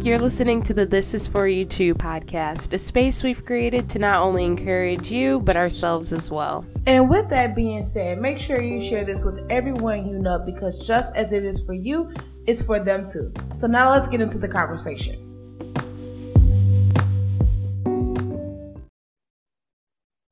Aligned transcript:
You're 0.00 0.18
listening 0.18 0.62
to 0.62 0.72
the 0.72 0.86
This 0.86 1.12
Is 1.12 1.26
For 1.26 1.46
You 1.46 1.66
Too 1.66 1.94
podcast, 1.94 2.72
a 2.72 2.78
space 2.78 3.22
we've 3.22 3.44
created 3.44 3.90
to 3.90 3.98
not 3.98 4.22
only 4.22 4.42
encourage 4.42 5.12
you, 5.12 5.40
but 5.40 5.54
ourselves 5.54 6.14
as 6.14 6.30
well. 6.30 6.64
And 6.86 7.10
with 7.10 7.28
that 7.28 7.54
being 7.54 7.84
said, 7.84 8.18
make 8.18 8.38
sure 8.38 8.58
you 8.62 8.80
share 8.80 9.04
this 9.04 9.22
with 9.22 9.46
everyone 9.50 10.08
you 10.08 10.18
know 10.18 10.38
because 10.38 10.86
just 10.86 11.14
as 11.14 11.34
it 11.34 11.44
is 11.44 11.62
for 11.66 11.74
you, 11.74 12.10
it's 12.46 12.62
for 12.62 12.80
them 12.80 13.06
too. 13.06 13.34
So 13.54 13.66
now 13.66 13.90
let's 13.90 14.08
get 14.08 14.22
into 14.22 14.38
the 14.38 14.48
conversation. 14.48 15.28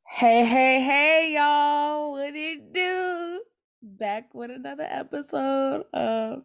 Hey, 0.08 0.46
hey, 0.46 0.82
hey, 0.82 1.34
y'all. 1.34 2.12
What 2.12 2.34
it 2.34 2.72
do? 2.72 3.42
Back 3.82 4.34
with 4.34 4.50
another 4.50 4.86
episode 4.88 5.84
of 5.92 6.44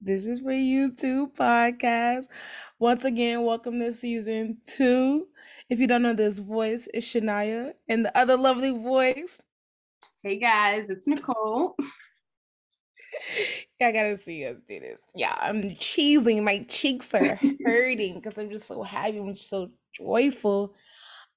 This 0.00 0.26
is 0.26 0.42
for 0.42 0.52
You 0.52 0.94
Too 0.94 1.26
podcast. 1.36 2.26
Once 2.78 3.04
again, 3.04 3.42
welcome 3.42 3.80
to 3.80 3.92
season 3.92 4.58
two. 4.64 5.26
If 5.68 5.80
you 5.80 5.88
don't 5.88 6.02
know 6.02 6.14
this 6.14 6.38
voice, 6.38 6.88
it's 6.94 7.12
Shania, 7.12 7.72
and 7.88 8.04
the 8.04 8.16
other 8.16 8.36
lovely 8.36 8.70
voice. 8.70 9.40
Hey 10.22 10.38
guys, 10.38 10.88
it's 10.88 11.08
Nicole. 11.08 11.74
I 13.82 13.90
gotta 13.90 14.16
see 14.16 14.46
us 14.46 14.58
do 14.68 14.78
this. 14.78 15.02
Yeah, 15.16 15.36
I'm 15.36 15.62
cheesing. 15.76 16.44
My 16.44 16.64
cheeks 16.68 17.12
are 17.12 17.40
hurting 17.64 18.14
because 18.14 18.38
I'm 18.38 18.50
just 18.50 18.68
so 18.68 18.84
happy. 18.84 19.18
I'm 19.18 19.36
so 19.36 19.70
joyful 19.96 20.76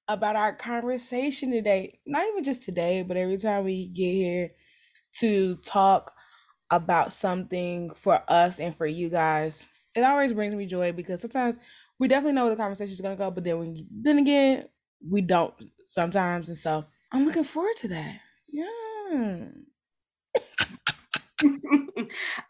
about 0.06 0.36
our 0.36 0.54
conversation 0.54 1.50
today. 1.50 1.98
Not 2.06 2.28
even 2.28 2.44
just 2.44 2.62
today, 2.62 3.02
but 3.02 3.16
every 3.16 3.38
time 3.38 3.64
we 3.64 3.88
get 3.88 4.12
here 4.12 4.50
to 5.18 5.56
talk 5.56 6.12
about 6.72 7.12
something 7.12 7.90
for 7.90 8.20
us 8.28 8.58
and 8.58 8.74
for 8.74 8.86
you 8.86 9.08
guys, 9.08 9.64
it 9.94 10.02
always 10.02 10.32
brings 10.32 10.54
me 10.54 10.66
joy 10.66 10.90
because 10.90 11.20
sometimes 11.20 11.60
we 11.98 12.08
definitely 12.08 12.32
know 12.32 12.46
where 12.46 12.54
the 12.54 12.60
conversation 12.60 12.92
is 12.92 13.00
gonna 13.00 13.14
go, 13.14 13.30
but 13.30 13.44
then 13.44 13.58
when 13.58 13.76
then 13.92 14.18
again 14.18 14.64
we 15.08 15.20
don't 15.20 15.54
sometimes, 15.86 16.48
and 16.48 16.58
so 16.58 16.84
I'm 17.12 17.24
looking 17.24 17.44
forward 17.44 17.76
to 17.78 17.88
that. 17.88 18.20
Yeah. 18.48 19.48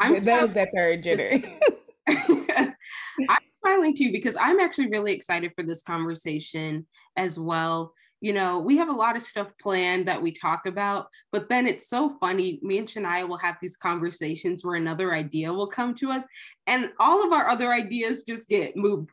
I'm 0.01 0.25
that 0.25 0.43
was 0.43 0.53
that 0.53 0.69
third 0.75 1.03
jitter. 1.03 1.45
I'm 3.29 3.43
smiling 3.59 3.95
too 3.95 4.13
because 4.13 4.37
I'm 4.37 4.61
actually 4.61 4.89
really 4.89 5.13
excited 5.13 5.53
for 5.57 5.65
this 5.65 5.83
conversation 5.83 6.87
as 7.17 7.39
well. 7.39 7.93
You 8.23 8.33
know, 8.33 8.61
we 8.61 8.77
have 8.77 8.89
a 8.89 8.93
lot 8.93 9.17
of 9.17 9.23
stuff 9.23 9.49
planned 9.61 10.07
that 10.07 10.23
we 10.23 10.31
talk 10.31 10.67
about, 10.67 11.09
but 11.33 11.49
then 11.49 11.67
it's 11.67 11.89
so 11.89 12.17
funny. 12.21 12.61
Me 12.63 12.79
and 12.79 12.87
Shania 12.87 13.29
will 13.29 13.37
have 13.39 13.57
these 13.61 13.77
conversations 13.77 14.65
where 14.65 14.77
another 14.77 15.13
idea 15.13 15.53
will 15.53 15.67
come 15.67 15.95
to 15.97 16.13
us, 16.13 16.25
and 16.69 16.91
all 17.01 17.27
of 17.27 17.33
our 17.33 17.49
other 17.49 17.73
ideas 17.73 18.23
just 18.23 18.49
get 18.49 18.77
moved 18.77 19.11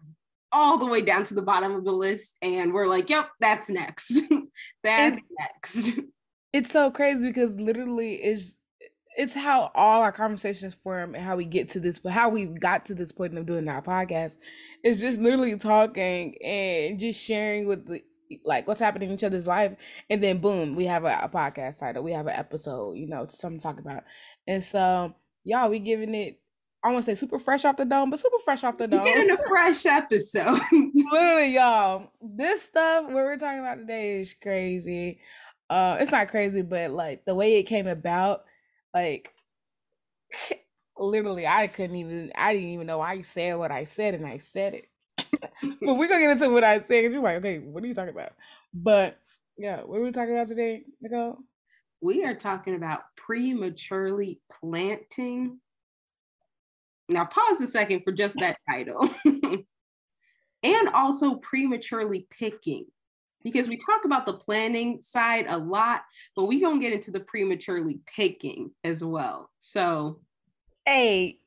all 0.52 0.78
the 0.78 0.86
way 0.86 1.02
down 1.02 1.24
to 1.24 1.34
the 1.34 1.42
bottom 1.42 1.74
of 1.74 1.84
the 1.84 1.92
list. 1.92 2.36
And 2.44 2.72
we're 2.72 2.88
like, 2.88 3.10
yep, 3.10 3.30
that's 3.40 3.68
next. 3.68 4.14
that's 4.84 5.22
next. 5.40 6.00
it's 6.54 6.72
so 6.72 6.92
crazy 6.92 7.28
because 7.28 7.60
literally 7.60 8.16
it's 8.16 8.58
it's 9.18 9.34
how 9.34 9.72
all 9.76 10.02
our 10.02 10.12
conversations 10.12 10.73
form 10.76 11.16
and 11.16 11.23
how 11.23 11.36
we 11.36 11.46
get 11.46 11.70
to 11.70 11.80
this 11.80 12.00
but 12.00 12.12
how 12.12 12.30
we 12.30 12.46
got 12.46 12.86
to 12.86 12.94
this 12.94 13.12
point 13.12 13.38
of 13.38 13.46
doing 13.46 13.68
our 13.68 13.82
podcast 13.82 14.38
is 14.84 15.02
just 15.02 15.20
literally 15.20 15.58
talking 15.58 16.36
and 16.44 17.00
just 17.00 17.22
sharing 17.22 17.68
with 17.68 17.86
the 17.88 18.02
like 18.46 18.68
what's 18.68 18.80
happening 18.80 19.10
in 19.10 19.16
each 19.16 19.24
other's 19.24 19.48
life 19.48 20.04
and 20.10 20.24
then 20.24 20.38
boom 20.40 20.76
we 20.76 20.86
have 20.86 21.04
a, 21.06 21.20
a 21.24 21.30
podcast 21.30 21.80
title 21.80 22.04
we 22.04 22.12
have 22.12 22.28
an 22.28 22.36
episode 22.36 22.94
you 22.94 23.08
know 23.08 23.26
something 23.28 23.58
to 23.60 23.64
talk 23.64 23.80
about. 23.80 24.04
And 24.48 24.64
so 24.64 25.16
y'all 25.44 25.70
we 25.70 25.80
giving 25.80 26.14
it 26.14 26.40
i 26.84 26.92
want 26.92 27.04
to 27.04 27.12
say 27.12 27.16
super 27.16 27.40
fresh 27.40 27.66
off 27.66 27.78
the 27.78 27.86
dome 27.86 28.10
but 28.10 28.20
super 28.20 28.38
fresh 28.46 28.64
off 28.64 28.78
the 28.78 28.86
We're 28.86 28.98
dome. 28.98 29.06
getting 29.06 29.32
a 29.32 29.38
fresh 29.48 29.86
episode. 29.86 30.60
literally 31.12 31.56
y'all 31.56 32.12
this 32.22 32.62
stuff 32.64 33.06
what 33.06 33.14
we're 33.14 33.38
talking 33.38 33.60
about 33.60 33.76
today 33.80 34.22
is 34.22 34.34
crazy. 34.34 35.20
Uh 35.70 35.98
it's 36.00 36.12
not 36.12 36.28
crazy 36.30 36.62
but 36.62 36.92
like 36.92 37.26
the 37.26 37.36
way 37.36 37.56
it 37.60 37.64
came 37.64 37.88
about 37.88 38.44
like 38.94 39.34
literally 40.98 41.48
i 41.48 41.68
couldn't 41.68 41.95
even 41.95 42.32
i 42.36 42.54
didn't 42.54 42.70
even 42.70 42.86
know 42.88 43.00
i 43.00 43.22
said 43.22 43.58
what 43.58 43.72
i 43.72 43.86
said 43.86 44.14
and 44.14 44.26
i 44.28 44.38
said 44.38 44.73
it 44.73 44.89
but 45.82 45.96
we're 45.96 46.08
gonna 46.08 46.22
get 46.22 46.32
into 46.32 46.50
what 46.50 46.64
i 46.64 46.80
said 46.80 47.12
you're 47.12 47.22
like 47.22 47.38
okay 47.38 47.60
what 47.60 47.84
are 47.84 47.88
you 47.88 47.94
talking 47.94 48.14
about 48.14 48.34
but 48.74 49.20
yeah 49.58 49.82
what 49.82 50.00
are 50.00 50.04
we 50.04 50.12
talking 50.12 50.34
about 50.34 50.48
today 50.48 50.84
nicole 51.02 51.38
we 52.02 52.24
are 52.24 52.36
talking 52.36 52.76
about 52.76 53.02
prematurely 53.16 54.40
planting. 54.50 55.60
Now, 57.10 57.26
pause 57.26 57.60
a 57.62 57.68
second 57.68 58.04
for 58.04 58.12
just 58.12 58.36
that 58.38 58.56
title. 58.70 59.10
and 60.64 60.90
also 60.94 61.36
prematurely 61.36 62.28
picking, 62.30 62.86
because 63.44 63.68
we 63.68 63.78
talk 63.78 64.06
about 64.06 64.26
the 64.26 64.34
planning 64.34 65.02
side 65.02 65.46
a 65.50 65.58
lot, 65.58 66.04
but 66.36 66.46
we're 66.46 66.62
going 66.62 66.80
to 66.80 66.86
get 66.86 66.94
into 66.94 67.12
the 67.12 67.20
prematurely 67.20 68.00
picking 68.06 68.72
as 68.84 69.04
well. 69.04 69.50
So, 69.60 70.20
hey 70.86 71.40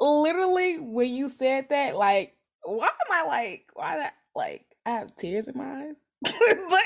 literally 0.00 0.80
when 0.80 1.08
you 1.08 1.28
said 1.28 1.68
that 1.68 1.94
like 1.94 2.34
why 2.64 2.86
am 2.86 3.12
i 3.12 3.26
like 3.26 3.66
why 3.74 3.96
that 3.96 4.14
like 4.34 4.64
i 4.86 4.90
have 4.90 5.14
tears 5.16 5.48
in 5.48 5.56
my 5.56 5.86
eyes? 5.86 6.04
But 6.24 6.82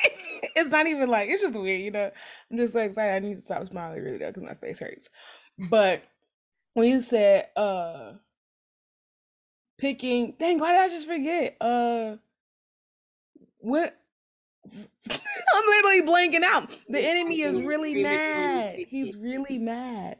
it's 0.56 0.70
not 0.70 0.86
even 0.86 1.08
like 1.08 1.28
it's 1.28 1.42
just 1.42 1.58
weird 1.58 1.80
you 1.82 1.90
know? 1.90 2.10
I'm 2.50 2.56
just 2.56 2.72
so 2.72 2.80
excited 2.80 3.14
i 3.14 3.18
need 3.18 3.36
to 3.36 3.42
stop 3.42 3.66
smiling 3.68 4.02
really 4.02 4.18
though 4.18 4.28
because 4.28 4.42
my 4.42 4.54
face 4.54 4.80
hurts. 4.80 5.10
But 5.58 6.02
when 6.74 6.88
you 6.88 7.00
said 7.00 7.48
uh 7.56 8.12
picking 9.78 10.34
dang 10.38 10.58
why 10.58 10.72
did 10.72 10.80
i 10.80 10.88
just 10.88 11.06
forget? 11.06 11.56
Uh 11.60 12.16
what 13.58 13.96
i'm 15.10 15.66
literally 15.66 16.02
blanking 16.02 16.42
out. 16.42 16.78
The 16.88 17.00
enemy 17.00 17.42
is 17.42 17.60
really 17.60 18.02
mad. 18.02 18.76
he's 18.88 19.16
really 19.16 19.58
mad. 19.58 20.18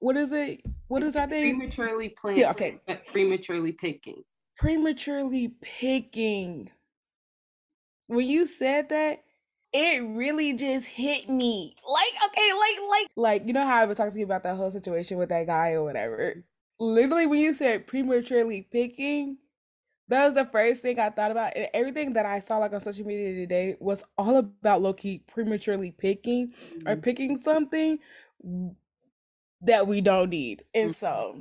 What 0.00 0.16
is 0.16 0.32
it 0.32 0.62
what 0.88 1.02
is 1.02 1.16
our 1.16 1.28
thing? 1.28 1.58
prematurely 1.58 2.10
planting, 2.10 2.44
okay. 2.46 2.80
uh, 2.88 2.96
prematurely 3.10 3.72
picking. 3.72 4.22
Prematurely 4.56 5.48
picking. 5.60 6.70
When 8.06 8.26
you 8.26 8.46
said 8.46 8.90
that, 8.90 9.24
it 9.72 10.02
really 10.04 10.52
just 10.52 10.88
hit 10.88 11.28
me. 11.28 11.74
Like, 11.90 12.30
okay, 12.30 12.52
like, 12.52 12.78
like, 12.90 13.08
like, 13.16 13.46
you 13.46 13.52
know 13.52 13.64
how 13.64 13.80
I 13.80 13.86
was 13.86 13.96
talking 13.96 14.12
to 14.12 14.18
you 14.18 14.24
about 14.24 14.42
that 14.44 14.56
whole 14.56 14.70
situation 14.70 15.18
with 15.18 15.30
that 15.30 15.46
guy 15.46 15.72
or 15.72 15.82
whatever. 15.82 16.44
Literally, 16.78 17.26
when 17.26 17.40
you 17.40 17.52
said 17.52 17.86
prematurely 17.86 18.62
picking, 18.62 19.38
that 20.08 20.24
was 20.26 20.34
the 20.34 20.44
first 20.44 20.82
thing 20.82 20.98
I 21.00 21.10
thought 21.10 21.30
about. 21.30 21.56
And 21.56 21.68
everything 21.74 22.12
that 22.12 22.26
I 22.26 22.40
saw 22.40 22.58
like 22.58 22.72
on 22.72 22.80
social 22.80 23.06
media 23.06 23.34
today 23.34 23.76
was 23.80 24.04
all 24.18 24.36
about 24.36 24.82
Loki 24.82 25.24
prematurely 25.26 25.90
picking 25.92 26.52
or 26.86 26.96
Mhm. 26.96 27.02
picking 27.02 27.38
something 27.38 27.98
that 29.62 29.86
we 29.86 30.00
don't 30.00 30.30
need. 30.30 30.64
And 30.74 30.92
so 30.92 31.40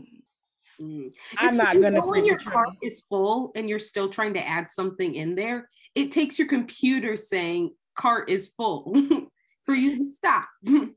Mm. 0.82 1.12
I'm 1.38 1.58
not 1.58 1.74
gonna 1.74 1.92
know 1.92 2.06
when 2.06 2.26
your 2.26 2.40
cart 2.40 2.70
is 2.82 3.04
full 3.10 3.52
and 3.56 3.70
you're 3.70 3.80
still 3.80 4.10
trying 4.10 4.34
to 4.34 4.48
add 4.48 4.72
something 4.72 5.16
in 5.16 5.36
there, 5.36 5.70
it 5.96 6.12
takes 6.12 6.40
your 6.40 6.48
computer 6.48 7.16
saying 7.16 7.74
cart 7.96 8.30
is 8.30 8.50
full 8.50 8.94
for 9.66 9.76
you 9.76 9.98
to 10.00 10.06
stop. 10.10 10.48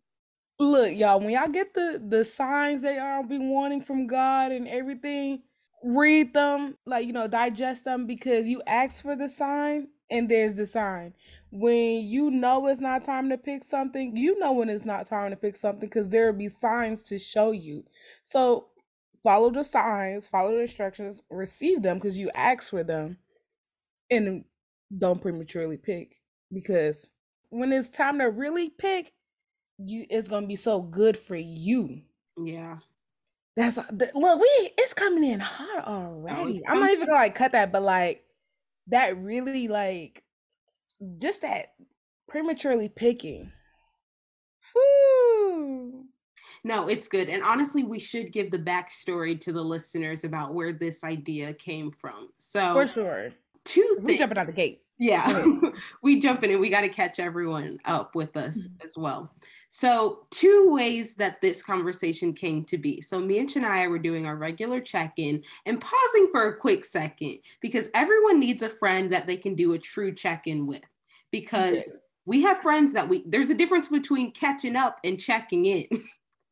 look 0.58 0.94
y'all 0.94 1.20
when 1.20 1.30
y'all 1.30 1.48
get 1.48 1.74
the 1.74 2.02
the 2.08 2.24
signs 2.24 2.80
that 2.80 2.94
y'all 2.94 3.22
be 3.22 3.38
wanting 3.38 3.80
from 3.80 4.06
god 4.06 4.52
and 4.52 4.66
everything 4.66 5.42
read 5.84 6.32
them 6.32 6.76
like 6.86 7.06
you 7.06 7.12
know 7.12 7.28
digest 7.28 7.84
them 7.84 8.06
because 8.06 8.46
you 8.46 8.62
ask 8.66 9.02
for 9.02 9.14
the 9.14 9.28
sign 9.28 9.86
and 10.10 10.28
there's 10.28 10.54
the 10.54 10.66
sign 10.66 11.12
when 11.50 12.02
you 12.04 12.30
know 12.30 12.66
it's 12.66 12.80
not 12.80 13.04
time 13.04 13.28
to 13.28 13.36
pick 13.36 13.62
something 13.62 14.16
you 14.16 14.38
know 14.38 14.52
when 14.52 14.70
it's 14.70 14.86
not 14.86 15.06
time 15.06 15.30
to 15.30 15.36
pick 15.36 15.56
something 15.56 15.80
because 15.88 16.08
there 16.08 16.26
will 16.26 16.38
be 16.38 16.48
signs 16.48 17.02
to 17.02 17.18
show 17.18 17.50
you 17.50 17.84
so 18.24 18.68
follow 19.26 19.50
the 19.50 19.64
signs 19.64 20.28
follow 20.28 20.52
the 20.52 20.60
instructions 20.60 21.20
receive 21.30 21.82
them 21.82 21.98
because 21.98 22.16
you 22.16 22.30
asked 22.34 22.70
for 22.70 22.84
them 22.84 23.18
and 24.10 24.44
don't 24.96 25.20
prematurely 25.20 25.76
pick 25.76 26.14
because 26.52 27.10
when 27.50 27.72
it's 27.72 27.88
time 27.88 28.18
to 28.20 28.26
really 28.26 28.70
pick 28.70 29.12
you 29.78 30.06
it's 30.08 30.28
gonna 30.28 30.46
be 30.46 30.56
so 30.56 30.80
good 30.80 31.16
for 31.16 31.36
you. 31.36 32.02
yeah. 32.42 32.78
That's 33.56 33.78
uh, 33.78 33.84
th- 33.84 34.14
look, 34.14 34.38
we 34.38 34.70
it's 34.76 34.92
coming 34.92 35.24
in 35.24 35.40
hot 35.40 35.84
oh, 35.86 35.92
already. 35.92 36.62
I'm 36.68 36.78
not 36.78 36.90
even 36.90 37.06
gonna 37.06 37.18
like 37.18 37.34
cut 37.34 37.52
that, 37.52 37.72
but 37.72 37.82
like 37.82 38.22
that 38.88 39.16
really 39.16 39.66
like 39.68 40.22
just 41.18 41.40
that 41.40 41.72
prematurely 42.28 42.90
picking. 42.90 43.50
Whew. 44.72 45.05
No, 46.66 46.88
it's 46.88 47.06
good. 47.06 47.28
And 47.28 47.44
honestly, 47.44 47.84
we 47.84 48.00
should 48.00 48.32
give 48.32 48.50
the 48.50 48.58
backstory 48.58 49.40
to 49.42 49.52
the 49.52 49.62
listeners 49.62 50.24
about 50.24 50.52
where 50.52 50.72
this 50.72 51.04
idea 51.04 51.54
came 51.54 51.92
from. 51.92 52.30
So, 52.38 52.74
For 52.74 52.88
sure. 52.88 53.32
two 53.64 53.98
We 54.02 54.18
jumping 54.18 54.36
out 54.36 54.48
the 54.48 54.52
gate. 54.52 54.80
Yeah, 54.98 55.44
we 56.02 56.18
jump 56.18 56.42
in 56.42 56.50
and 56.50 56.58
we 56.58 56.68
got 56.68 56.80
to 56.80 56.88
catch 56.88 57.20
everyone 57.20 57.78
up 57.84 58.16
with 58.16 58.36
us 58.36 58.66
mm-hmm. 58.66 58.84
as 58.84 58.96
well. 58.96 59.30
So, 59.68 60.26
two 60.32 60.72
ways 60.72 61.14
that 61.14 61.40
this 61.40 61.62
conversation 61.62 62.32
came 62.32 62.64
to 62.64 62.78
be. 62.78 63.00
So, 63.00 63.20
me 63.20 63.38
and 63.38 63.48
Shania 63.48 63.88
were 63.88 64.00
doing 64.00 64.26
our 64.26 64.34
regular 64.34 64.80
check 64.80 65.12
in 65.18 65.44
and 65.66 65.80
pausing 65.80 66.30
for 66.32 66.48
a 66.48 66.56
quick 66.56 66.84
second 66.84 67.38
because 67.60 67.90
everyone 67.94 68.40
needs 68.40 68.64
a 68.64 68.70
friend 68.70 69.12
that 69.12 69.28
they 69.28 69.36
can 69.36 69.54
do 69.54 69.74
a 69.74 69.78
true 69.78 70.12
check 70.12 70.48
in 70.48 70.66
with. 70.66 70.82
Because 71.30 71.86
okay. 71.86 71.98
we 72.24 72.42
have 72.42 72.60
friends 72.60 72.92
that 72.94 73.08
we, 73.08 73.22
there's 73.24 73.50
a 73.50 73.54
difference 73.54 73.86
between 73.86 74.32
catching 74.32 74.74
up 74.74 74.98
and 75.04 75.20
checking 75.20 75.66
in. 75.66 75.86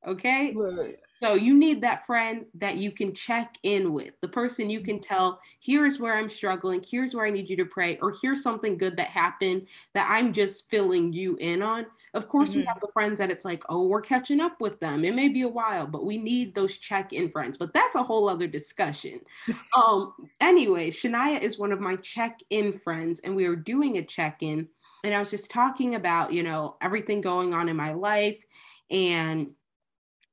okay. 0.06 0.53
Right. 0.55 0.99
So 1.25 1.35
you 1.35 1.55
need 1.55 1.81
that 1.81 2.05
friend 2.05 2.45
that 2.55 2.77
you 2.77 2.91
can 2.91 3.15
check 3.15 3.56
in 3.62 3.95
with, 3.95 4.12
the 4.21 4.29
person 4.29 4.69
you 4.69 4.81
can 4.81 5.01
tell, 5.01 5.41
here's 5.59 5.99
where 5.99 6.19
I'm 6.19 6.29
struggling, 6.29 6.85
here's 6.87 7.15
where 7.15 7.25
I 7.25 7.31
need 7.31 7.49
you 7.49 7.56
to 7.56 7.65
pray, 7.65 7.97
or 8.03 8.15
here's 8.21 8.43
something 8.43 8.77
good 8.77 8.99
that 8.99 9.06
happened 9.06 9.67
that 9.95 10.06
I'm 10.11 10.35
just 10.35 10.69
filling 10.69 11.15
you 11.15 11.37
in 11.37 11.62
on. 11.62 11.87
Of 12.12 12.29
course, 12.29 12.51
mm-hmm. 12.51 12.59
we 12.59 12.65
have 12.67 12.81
the 12.81 12.93
friends 12.93 13.19
that 13.21 13.31
it's 13.31 13.45
like, 13.45 13.62
oh, 13.71 13.87
we're 13.87 14.03
catching 14.03 14.39
up 14.39 14.61
with 14.61 14.81
them. 14.81 15.03
It 15.03 15.15
may 15.15 15.29
be 15.29 15.43
a 15.43 15.49
while, 15.49 15.87
but 15.87 16.05
we 16.05 16.19
need 16.19 16.55
those 16.55 16.77
check 16.77 17.15
in 17.15 17.31
friends. 17.31 17.57
But 17.57 17.73
that's 17.73 17.97
a 17.97 18.03
whole 18.03 18.29
other 18.29 18.47
discussion. 18.47 19.21
um, 19.75 20.12
anyway, 20.43 20.91
Shania 20.91 21.41
is 21.41 21.59
one 21.59 21.73
of 21.73 21.81
my 21.81 21.97
check 21.97 22.41
in 22.50 22.79
friends, 22.81 23.21
and 23.21 23.35
we 23.35 23.49
were 23.49 23.57
doing 23.57 23.97
a 23.97 24.03
check 24.03 24.43
in. 24.43 24.69
And 25.05 25.15
I 25.15 25.21
was 25.21 25.31
just 25.31 25.50
talking 25.50 25.95
about, 25.95 26.35
you 26.35 26.43
know, 26.43 26.77
everything 26.83 27.23
going 27.23 27.55
on 27.55 27.71
in 27.71 27.77
my 27.77 27.95
life 27.95 28.43
and 28.91 29.49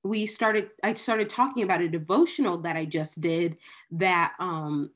we 0.04 0.26
started 0.26 0.70
i 0.84 0.94
started 0.94 1.30
talking 1.30 1.64
about 1.64 1.82
a 1.82 1.88
devotional 1.88 2.58
that 2.58 2.76
i 2.76 2.86
just 2.86 3.22
did 3.22 3.58
that 3.92 4.34
um 4.40 4.90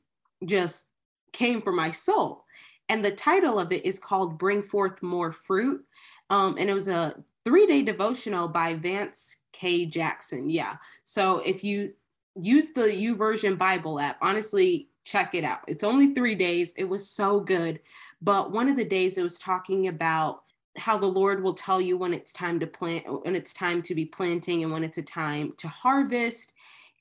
just 0.43 0.87
came 1.35 1.61
from 1.61 1.75
my 1.75 1.91
soul. 1.91 2.45
And 2.87 3.03
the 3.03 3.11
title 3.11 3.59
of 3.59 3.71
it 3.71 3.85
is 3.85 3.99
called 3.99 4.37
bring 4.39 4.63
forth 4.63 5.03
more 5.03 5.31
fruit. 5.31 5.83
Um 6.29 6.55
and 6.57 6.69
it 6.69 6.73
was 6.73 6.87
a 6.87 7.15
three 7.43 7.67
day 7.67 7.83
devotional 7.83 8.47
by 8.47 8.73
vance 8.73 9.37
k. 9.53 9.85
Jackson. 9.85 10.49
Yeah. 10.49 10.77
So 11.03 11.39
if 11.39 11.63
you 11.63 11.93
use 12.35 12.71
the 12.71 12.81
YouVersion 12.81 13.57
bible 13.57 13.99
app 13.99 14.17
honestly 14.21 14.89
check 15.03 15.35
it 15.35 15.43
out. 15.43 15.59
It's 15.67 15.83
only 15.83 16.15
three 16.15 16.33
days. 16.33 16.73
It 16.77 16.89
was 16.89 17.07
so 17.07 17.39
good. 17.39 17.79
But 18.21 18.51
one 18.51 18.69
of 18.69 18.75
the 18.75 18.85
days 18.85 19.17
it 19.17 19.23
was 19.23 19.37
talking 19.37 19.87
about 19.87 20.41
how 20.77 20.97
the 20.97 21.05
Lord 21.05 21.41
will 21.41 21.53
tell 21.53 21.79
you 21.79 21.97
when 21.97 22.13
it's 22.13 22.33
time 22.33 22.59
to 22.59 22.67
plant, 22.67 23.05
when 23.23 23.35
it's 23.35 23.53
time 23.53 23.81
to 23.83 23.95
be 23.95 24.05
planting, 24.05 24.63
and 24.63 24.71
when 24.71 24.83
it's 24.83 24.97
a 24.97 25.03
time 25.03 25.53
to 25.57 25.67
harvest, 25.67 26.53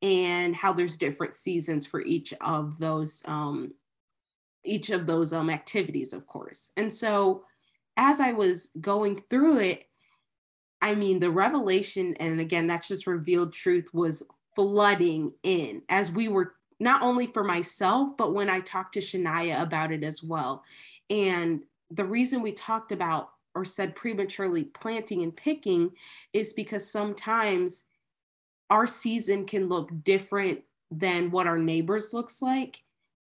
and 0.03 0.55
how 0.55 0.73
there's 0.73 0.97
different 0.97 1.35
seasons 1.35 1.87
for 1.87 2.01
each 2.03 2.35
of 2.41 2.79
those 2.79 3.23
um, 3.27 3.73
each 4.65 4.91
of 4.91 5.07
those 5.07 5.33
um, 5.33 5.51
activities, 5.51 6.13
of 6.13 6.27
course. 6.27 6.71
And 6.77 6.93
so, 6.93 7.45
as 7.97 8.21
I 8.21 8.33
was 8.33 8.71
going 8.81 9.23
through 9.31 9.61
it, 9.61 9.87
I 10.81 10.95
mean, 10.95 11.21
the 11.21 11.31
revelation, 11.31 12.15
and 12.21 12.41
again, 12.41 12.67
that's 12.67 12.89
just 12.89 13.07
revealed 13.07 13.53
truth, 13.53 13.89
was 13.93 14.23
flooding 14.55 15.33
in 15.43 15.83
as 15.89 16.11
we 16.11 16.29
were 16.29 16.55
not 16.81 17.03
only 17.03 17.27
for 17.27 17.45
myself, 17.45 18.17
but 18.17 18.35
when 18.35 18.51
I 18.51 18.61
talked 18.61 18.95
to 18.95 19.01
Shania 19.01 19.63
about 19.63 19.93
it 19.93 20.03
as 20.03 20.23
well. 20.23 20.63
And 21.09 21.63
the 21.91 22.05
reason 22.05 22.43
we 22.43 22.53
talked 22.53 22.93
about 22.93 23.31
or 23.55 23.65
said 23.65 23.97
prematurely 23.97 24.65
planting 24.65 25.23
and 25.23 25.37
picking 25.37 25.91
is 26.33 26.53
because 26.53 26.91
sometimes 26.91 27.85
our 28.71 28.87
season 28.87 29.47
can 29.47 29.69
look 29.69 29.91
different 30.05 30.61
than 30.91 31.31
what 31.31 31.47
our 31.47 31.59
neighbors 31.59 32.13
looks 32.13 32.41
like 32.43 32.83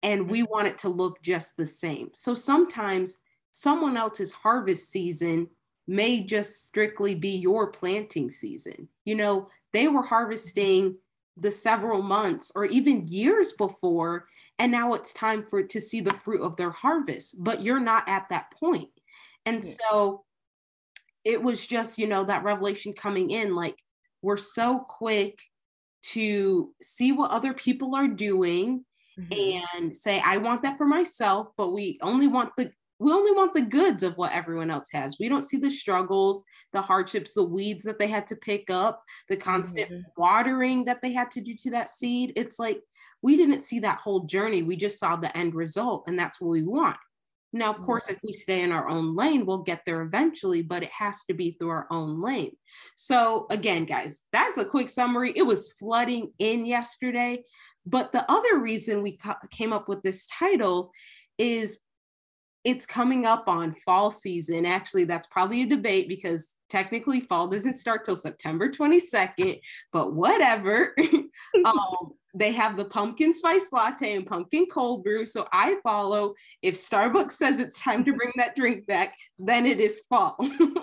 and 0.01 0.29
we 0.29 0.41
mm-hmm. 0.41 0.51
want 0.51 0.67
it 0.67 0.77
to 0.79 0.89
look 0.89 1.21
just 1.21 1.57
the 1.57 1.65
same. 1.65 2.09
So 2.13 2.35
sometimes 2.35 3.17
someone 3.51 3.97
else's 3.97 4.31
harvest 4.31 4.91
season 4.91 5.47
may 5.87 6.23
just 6.23 6.67
strictly 6.67 7.15
be 7.15 7.29
your 7.29 7.71
planting 7.71 8.29
season. 8.29 8.87
You 9.05 9.15
know 9.15 9.47
they 9.71 9.87
were 9.87 10.03
harvesting 10.03 10.95
the 11.37 11.51
several 11.51 12.01
months 12.01 12.51
or 12.53 12.65
even 12.65 13.07
years 13.07 13.53
before 13.53 14.27
and 14.59 14.71
now 14.71 14.93
it's 14.93 15.13
time 15.13 15.43
for 15.49 15.63
to 15.63 15.81
see 15.81 15.99
the 15.99 16.13
fruit 16.13 16.43
of 16.43 16.55
their 16.57 16.69
harvest 16.69 17.35
but 17.43 17.63
you're 17.63 17.79
not 17.79 18.07
at 18.07 18.29
that 18.29 18.51
point 18.51 18.89
and 19.45 19.65
so 19.65 20.23
it 21.23 21.41
was 21.41 21.65
just, 21.65 21.97
you 21.97 22.07
know, 22.07 22.23
that 22.25 22.43
revelation 22.43 22.93
coming 22.93 23.31
in 23.31 23.55
like 23.55 23.77
we're 24.21 24.37
so 24.37 24.79
quick 24.79 25.39
to 26.03 26.73
see 26.81 27.11
what 27.11 27.31
other 27.31 27.53
people 27.53 27.95
are 27.95 28.07
doing 28.07 28.83
mm-hmm. 29.19 29.77
and 29.77 29.95
say 29.95 30.21
I 30.23 30.37
want 30.37 30.63
that 30.63 30.77
for 30.77 30.85
myself, 30.85 31.47
but 31.57 31.71
we 31.71 31.97
only 32.01 32.27
want 32.27 32.51
the 32.57 32.71
we 32.99 33.11
only 33.11 33.31
want 33.31 33.53
the 33.53 33.61
goods 33.61 34.01
of 34.01 34.15
what 34.15 34.31
everyone 34.31 34.69
else 34.69 34.89
has. 34.93 35.17
We 35.19 35.27
don't 35.27 35.41
see 35.41 35.57
the 35.57 35.69
struggles, 35.69 36.43
the 36.71 36.81
hardships, 36.81 37.33
the 37.33 37.43
weeds 37.43 37.83
that 37.83 37.99
they 37.99 38.07
had 38.07 38.27
to 38.27 38.35
pick 38.35 38.69
up, 38.69 39.03
the 39.27 39.35
constant 39.35 39.89
mm-hmm. 39.89 40.01
watering 40.15 40.85
that 40.85 41.01
they 41.01 41.11
had 41.11 41.29
to 41.31 41.41
do 41.41 41.53
to 41.55 41.71
that 41.71 41.89
seed. 41.89 42.31
It's 42.35 42.59
like 42.59 42.81
we 43.21 43.35
didn't 43.35 43.63
see 43.63 43.79
that 43.79 43.99
whole 43.99 44.21
journey. 44.21 44.63
We 44.63 44.75
just 44.77 44.99
saw 44.99 45.15
the 45.15 45.35
end 45.35 45.53
result, 45.53 46.05
and 46.07 46.17
that's 46.17 46.39
what 46.39 46.51
we 46.51 46.63
want. 46.63 46.97
Now, 47.53 47.69
of 47.69 47.75
mm-hmm. 47.77 47.85
course, 47.85 48.09
if 48.09 48.17
we 48.23 48.33
stay 48.33 48.63
in 48.63 48.71
our 48.71 48.89
own 48.89 49.15
lane, 49.15 49.45
we'll 49.45 49.59
get 49.59 49.83
there 49.85 50.01
eventually, 50.01 50.63
but 50.63 50.83
it 50.83 50.91
has 50.91 51.23
to 51.25 51.33
be 51.33 51.51
through 51.51 51.69
our 51.69 51.87
own 51.91 52.21
lane. 52.21 52.55
So, 52.95 53.45
again, 53.51 53.85
guys, 53.85 54.21
that's 54.31 54.57
a 54.57 54.65
quick 54.65 54.89
summary. 54.89 55.31
It 55.35 55.43
was 55.43 55.71
flooding 55.73 56.33
in 56.39 56.65
yesterday. 56.65 57.43
But 57.85 58.11
the 58.11 58.29
other 58.31 58.57
reason 58.57 59.03
we 59.03 59.19
came 59.51 59.71
up 59.71 59.87
with 59.87 60.01
this 60.01 60.25
title 60.27 60.91
is 61.37 61.79
it's 62.63 62.85
coming 62.85 63.25
up 63.25 63.47
on 63.47 63.75
fall 63.85 64.09
season. 64.09 64.65
Actually, 64.65 65.03
that's 65.03 65.27
probably 65.27 65.63
a 65.63 65.67
debate 65.67 66.07
because 66.07 66.55
technically 66.69 67.21
fall 67.21 67.47
doesn't 67.47 67.73
start 67.73 68.05
till 68.05 68.15
September 68.15 68.69
22nd, 68.69 69.59
but 69.91 70.13
whatever. 70.13 70.95
um, 71.65 72.13
they 72.33 72.51
have 72.53 72.77
the 72.77 72.85
pumpkin 72.85 73.33
spice 73.33 73.69
latte 73.71 74.15
and 74.15 74.25
pumpkin 74.25 74.65
cold 74.65 75.03
brew. 75.03 75.25
So 75.25 75.45
I 75.51 75.75
follow. 75.83 76.33
If 76.61 76.75
Starbucks 76.75 77.33
says 77.33 77.59
it's 77.59 77.81
time 77.81 78.05
to 78.05 78.13
bring 78.13 78.31
that 78.37 78.55
drink 78.55 78.87
back, 78.87 79.13
then 79.37 79.65
it 79.65 79.79
is 79.79 80.01
fall. 80.09 80.37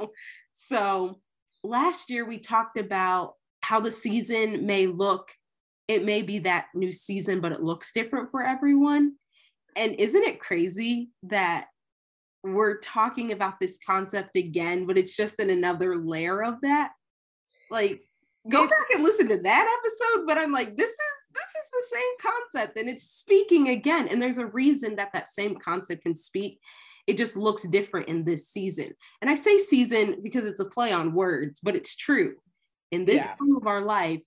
so 0.53 1.19
last 1.65 2.11
year 2.11 2.27
we 2.27 2.39
talked 2.39 2.79
about 2.79 3.35
how 3.63 3.81
the 3.81 3.91
season 3.91 4.67
may 4.67 4.87
look. 4.87 5.33
It 5.89 6.05
may 6.05 6.23
be 6.23 6.41
that 6.41 6.67
new 6.75 6.93
season, 6.93 7.41
but 7.41 7.53
it 7.53 7.63
looks 7.63 7.93
different 7.93 8.31
for 8.31 8.45
everyone. 8.45 9.15
And 9.77 9.95
isn't 9.97 10.23
it 10.23 10.41
crazy 10.41 11.11
that 11.25 11.67
we're 12.43 12.79
talking 12.79 13.33
about 13.33 13.61
this 13.61 13.79
concept 13.85 14.37
again, 14.37 14.87
but 14.87 14.99
it's 14.99 15.17
just 15.17 15.39
in 15.41 15.51
another 15.51 15.97
layer 15.97 16.43
of 16.43 16.61
that? 16.63 16.93
Like, 17.71 18.03
go 18.49 18.67
back 18.67 18.87
and 18.95 19.03
listen 19.05 19.29
to 19.29 19.39
that 19.39 19.79
episode. 19.79 20.27
But 20.27 20.39
I'm 20.39 20.53
like, 20.53 20.77
this 20.77 20.91
is 20.91 21.21
this 21.33 21.45
is 21.45 21.71
the 21.73 21.97
same 21.97 22.33
concept 22.33 22.79
and 22.79 22.89
it's 22.89 23.05
speaking 23.05 23.69
again 23.69 24.09
and 24.09 24.21
there's 24.21 24.39
a 24.39 24.47
reason 24.47 24.97
that 24.97 25.13
that 25.13 25.29
same 25.29 25.57
concept 25.57 26.03
can 26.03 26.15
speak 26.15 26.61
it 27.07 27.17
just 27.17 27.37
looks 27.37 27.63
different 27.69 28.09
in 28.09 28.25
this 28.25 28.49
season 28.49 28.91
and 29.21 29.31
i 29.31 29.35
say 29.35 29.59
season 29.59 30.17
because 30.23 30.45
it's 30.45 30.61
a 30.61 30.65
play 30.65 30.93
on 30.93 31.15
words 31.15 31.61
but 31.63 31.77
it's 31.77 31.97
true 31.97 32.35
in 32.91 33.05
this 33.05 33.23
yeah. 33.23 33.35
time 33.35 33.57
of 33.57 33.67
our 33.67 33.83
life 33.83 34.21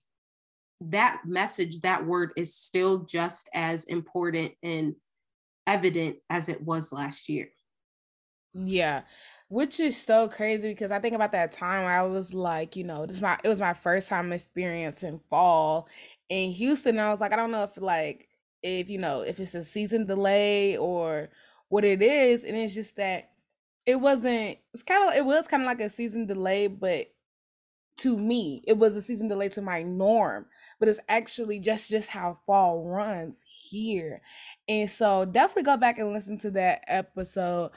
that 0.80 1.20
message 1.24 1.80
that 1.80 2.04
word 2.04 2.32
is 2.36 2.56
still 2.56 3.00
just 3.04 3.48
as 3.54 3.84
important 3.84 4.52
and 4.62 4.94
evident 5.66 6.16
as 6.28 6.48
it 6.48 6.60
was 6.62 6.92
last 6.92 7.28
year 7.28 7.48
yeah 8.54 9.02
which 9.48 9.78
is 9.78 10.00
so 10.00 10.26
crazy 10.26 10.70
because 10.70 10.90
I 10.90 10.98
think 10.98 11.14
about 11.14 11.30
that 11.32 11.52
time 11.52 11.84
where 11.84 11.92
I 11.92 12.02
was 12.02 12.34
like, 12.34 12.74
you 12.74 12.82
know, 12.82 13.06
this 13.06 13.20
my 13.20 13.38
it 13.44 13.48
was 13.48 13.60
my 13.60 13.74
first 13.74 14.08
time 14.08 14.32
experiencing 14.32 15.18
fall 15.18 15.86
in 16.28 16.50
Houston, 16.50 16.98
I 16.98 17.10
was 17.10 17.20
like, 17.20 17.32
I 17.32 17.36
don't 17.36 17.50
know 17.50 17.64
if 17.64 17.80
like 17.80 18.28
if 18.62 18.88
you 18.88 18.98
know 18.98 19.20
if 19.22 19.38
it's 19.38 19.54
a 19.54 19.64
season 19.64 20.06
delay 20.06 20.76
or 20.76 21.28
what 21.68 21.84
it 21.84 22.02
is, 22.02 22.44
and 22.44 22.56
it's 22.56 22.74
just 22.74 22.96
that 22.96 23.30
it 23.86 23.96
wasn't. 23.96 24.58
It's 24.72 24.82
kind 24.82 25.08
of 25.08 25.16
it 25.16 25.24
was 25.24 25.46
kind 25.46 25.62
of 25.62 25.66
like 25.66 25.80
a 25.80 25.90
season 25.90 26.26
delay, 26.26 26.66
but 26.66 27.08
to 27.98 28.18
me, 28.18 28.60
it 28.66 28.76
was 28.76 28.96
a 28.96 29.02
season 29.02 29.28
delay 29.28 29.48
to 29.50 29.62
my 29.62 29.82
norm. 29.82 30.46
But 30.80 30.88
it's 30.88 31.00
actually 31.08 31.60
just 31.60 31.90
just 31.90 32.08
how 32.08 32.34
fall 32.34 32.82
runs 32.84 33.44
here, 33.70 34.22
and 34.68 34.90
so 34.90 35.24
definitely 35.26 35.64
go 35.64 35.76
back 35.76 35.98
and 35.98 36.12
listen 36.12 36.38
to 36.38 36.50
that 36.52 36.84
episode 36.88 37.70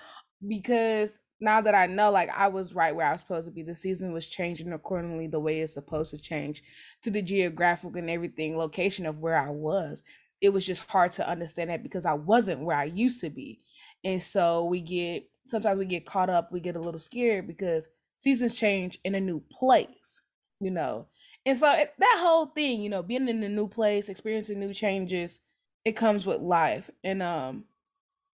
because 0.45 1.19
now 1.39 1.61
that 1.61 1.75
I 1.75 1.87
know, 1.87 2.11
like 2.11 2.29
I 2.29 2.47
was 2.47 2.73
right 2.73 2.95
where 2.95 3.07
I 3.07 3.11
was 3.11 3.21
supposed 3.21 3.47
to 3.47 3.51
be, 3.51 3.63
the 3.63 3.75
season 3.75 4.11
was 4.11 4.27
changing 4.27 4.73
accordingly 4.73 5.27
the 5.27 5.39
way 5.39 5.59
it's 5.59 5.73
supposed 5.73 6.11
to 6.11 6.17
change 6.17 6.63
to 7.03 7.11
the 7.11 7.21
geographic 7.21 7.95
and 7.95 8.09
everything 8.09 8.57
location 8.57 9.05
of 9.05 9.19
where 9.19 9.37
I 9.37 9.49
was. 9.49 10.03
It 10.41 10.49
was 10.49 10.65
just 10.65 10.89
hard 10.89 11.11
to 11.13 11.27
understand 11.27 11.69
that 11.69 11.83
because 11.83 12.05
I 12.05 12.13
wasn't 12.13 12.61
where 12.61 12.77
I 12.77 12.85
used 12.85 13.21
to 13.21 13.29
be. 13.29 13.59
And 14.03 14.21
so 14.21 14.65
we 14.65 14.81
get 14.81 15.23
sometimes 15.45 15.79
we 15.79 15.85
get 15.85 16.05
caught 16.05 16.29
up, 16.29 16.51
we 16.51 16.59
get 16.59 16.75
a 16.75 16.81
little 16.81 16.99
scared 16.99 17.47
because 17.47 17.87
seasons 18.15 18.55
change 18.55 18.99
in 19.03 19.15
a 19.15 19.19
new 19.19 19.39
place, 19.51 20.21
you 20.59 20.71
know. 20.71 21.07
And 21.45 21.57
so 21.57 21.71
it, 21.73 21.93
that 21.97 22.17
whole 22.19 22.47
thing, 22.47 22.81
you 22.81 22.89
know, 22.89 23.01
being 23.01 23.27
in 23.27 23.41
a 23.43 23.49
new 23.49 23.67
place, 23.67 24.09
experiencing 24.09 24.59
new 24.59 24.73
changes, 24.73 25.39
it 25.85 25.93
comes 25.93 26.25
with 26.25 26.39
life. 26.41 26.89
And 27.03 27.23
um 27.23 27.65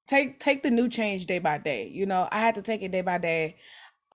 take 0.06 0.38
take 0.38 0.62
the 0.62 0.70
new 0.70 0.88
change 0.88 1.26
day 1.26 1.38
by 1.38 1.58
day. 1.58 1.88
You 1.88 2.06
know, 2.06 2.28
I 2.30 2.40
had 2.40 2.54
to 2.56 2.62
take 2.62 2.82
it 2.82 2.92
day 2.92 3.02
by 3.02 3.18
day 3.18 3.56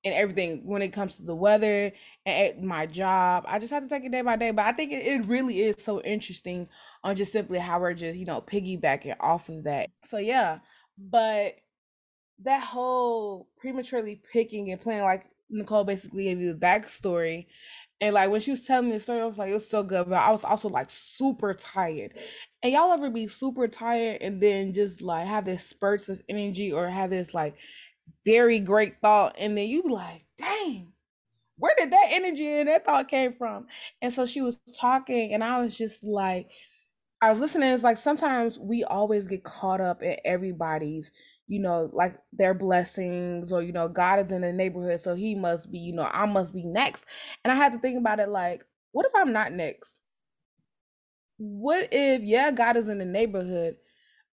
and 0.05 0.13
everything 0.13 0.61
when 0.65 0.81
it 0.81 0.93
comes 0.93 1.17
to 1.17 1.23
the 1.23 1.35
weather 1.35 1.91
and 2.25 2.61
my 2.63 2.85
job. 2.85 3.45
I 3.47 3.59
just 3.59 3.73
have 3.73 3.83
to 3.83 3.89
take 3.89 4.05
it 4.05 4.11
day 4.11 4.21
by 4.21 4.35
day. 4.35 4.51
But 4.51 4.65
I 4.65 4.71
think 4.71 4.91
it, 4.91 5.05
it 5.05 5.25
really 5.25 5.61
is 5.61 5.83
so 5.83 6.01
interesting 6.01 6.69
on 7.03 7.15
just 7.15 7.31
simply 7.31 7.59
how 7.59 7.79
we're 7.79 7.93
just, 7.93 8.17
you 8.17 8.25
know, 8.25 8.41
piggybacking 8.41 9.15
off 9.19 9.49
of 9.49 9.63
that. 9.65 9.89
So 10.03 10.17
yeah. 10.17 10.59
But 10.97 11.55
that 12.43 12.63
whole 12.63 13.47
prematurely 13.57 14.21
picking 14.31 14.71
and 14.71 14.79
playing 14.79 15.03
like 15.03 15.25
Nicole 15.49 15.83
basically 15.83 16.25
gave 16.25 16.39
you 16.39 16.53
the 16.53 16.59
backstory. 16.59 17.47
And 17.99 18.13
like 18.13 18.29
when 18.29 18.41
she 18.41 18.51
was 18.51 18.65
telling 18.65 18.89
me 18.89 18.99
story, 18.99 19.21
I 19.21 19.25
was 19.25 19.37
like, 19.39 19.49
it 19.49 19.55
was 19.55 19.67
so 19.67 19.83
good. 19.83 20.09
But 20.09 20.19
I 20.19 20.31
was 20.31 20.43
also 20.43 20.69
like 20.69 20.89
super 20.89 21.53
tired. 21.53 22.13
And 22.61 22.73
y'all 22.73 22.91
ever 22.91 23.09
be 23.09 23.27
super 23.27 23.67
tired 23.67 24.21
and 24.21 24.41
then 24.41 24.73
just 24.73 25.01
like 25.01 25.27
have 25.27 25.45
this 25.45 25.65
spurts 25.65 26.09
of 26.09 26.21
energy 26.29 26.71
or 26.71 26.87
have 26.89 27.09
this 27.09 27.33
like 27.33 27.55
very 28.25 28.59
great 28.59 28.95
thought, 28.97 29.35
and 29.39 29.57
then 29.57 29.67
you 29.67 29.83
be 29.83 29.89
like, 29.89 30.25
dang, 30.37 30.93
where 31.57 31.75
did 31.77 31.91
that 31.91 32.07
energy 32.11 32.47
and 32.47 32.69
that 32.69 32.85
thought 32.85 33.07
came 33.07 33.33
from? 33.33 33.67
And 34.01 34.13
so 34.13 34.25
she 34.25 34.41
was 34.41 34.59
talking, 34.79 35.33
and 35.33 35.43
I 35.43 35.59
was 35.59 35.77
just 35.77 36.03
like, 36.03 36.51
I 37.21 37.29
was 37.31 37.39
listening. 37.39 37.69
It's 37.73 37.83
like 37.83 37.97
sometimes 37.97 38.59
we 38.59 38.83
always 38.83 39.27
get 39.27 39.43
caught 39.43 39.81
up 39.81 40.03
in 40.03 40.17
everybody's, 40.25 41.11
you 41.47 41.59
know, 41.59 41.89
like 41.93 42.15
their 42.33 42.53
blessings, 42.53 43.51
or 43.51 43.63
you 43.63 43.71
know, 43.73 43.89
God 43.89 44.25
is 44.25 44.31
in 44.31 44.41
the 44.41 44.53
neighborhood, 44.53 44.99
so 45.01 45.15
He 45.15 45.35
must 45.35 45.71
be, 45.71 45.79
you 45.79 45.93
know, 45.93 46.09
I 46.11 46.27
must 46.27 46.53
be 46.53 46.63
next. 46.63 47.05
And 47.43 47.51
I 47.51 47.55
had 47.55 47.73
to 47.73 47.79
think 47.79 47.97
about 47.97 48.19
it 48.19 48.29
like, 48.29 48.65
what 48.91 49.05
if 49.07 49.13
I'm 49.15 49.33
not 49.33 49.51
next? 49.51 50.01
What 51.37 51.89
if, 51.91 52.21
yeah, 52.23 52.51
God 52.51 52.77
is 52.77 52.89
in 52.89 52.99
the 52.99 53.05
neighborhood, 53.05 53.77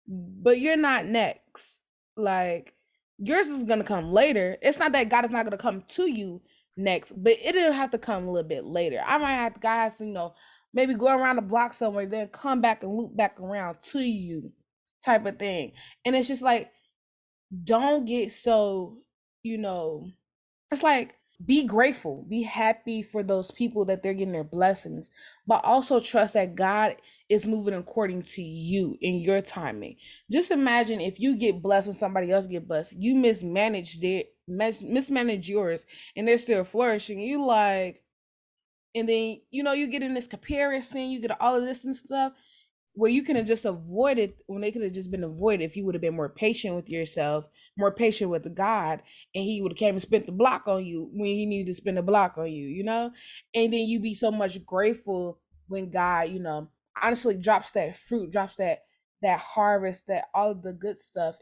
but 0.08 0.60
you're 0.60 0.78
not 0.78 1.06
next? 1.06 1.80
Like, 2.18 2.74
yours 3.18 3.48
is 3.48 3.66
gonna 3.66 3.84
come 3.86 4.12
later. 4.12 4.58
It's 4.62 4.80
not 4.80 4.92
that 4.94 5.10
God 5.10 5.26
is 5.26 5.32
not 5.32 5.46
gonna 5.46 5.58
come 5.58 5.84
to 5.90 6.10
you 6.10 6.42
next, 6.78 7.14
but 7.22 7.34
it'll 7.44 7.74
have 7.74 7.92
to 7.92 7.98
come 7.98 8.28
a 8.28 8.32
little 8.32 8.48
bit 8.48 8.66
later. 8.66 9.02
I 9.06 9.18
might 9.18 9.34
have 9.36 9.56
to 9.56 9.60
guys, 9.62 10.02
you 10.02 10.08
know, 10.08 10.34
maybe 10.74 10.96
go 10.96 11.08
around 11.08 11.38
the 11.38 11.42
block 11.42 11.74
somewhere, 11.74 12.06
then 12.06 12.28
come 12.30 12.62
back 12.62 12.84
and 12.84 12.96
loop 12.96 13.16
back 13.16 13.40
around 13.40 13.78
to 13.92 14.00
you, 14.00 14.52
type 15.04 15.26
of 15.26 15.38
thing. 15.38 15.74
And 16.06 16.16
it's 16.16 16.28
just 16.28 16.42
like, 16.42 16.72
don't 17.64 18.06
get 18.06 18.32
so, 18.32 18.98
you 19.44 19.58
know, 19.58 20.10
it's 20.72 20.84
like 20.84 21.16
be 21.46 21.66
grateful, 21.66 22.26
be 22.30 22.44
happy 22.44 23.02
for 23.02 23.24
those 23.24 23.52
people 23.52 23.86
that 23.86 24.02
they're 24.02 24.14
getting 24.14 24.32
their 24.32 24.44
blessings, 24.44 25.10
but 25.48 25.64
also 25.66 26.00
trust 26.00 26.36
that 26.36 26.56
God 26.56 26.96
is 27.28 27.48
moving 27.48 27.74
according 27.74 28.22
to 28.22 28.42
you 28.42 28.96
in 29.02 29.16
your 29.16 29.42
timing. 29.42 29.98
Just 30.32 30.52
imagine 30.52 31.02
if 31.02 31.20
you 31.20 31.36
get 31.38 31.62
blessed 31.62 31.88
when 31.88 31.96
somebody 31.96 32.32
else 32.32 32.48
get 32.48 32.68
blessed, 32.68 32.96
you 32.98 33.16
mismanaged 33.16 34.04
it, 34.04 34.28
mis- 34.48 34.84
mismanage 34.84 35.50
yours, 35.50 35.86
and 36.16 36.28
they're 36.28 36.38
still 36.38 36.64
flourishing. 36.64 37.20
You 37.20 37.44
like, 37.44 38.03
and 38.96 39.08
then 39.08 39.40
you 39.52 39.64
know 39.64 39.74
you 39.74 39.88
get 39.88 40.04
in 40.04 40.14
this 40.14 40.28
comparison, 40.28 41.10
you 41.10 41.20
get 41.20 41.40
all 41.42 41.56
of 41.56 41.64
this 41.64 41.84
and 41.86 41.96
stuff 41.96 42.34
where 42.96 43.10
you 43.10 43.24
could 43.24 43.36
have 43.36 43.48
just 43.48 43.66
avoided 43.66 44.34
when 44.46 44.62
they 44.62 44.72
could 44.72 44.84
have 44.84 44.94
just 44.94 45.10
been 45.10 45.24
avoided 45.24 45.64
if 45.64 45.76
you 45.76 45.84
would 45.84 45.96
have 45.96 46.02
been 46.02 46.16
more 46.16 46.30
patient 46.30 46.76
with 46.76 46.90
yourself, 46.90 47.48
more 47.76 47.92
patient 47.92 48.30
with 48.30 48.44
the 48.44 48.50
God, 48.50 49.02
and 49.34 49.44
he 49.44 49.62
would 49.62 49.72
have 49.72 49.80
came 49.80 49.96
and 49.96 50.02
spent 50.02 50.26
the 50.26 50.32
block 50.32 50.68
on 50.68 50.86
you 50.86 51.10
when 51.12 51.26
he 51.26 51.46
needed 51.46 51.68
to 51.68 51.74
spend 51.74 51.98
a 51.98 52.04
block 52.04 52.38
on 52.38 52.52
you, 52.52 52.68
you 52.68 52.84
know? 52.84 53.12
And 53.56 53.74
then 53.74 53.82
you 53.82 54.00
be 54.00 54.14
so 54.14 54.32
much 54.32 54.64
grateful 54.66 55.40
when 55.68 55.90
God, 55.90 56.30
you 56.30 56.40
know, 56.40 56.70
honestly 57.02 57.36
drops 57.36 57.72
that 57.72 57.96
fruit, 57.96 58.32
drops 58.32 58.58
that 58.58 58.80
that 59.24 59.40
harvest, 59.40 60.08
that 60.08 60.26
all 60.34 60.54
the 60.54 60.74
good 60.74 60.98
stuff 60.98 61.38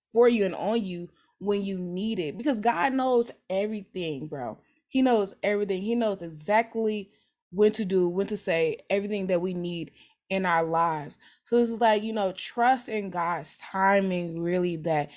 for 0.00 0.28
you 0.28 0.44
and 0.44 0.54
on 0.54 0.82
you 0.82 1.08
when 1.38 1.62
you 1.62 1.78
need 1.78 2.18
it. 2.18 2.36
Because 2.38 2.60
God 2.60 2.94
knows 2.94 3.30
everything, 3.50 4.26
bro. 4.26 4.58
He 4.88 5.02
knows 5.02 5.34
everything. 5.42 5.82
He 5.82 5.94
knows 5.94 6.22
exactly 6.22 7.10
when 7.50 7.72
to 7.72 7.84
do, 7.84 8.08
when 8.08 8.26
to 8.28 8.36
say, 8.36 8.78
everything 8.90 9.28
that 9.28 9.40
we 9.40 9.54
need 9.54 9.92
in 10.30 10.44
our 10.46 10.64
lives. 10.64 11.18
So 11.44 11.56
this 11.56 11.68
is 11.70 11.80
like, 11.80 12.02
you 12.02 12.12
know, 12.12 12.32
trust 12.32 12.88
in 12.88 13.10
God's 13.10 13.56
timing, 13.58 14.42
really, 14.42 14.76
that 14.78 15.10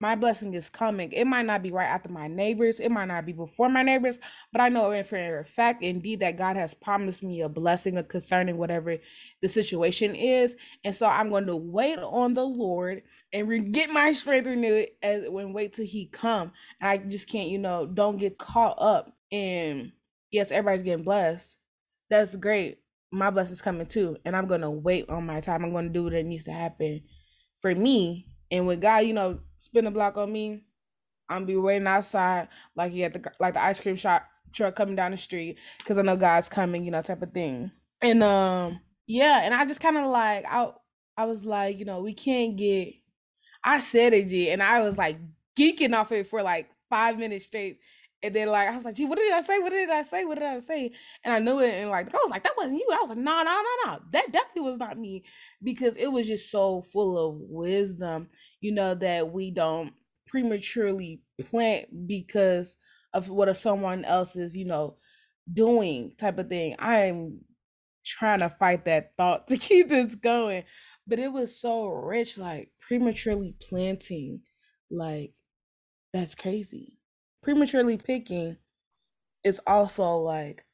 my 0.00 0.14
blessing 0.14 0.54
is 0.54 0.68
coming. 0.70 1.12
It 1.12 1.26
might 1.26 1.46
not 1.46 1.62
be 1.62 1.70
right 1.70 1.88
after 1.88 2.08
my 2.08 2.26
neighbors, 2.26 2.80
it 2.80 2.90
might 2.90 3.06
not 3.06 3.26
be 3.26 3.32
before 3.32 3.68
my 3.68 3.82
neighbors, 3.82 4.18
but 4.52 4.60
I 4.60 4.68
know 4.68 4.90
for 5.02 5.40
a 5.40 5.44
fact, 5.44 5.82
indeed, 5.84 6.20
that 6.20 6.38
God 6.38 6.56
has 6.56 6.74
promised 6.74 7.22
me 7.22 7.42
a 7.42 7.48
blessing 7.48 8.02
concerning 8.04 8.56
whatever 8.56 8.96
the 9.42 9.48
situation 9.48 10.14
is. 10.14 10.56
And 10.84 10.94
so 10.94 11.06
I'm 11.06 11.30
going 11.30 11.46
to 11.46 11.56
wait 11.56 11.98
on 11.98 12.34
the 12.34 12.44
Lord 12.44 13.02
and 13.32 13.48
re- 13.48 13.60
get 13.60 13.90
my 13.90 14.12
strength 14.12 14.46
renewed 14.46 14.88
as 15.02 15.28
when 15.28 15.52
wait 15.52 15.74
till 15.74 15.86
He 15.86 16.06
come. 16.06 16.52
And 16.80 16.90
I 16.90 16.96
just 16.98 17.28
can't, 17.28 17.48
you 17.48 17.58
know, 17.58 17.86
don't 17.86 18.16
get 18.16 18.38
caught 18.38 18.76
up 18.80 19.12
in 19.30 19.92
yes, 20.30 20.50
everybody's 20.50 20.82
getting 20.82 21.04
blessed. 21.04 21.56
That's 22.08 22.34
great 22.36 22.78
my 23.12 23.30
blessings 23.30 23.62
coming 23.62 23.86
too. 23.86 24.16
And 24.24 24.36
I'm 24.36 24.46
gonna 24.46 24.70
wait 24.70 25.08
on 25.10 25.26
my 25.26 25.40
time. 25.40 25.64
I'm 25.64 25.72
gonna 25.72 25.88
do 25.88 26.04
what 26.04 26.12
it 26.12 26.26
needs 26.26 26.44
to 26.44 26.52
happen 26.52 27.02
for 27.60 27.74
me. 27.74 28.26
And 28.50 28.66
with 28.66 28.80
God, 28.80 28.98
you 29.04 29.12
know, 29.12 29.40
spin 29.60 29.86
a 29.86 29.90
block 29.90 30.16
on 30.18 30.32
me, 30.32 30.64
I'm 31.28 31.46
be 31.46 31.56
waiting 31.56 31.86
outside 31.86 32.48
like 32.74 32.90
he 32.90 33.00
had 33.00 33.12
the 33.12 33.32
like 33.38 33.54
the 33.54 33.62
ice 33.62 33.80
cream 33.80 33.96
shop 33.96 34.26
truck 34.52 34.74
coming 34.74 34.96
down 34.96 35.12
the 35.12 35.16
street 35.16 35.60
because 35.78 35.96
I 35.96 36.02
know 36.02 36.16
God's 36.16 36.48
coming, 36.48 36.84
you 36.84 36.90
know, 36.90 37.02
type 37.02 37.22
of 37.22 37.32
thing. 37.32 37.70
And 38.02 38.22
um, 38.22 38.80
yeah, 39.06 39.42
and 39.44 39.54
I 39.54 39.64
just 39.64 39.80
kind 39.80 39.96
of 39.96 40.06
like 40.06 40.44
I 40.48 40.72
I 41.16 41.24
was 41.26 41.44
like, 41.44 41.78
you 41.78 41.84
know, 41.84 42.00
we 42.00 42.14
can't 42.14 42.56
get. 42.56 42.94
I 43.62 43.80
said 43.80 44.14
it, 44.14 44.28
G, 44.28 44.50
and 44.50 44.62
I 44.62 44.80
was 44.80 44.98
like 44.98 45.18
geeking 45.56 45.94
off 45.94 46.12
it 46.12 46.26
for 46.26 46.42
like 46.42 46.70
five 46.88 47.18
minutes 47.18 47.46
straight. 47.46 47.78
And 48.22 48.36
then 48.36 48.48
like 48.48 48.68
I 48.68 48.74
was 48.74 48.84
like, 48.84 48.94
gee, 48.94 49.06
what 49.06 49.18
did 49.18 49.32
I 49.32 49.40
say? 49.40 49.58
What 49.58 49.70
did 49.70 49.88
I 49.88 50.02
say? 50.02 50.24
What 50.24 50.38
did 50.38 50.46
I 50.46 50.58
say? 50.58 50.92
And 51.24 51.32
I 51.32 51.38
knew 51.38 51.60
it. 51.60 51.72
And 51.72 51.90
like 51.90 52.14
I 52.14 52.18
was 52.18 52.30
like, 52.30 52.42
that 52.42 52.56
wasn't 52.56 52.78
you. 52.78 52.88
I 52.92 53.00
was 53.00 53.08
like, 53.08 53.18
no, 53.18 53.42
no, 53.42 53.62
no, 53.62 53.92
no. 53.92 53.98
That 54.12 54.30
definitely 54.30 54.70
was 54.70 54.78
not 54.78 54.98
me. 54.98 55.24
Because 55.62 55.96
it 55.96 56.08
was 56.08 56.26
just 56.28 56.50
so 56.50 56.82
full 56.82 57.18
of 57.18 57.36
wisdom, 57.40 58.28
you 58.60 58.72
know, 58.72 58.94
that 58.94 59.32
we 59.32 59.50
don't 59.50 59.94
prematurely 60.26 61.22
plant 61.40 62.06
because 62.06 62.76
of 63.14 63.30
what 63.30 63.54
someone 63.56 64.04
else 64.04 64.36
is, 64.36 64.56
you 64.56 64.66
know, 64.66 64.96
doing 65.50 66.12
type 66.18 66.38
of 66.38 66.48
thing. 66.48 66.76
I'm 66.78 67.40
trying 68.04 68.40
to 68.40 68.50
fight 68.50 68.84
that 68.84 69.12
thought 69.16 69.46
to 69.48 69.56
keep 69.56 69.88
this 69.88 70.14
going. 70.14 70.64
But 71.06 71.18
it 71.18 71.32
was 71.32 71.58
so 71.58 71.86
rich, 71.86 72.36
like 72.36 72.70
prematurely 72.86 73.56
planting, 73.58 74.42
like 74.90 75.32
that's 76.12 76.34
crazy 76.34 76.99
prematurely 77.42 77.96
picking 77.96 78.58
is 79.44 79.60
also 79.66 80.16
like 80.18 80.64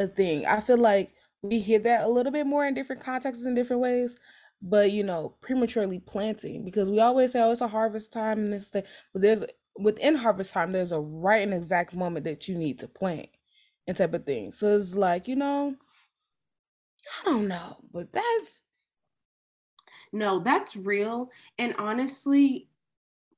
a 0.00 0.06
thing. 0.08 0.46
I 0.46 0.60
feel 0.60 0.78
like 0.78 1.14
we 1.42 1.60
hear 1.60 1.78
that 1.80 2.04
a 2.04 2.08
little 2.08 2.32
bit 2.32 2.46
more 2.46 2.66
in 2.66 2.74
different 2.74 3.02
contexts 3.02 3.46
in 3.46 3.54
different 3.54 3.82
ways, 3.82 4.16
but 4.62 4.92
you 4.92 5.04
know, 5.04 5.30
prematurely 5.40 6.00
planting 6.00 6.64
because 6.64 6.90
we 6.90 7.00
always 7.00 7.32
say, 7.32 7.42
"Oh, 7.42 7.52
it's 7.52 7.60
a 7.60 7.68
harvest 7.68 8.12
time," 8.12 8.40
and 8.40 8.52
this 8.52 8.70
thing, 8.70 8.84
but 9.12 9.22
there's 9.22 9.44
within 9.78 10.14
harvest 10.16 10.52
time, 10.52 10.72
there's 10.72 10.92
a 10.92 11.00
right 11.00 11.42
and 11.42 11.54
exact 11.54 11.94
moment 11.94 12.24
that 12.26 12.48
you 12.48 12.56
need 12.56 12.78
to 12.80 12.88
plant 12.88 13.28
and 13.88 13.96
type 13.96 14.14
of 14.14 14.26
thing. 14.26 14.52
So 14.52 14.76
it's 14.76 14.96
like 14.96 15.28
you 15.28 15.36
know, 15.36 15.76
I 17.20 17.24
don't 17.24 17.48
know, 17.48 17.76
but 17.92 18.12
that's 18.12 18.62
no, 20.12 20.40
that's 20.40 20.76
real, 20.76 21.30
and 21.58 21.74
honestly, 21.78 22.68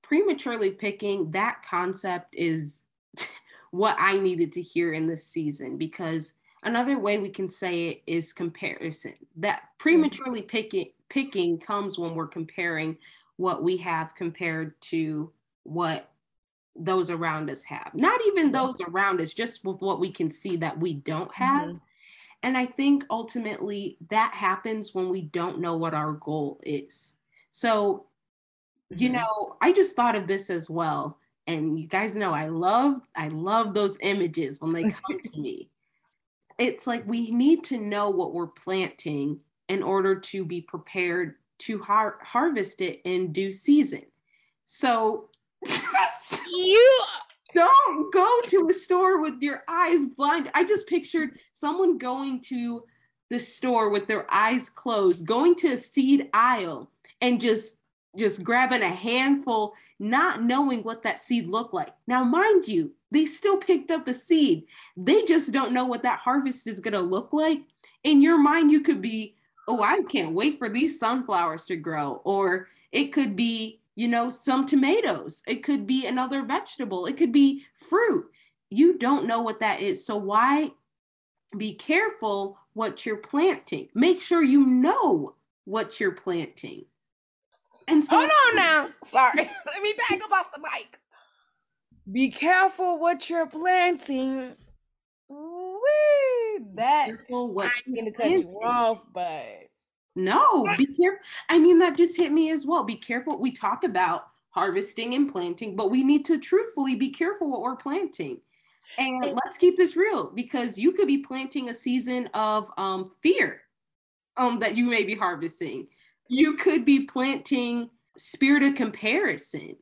prematurely 0.08 0.70
picking 0.70 1.30
that 1.32 1.62
concept 1.68 2.34
is 2.34 2.82
what 3.70 3.94
I 3.98 4.14
needed 4.14 4.52
to 4.54 4.62
hear 4.62 4.94
in 4.94 5.06
this 5.06 5.24
season 5.24 5.76
because 5.76 6.32
another 6.62 6.98
way 6.98 7.18
we 7.18 7.28
can 7.28 7.50
say 7.50 7.88
it 7.88 8.02
is 8.06 8.32
comparison. 8.32 9.14
That 9.36 9.62
prematurely 9.78 10.42
picking 10.42 10.90
picking 11.10 11.58
comes 11.58 11.98
when 11.98 12.14
we're 12.14 12.26
comparing 12.26 12.96
what 13.36 13.62
we 13.62 13.76
have 13.78 14.14
compared 14.14 14.78
to 14.80 15.30
what 15.62 16.10
those 16.74 17.10
around 17.10 17.50
us 17.50 17.62
have. 17.64 17.90
Not 17.94 18.20
even 18.26 18.52
those 18.52 18.80
around 18.80 19.20
us, 19.20 19.32
just 19.32 19.64
with 19.64 19.80
what 19.80 20.00
we 20.00 20.10
can 20.10 20.30
see 20.30 20.56
that 20.58 20.78
we 20.78 20.94
don't 20.94 21.32
have. 21.34 21.68
Mm-hmm. 21.68 21.76
And 22.42 22.56
I 22.56 22.66
think 22.66 23.04
ultimately 23.10 23.96
that 24.10 24.34
happens 24.34 24.94
when 24.94 25.08
we 25.08 25.22
don't 25.22 25.60
know 25.60 25.76
what 25.76 25.94
our 25.94 26.12
goal 26.12 26.60
is. 26.62 27.14
So 27.50 28.06
Mm-hmm. 28.92 29.02
You 29.02 29.08
know, 29.10 29.56
I 29.60 29.72
just 29.72 29.96
thought 29.96 30.16
of 30.16 30.26
this 30.26 30.50
as 30.50 30.70
well. 30.70 31.18
And 31.46 31.78
you 31.78 31.86
guys 31.86 32.14
know 32.14 32.32
I 32.32 32.48
love 32.48 33.00
I 33.16 33.28
love 33.28 33.72
those 33.72 33.98
images 34.02 34.60
when 34.60 34.72
they 34.72 34.82
come 34.82 35.20
to 35.24 35.40
me. 35.40 35.70
It's 36.58 36.86
like 36.86 37.06
we 37.06 37.30
need 37.30 37.64
to 37.64 37.78
know 37.78 38.10
what 38.10 38.34
we're 38.34 38.48
planting 38.48 39.40
in 39.68 39.82
order 39.82 40.18
to 40.18 40.44
be 40.44 40.60
prepared 40.60 41.36
to 41.58 41.78
har- 41.82 42.18
harvest 42.22 42.80
it 42.80 43.00
in 43.04 43.32
due 43.32 43.50
season. 43.50 44.02
So 44.64 45.28
you 46.46 47.04
don't 47.54 48.12
go 48.12 48.40
to 48.48 48.68
a 48.70 48.74
store 48.74 49.20
with 49.20 49.40
your 49.40 49.62
eyes 49.68 50.06
blind. 50.06 50.50
I 50.54 50.64
just 50.64 50.88
pictured 50.88 51.38
someone 51.52 51.98
going 51.98 52.40
to 52.42 52.84
the 53.30 53.38
store 53.38 53.90
with 53.90 54.06
their 54.06 54.32
eyes 54.32 54.68
closed, 54.70 55.26
going 55.26 55.54
to 55.56 55.72
a 55.72 55.78
seed 55.78 56.28
aisle 56.32 56.90
and 57.20 57.40
just 57.40 57.77
just 58.16 58.42
grabbing 58.42 58.82
a 58.82 58.88
handful, 58.88 59.74
not 59.98 60.42
knowing 60.42 60.82
what 60.82 61.02
that 61.02 61.20
seed 61.20 61.46
looked 61.46 61.74
like. 61.74 61.92
Now, 62.06 62.24
mind 62.24 62.66
you, 62.66 62.92
they 63.10 63.26
still 63.26 63.56
picked 63.56 63.90
up 63.90 64.08
a 64.08 64.14
seed. 64.14 64.64
They 64.96 65.24
just 65.24 65.52
don't 65.52 65.72
know 65.72 65.84
what 65.84 66.02
that 66.02 66.20
harvest 66.20 66.66
is 66.66 66.80
going 66.80 66.94
to 66.94 67.00
look 67.00 67.32
like. 67.32 67.60
In 68.04 68.22
your 68.22 68.38
mind, 68.38 68.70
you 68.70 68.80
could 68.80 69.00
be, 69.00 69.36
oh, 69.66 69.82
I 69.82 70.02
can't 70.08 70.32
wait 70.32 70.58
for 70.58 70.68
these 70.68 70.98
sunflowers 70.98 71.66
to 71.66 71.76
grow. 71.76 72.20
Or 72.24 72.68
it 72.92 73.12
could 73.12 73.36
be, 73.36 73.80
you 73.94 74.08
know, 74.08 74.30
some 74.30 74.66
tomatoes. 74.66 75.42
It 75.46 75.62
could 75.62 75.86
be 75.86 76.06
another 76.06 76.42
vegetable. 76.42 77.06
It 77.06 77.16
could 77.16 77.32
be 77.32 77.64
fruit. 77.88 78.30
You 78.70 78.98
don't 78.98 79.26
know 79.26 79.40
what 79.40 79.60
that 79.60 79.80
is. 79.80 80.04
So, 80.04 80.16
why 80.16 80.72
be 81.56 81.74
careful 81.74 82.58
what 82.74 83.06
you're 83.06 83.16
planting? 83.16 83.88
Make 83.94 84.20
sure 84.20 84.42
you 84.42 84.66
know 84.66 85.34
what 85.64 85.98
you're 85.98 86.12
planting. 86.12 86.84
And 87.88 88.04
so, 88.04 88.16
hold 88.16 88.30
on 88.30 88.56
now. 88.56 88.88
Sorry, 89.02 89.36
let 89.66 89.82
me 89.82 89.94
back 89.96 90.22
up 90.22 90.30
off 90.30 90.52
the 90.52 90.60
mic. 90.60 90.98
Be 92.10 92.30
careful 92.30 92.98
what 92.98 93.28
you're 93.28 93.46
planting. 93.46 94.54
Wee, 95.28 96.60
that 96.74 97.10
what 97.28 97.66
I 97.66 97.70
ain't 97.86 97.96
gonna 97.96 98.12
cut 98.12 98.30
you 98.30 98.60
off, 98.62 99.02
but 99.12 99.68
no, 100.14 100.66
be 100.76 100.86
careful. 100.86 101.20
I 101.48 101.58
mean, 101.58 101.78
that 101.78 101.96
just 101.96 102.16
hit 102.16 102.32
me 102.32 102.50
as 102.50 102.66
well. 102.66 102.84
Be 102.84 102.96
careful. 102.96 103.38
We 103.38 103.52
talk 103.52 103.84
about 103.84 104.28
harvesting 104.50 105.14
and 105.14 105.30
planting, 105.30 105.76
but 105.76 105.90
we 105.90 106.02
need 106.02 106.24
to 106.26 106.38
truthfully 106.38 106.94
be 106.94 107.10
careful 107.10 107.50
what 107.50 107.62
we're 107.62 107.76
planting. 107.76 108.40
And 108.96 109.22
let's 109.22 109.58
keep 109.58 109.76
this 109.76 109.96
real 109.96 110.30
because 110.30 110.78
you 110.78 110.92
could 110.92 111.06
be 111.06 111.18
planting 111.18 111.68
a 111.68 111.74
season 111.74 112.28
of 112.34 112.70
um, 112.78 113.12
fear 113.22 113.60
um, 114.36 114.58
that 114.60 114.76
you 114.76 114.86
may 114.86 115.04
be 115.04 115.14
harvesting 115.14 115.88
you 116.28 116.56
could 116.56 116.84
be 116.84 117.00
planting 117.00 117.90
spirit 118.16 118.62
of 118.62 118.74
comparison. 118.74 119.76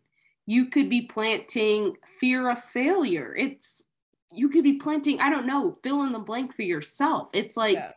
You 0.46 0.66
could 0.66 0.88
be 0.88 1.02
planting 1.02 1.96
fear 2.20 2.48
of 2.48 2.62
failure. 2.64 3.34
It's 3.36 3.82
you 4.32 4.48
could 4.48 4.64
be 4.64 4.74
planting 4.74 5.20
i 5.20 5.30
don't 5.30 5.46
know 5.46 5.76
fill 5.82 6.02
in 6.02 6.12
the 6.12 6.18
blank 6.18 6.54
for 6.54 6.62
yourself. 6.62 7.28
It's 7.32 7.56
like 7.56 7.74
yeah. 7.74 7.92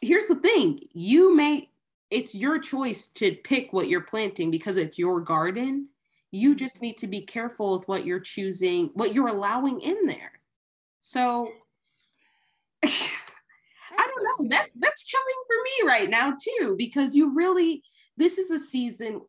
here's 0.00 0.26
the 0.26 0.36
thing. 0.36 0.80
You 0.92 1.34
may 1.34 1.68
it's 2.10 2.34
your 2.34 2.58
choice 2.58 3.06
to 3.14 3.34
pick 3.36 3.72
what 3.72 3.88
you're 3.88 4.02
planting 4.02 4.50
because 4.50 4.76
it's 4.76 4.98
your 4.98 5.20
garden. 5.20 5.88
You 6.30 6.50
mm-hmm. 6.50 6.58
just 6.58 6.82
need 6.82 6.98
to 6.98 7.06
be 7.06 7.22
careful 7.22 7.78
with 7.78 7.88
what 7.88 8.04
you're 8.04 8.20
choosing 8.20 8.90
what 8.94 9.14
you're 9.14 9.28
allowing 9.28 9.80
in 9.80 10.06
there. 10.06 10.32
So 11.00 11.50
don't 14.14 14.24
know. 14.24 14.56
That's 14.56 14.74
that's 14.74 15.10
coming 15.10 15.36
for 15.46 15.56
me 15.64 15.88
right 15.88 16.10
now 16.10 16.32
too, 16.32 16.74
because 16.78 17.14
you 17.14 17.34
really 17.34 17.82
this 18.16 18.38
is 18.38 18.50
a 18.50 18.58
season. 18.58 19.20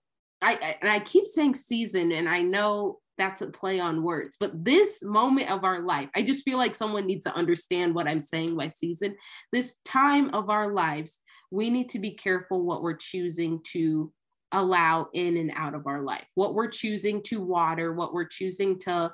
I, 0.41 0.53
I 0.53 0.77
and 0.81 0.91
I 0.91 0.99
keep 0.99 1.25
saying 1.25 1.55
season, 1.55 2.11
and 2.11 2.27
I 2.27 2.41
know 2.41 2.99
that's 3.17 3.41
a 3.41 3.47
play 3.47 3.79
on 3.79 4.01
words, 4.03 4.37
but 4.39 4.65
this 4.65 5.03
moment 5.03 5.51
of 5.51 5.63
our 5.63 5.81
life, 5.81 6.09
I 6.15 6.23
just 6.23 6.43
feel 6.43 6.57
like 6.57 6.73
someone 6.73 7.05
needs 7.05 7.25
to 7.25 7.35
understand 7.35 7.93
what 7.93 8.07
I'm 8.07 8.19
saying 8.19 8.55
by 8.55 8.69
season. 8.69 9.15
This 9.51 9.77
time 9.85 10.33
of 10.33 10.49
our 10.49 10.73
lives, 10.73 11.19
we 11.51 11.69
need 11.69 11.91
to 11.91 11.99
be 11.99 12.11
careful 12.11 12.63
what 12.63 12.81
we're 12.81 12.97
choosing 12.97 13.61
to 13.73 14.11
allow 14.51 15.09
in 15.13 15.37
and 15.37 15.51
out 15.55 15.75
of 15.75 15.87
our 15.87 16.01
life, 16.01 16.25
what 16.35 16.55
we're 16.55 16.67
choosing 16.67 17.21
to 17.23 17.39
water, 17.39 17.93
what 17.93 18.13
we're 18.13 18.27
choosing 18.27 18.79
to 18.79 19.13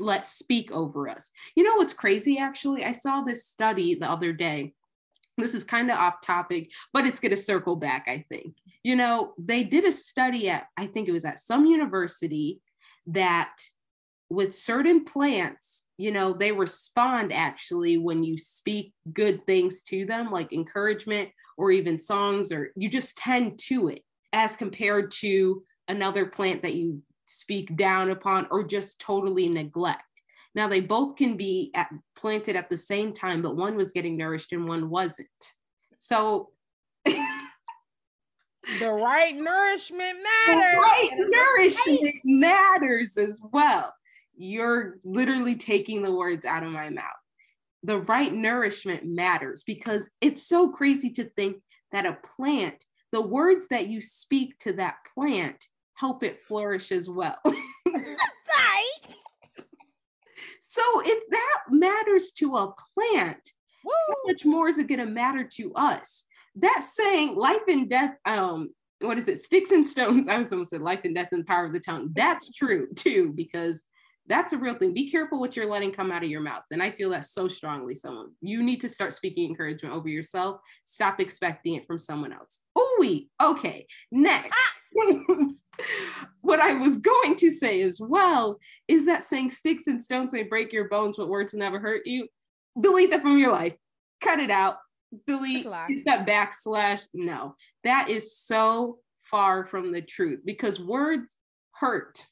let 0.00 0.24
speak 0.24 0.72
over 0.72 1.08
us. 1.08 1.30
You 1.54 1.64
know 1.64 1.76
what's 1.76 1.94
crazy 1.94 2.38
actually? 2.38 2.84
I 2.84 2.92
saw 2.92 3.22
this 3.22 3.46
study 3.46 3.94
the 3.94 4.10
other 4.10 4.32
day 4.32 4.72
this 5.36 5.54
is 5.54 5.64
kind 5.64 5.90
of 5.90 5.98
off 5.98 6.20
topic, 6.22 6.70
but 6.92 7.06
it's 7.06 7.20
going 7.20 7.30
to 7.30 7.36
circle 7.36 7.76
back, 7.76 8.06
I 8.08 8.24
think. 8.28 8.54
You 8.82 8.96
know, 8.96 9.34
they 9.38 9.64
did 9.64 9.84
a 9.84 9.92
study 9.92 10.48
at, 10.48 10.64
I 10.76 10.86
think 10.86 11.08
it 11.08 11.12
was 11.12 11.24
at 11.24 11.38
some 11.38 11.66
university, 11.66 12.60
that 13.08 13.52
with 14.28 14.54
certain 14.54 15.04
plants, 15.04 15.84
you 15.96 16.10
know, 16.10 16.32
they 16.32 16.52
respond 16.52 17.32
actually 17.32 17.98
when 17.98 18.24
you 18.24 18.38
speak 18.38 18.92
good 19.12 19.46
things 19.46 19.82
to 19.82 20.04
them, 20.04 20.30
like 20.30 20.52
encouragement 20.52 21.30
or 21.56 21.70
even 21.70 22.00
songs, 22.00 22.50
or 22.52 22.72
you 22.76 22.88
just 22.88 23.16
tend 23.16 23.58
to 23.58 23.88
it 23.88 24.02
as 24.32 24.56
compared 24.56 25.10
to 25.10 25.62
another 25.88 26.26
plant 26.26 26.62
that 26.62 26.74
you 26.74 27.02
speak 27.26 27.76
down 27.76 28.10
upon 28.10 28.46
or 28.50 28.64
just 28.64 29.00
totally 29.00 29.48
neglect. 29.48 30.02
Now 30.56 30.66
they 30.66 30.80
both 30.80 31.16
can 31.16 31.36
be 31.36 31.70
at, 31.74 31.90
planted 32.16 32.56
at 32.56 32.70
the 32.70 32.78
same 32.78 33.12
time, 33.12 33.42
but 33.42 33.56
one 33.56 33.76
was 33.76 33.92
getting 33.92 34.16
nourished 34.16 34.52
and 34.52 34.66
one 34.66 34.88
wasn't. 34.88 35.28
So 35.98 36.48
the 37.04 37.20
right 38.90 39.36
nourishment 39.36 40.18
matters. 40.46 40.72
The 40.72 40.78
right 40.78 41.10
nourishment 41.12 42.16
matters 42.24 43.18
as 43.18 43.40
well. 43.52 43.94
You're 44.34 44.96
literally 45.04 45.56
taking 45.56 46.00
the 46.00 46.14
words 46.14 46.46
out 46.46 46.62
of 46.62 46.72
my 46.72 46.88
mouth. 46.88 47.04
The 47.82 47.98
right 47.98 48.32
nourishment 48.32 49.04
matters 49.04 49.62
because 49.62 50.10
it's 50.22 50.48
so 50.48 50.70
crazy 50.70 51.10
to 51.12 51.24
think 51.36 51.58
that 51.92 52.06
a 52.06 52.16
plant, 52.36 52.82
the 53.12 53.20
words 53.20 53.68
that 53.68 53.88
you 53.88 54.00
speak 54.00 54.58
to 54.60 54.72
that 54.74 54.96
plant, 55.14 55.66
help 55.94 56.22
it 56.22 56.40
flourish 56.48 56.92
as 56.92 57.10
well. 57.10 57.38
So 60.76 61.00
if 61.06 61.30
that 61.30 61.58
matters 61.70 62.32
to 62.32 62.56
a 62.58 62.74
plant, 62.94 63.50
Woo! 63.82 63.92
how 64.08 64.14
much 64.26 64.44
more 64.44 64.68
is 64.68 64.78
it 64.78 64.88
going 64.88 65.00
to 65.00 65.06
matter 65.06 65.48
to 65.56 65.72
us? 65.74 66.24
That 66.56 66.84
saying, 66.84 67.34
life 67.34 67.62
and 67.66 67.88
death, 67.88 68.14
um, 68.26 68.74
what 69.00 69.16
is 69.16 69.26
it? 69.28 69.38
Sticks 69.38 69.70
and 69.70 69.88
stones. 69.88 70.28
I 70.28 70.36
was 70.36 70.52
almost 70.52 70.70
said 70.70 70.82
life 70.82 71.00
and 71.04 71.14
death 71.14 71.28
and 71.32 71.40
the 71.40 71.46
power 71.46 71.64
of 71.64 71.72
the 71.72 71.80
tongue. 71.80 72.10
That's 72.14 72.52
true 72.52 72.88
too, 72.94 73.32
because 73.34 73.84
that's 74.26 74.52
a 74.52 74.58
real 74.58 74.74
thing. 74.74 74.92
Be 74.92 75.10
careful 75.10 75.40
what 75.40 75.56
you're 75.56 75.70
letting 75.70 75.92
come 75.92 76.12
out 76.12 76.24
of 76.24 76.28
your 76.28 76.42
mouth. 76.42 76.64
And 76.70 76.82
I 76.82 76.90
feel 76.90 77.10
that 77.10 77.24
so 77.24 77.48
strongly. 77.48 77.94
Someone 77.94 78.32
you 78.42 78.62
need 78.62 78.82
to 78.82 78.88
start 78.88 79.14
speaking 79.14 79.48
encouragement 79.48 79.94
over 79.94 80.08
yourself. 80.08 80.60
Stop 80.84 81.20
expecting 81.20 81.74
it 81.76 81.86
from 81.86 81.98
someone 81.98 82.34
else. 82.34 82.60
Oh, 82.74 82.96
we 83.00 83.30
okay. 83.40 83.86
Next. 84.12 84.50
Ah! 84.52 84.75
What 86.40 86.60
I 86.60 86.74
was 86.74 86.98
going 86.98 87.36
to 87.36 87.50
say 87.50 87.82
as 87.82 88.00
well 88.00 88.58
is 88.88 89.06
that 89.06 89.24
saying 89.24 89.50
sticks 89.50 89.86
and 89.86 90.02
stones 90.02 90.32
may 90.32 90.42
break 90.42 90.72
your 90.72 90.88
bones, 90.88 91.16
but 91.16 91.28
words 91.28 91.52
will 91.52 91.60
never 91.60 91.78
hurt 91.78 92.06
you. 92.06 92.28
Delete 92.80 93.10
that 93.10 93.22
from 93.22 93.38
your 93.38 93.52
life. 93.52 93.74
Cut 94.20 94.38
it 94.38 94.50
out. 94.50 94.76
Delete 95.26 95.64
that 95.64 96.26
backslash. 96.26 97.06
No, 97.14 97.56
that 97.84 98.08
is 98.08 98.36
so 98.36 98.98
far 99.22 99.66
from 99.66 99.92
the 99.92 100.02
truth 100.02 100.40
because 100.44 100.80
words 100.80 101.36
hurt. 101.72 102.26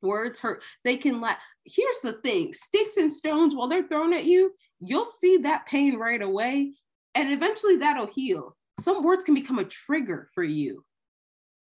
Words 0.00 0.40
hurt. 0.40 0.62
They 0.84 0.96
can 0.96 1.20
let. 1.20 1.38
Here's 1.64 2.00
the 2.02 2.12
thing 2.12 2.52
sticks 2.52 2.96
and 2.96 3.12
stones, 3.12 3.54
while 3.54 3.68
they're 3.68 3.86
thrown 3.86 4.12
at 4.12 4.24
you, 4.24 4.52
you'll 4.80 5.04
see 5.04 5.38
that 5.38 5.66
pain 5.66 5.96
right 5.96 6.20
away. 6.20 6.72
And 7.14 7.30
eventually 7.30 7.76
that'll 7.76 8.06
heal. 8.06 8.56
Some 8.80 9.02
words 9.02 9.24
can 9.24 9.34
become 9.34 9.58
a 9.58 9.64
trigger 9.64 10.30
for 10.34 10.42
you 10.42 10.84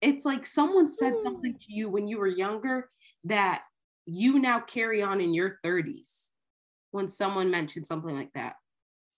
it's 0.05 0.27
like 0.27 0.45
someone 0.45 0.91
said 0.91 1.15
hmm. 1.15 1.23
something 1.23 1.55
to 1.59 1.73
you 1.73 1.89
when 1.89 2.07
you 2.07 2.19
were 2.19 2.29
younger 2.29 2.91
that 3.25 3.63
you 4.07 4.39
now 4.39 4.61
carry 4.61 5.03
on 5.03 5.21
in 5.21 5.33
your 5.33 5.59
30s 5.65 6.29
when 6.91 7.09
someone 7.09 7.51
mentioned 7.51 7.87
something 7.87 8.15
like 8.15 8.33
that. 8.35 8.55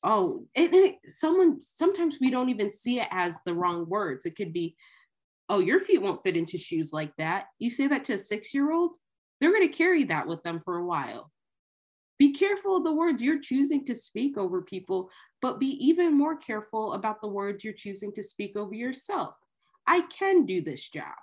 Oh 0.02 0.46
it, 0.54 0.72
it, 0.72 0.96
someone 1.06 1.60
sometimes 1.60 2.18
we 2.20 2.30
don't 2.30 2.50
even 2.50 2.72
see 2.72 3.00
it 3.00 3.08
as 3.10 3.40
the 3.44 3.54
wrong 3.54 3.88
words. 3.88 4.24
It 4.24 4.36
could 4.36 4.52
be 4.52 4.76
oh 5.48 5.58
your 5.58 5.80
feet 5.80 6.00
won't 6.00 6.22
fit 6.22 6.36
into 6.36 6.56
shoes 6.56 6.92
like 6.92 7.12
that. 7.18 7.46
You 7.58 7.70
say 7.70 7.88
that 7.88 8.04
to 8.06 8.14
a 8.14 8.18
six 8.18 8.54
year 8.54 8.72
old 8.72 8.96
they're 9.40 9.52
going 9.52 9.68
to 9.68 9.76
carry 9.76 10.04
that 10.04 10.26
with 10.26 10.42
them 10.44 10.60
for 10.64 10.78
a 10.78 10.86
while. 10.86 11.30
Be 12.18 12.32
careful 12.32 12.78
of 12.78 12.84
the 12.84 12.92
words. 12.92 13.20
You're 13.20 13.40
choosing 13.40 13.84
to 13.86 13.94
speak 13.94 14.38
over 14.38 14.62
people 14.62 15.10
but 15.42 15.58
be 15.58 15.66
even 15.84 16.16
more 16.16 16.36
careful 16.36 16.94
about 16.94 17.20
the 17.20 17.28
words 17.28 17.64
you're 17.64 17.74
choosing 17.74 18.12
to 18.12 18.22
speak 18.22 18.56
over 18.56 18.74
yourself 18.74 19.34
I 19.86 20.02
can 20.02 20.46
do 20.46 20.62
this 20.62 20.88
job. 20.88 21.14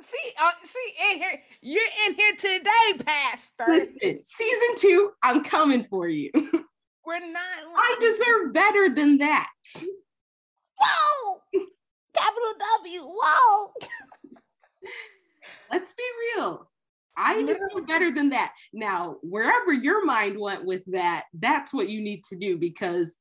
See, 0.00 0.32
uh, 0.40 0.50
see, 0.62 0.92
in 1.10 1.18
here, 1.18 1.42
you're 1.60 1.82
in 2.06 2.14
here 2.14 2.34
today, 2.36 3.04
Pastor. 3.04 3.64
Listen, 3.68 4.20
season 4.24 4.76
two, 4.76 5.10
I'm 5.22 5.42
coming 5.42 5.86
for 5.90 6.08
you. 6.08 6.30
We're 7.04 7.20
not. 7.20 7.42
I 7.74 7.96
deserve 8.00 8.52
better 8.52 8.90
than 8.90 9.18
that. 9.18 9.48
Whoa! 10.78 11.40
Capital 12.14 12.52
W. 12.78 13.00
Whoa! 13.02 13.72
Let's 15.72 15.92
be 15.94 16.04
real. 16.36 16.70
I 17.16 17.42
deserve 17.42 17.86
better 17.88 18.12
than 18.14 18.28
that. 18.30 18.52
Now, 18.72 19.16
wherever 19.22 19.72
your 19.72 20.04
mind 20.04 20.38
went 20.38 20.64
with 20.64 20.82
that, 20.92 21.24
that's 21.34 21.74
what 21.74 21.88
you 21.88 22.00
need 22.00 22.22
to 22.24 22.36
do 22.36 22.56
because 22.56 23.16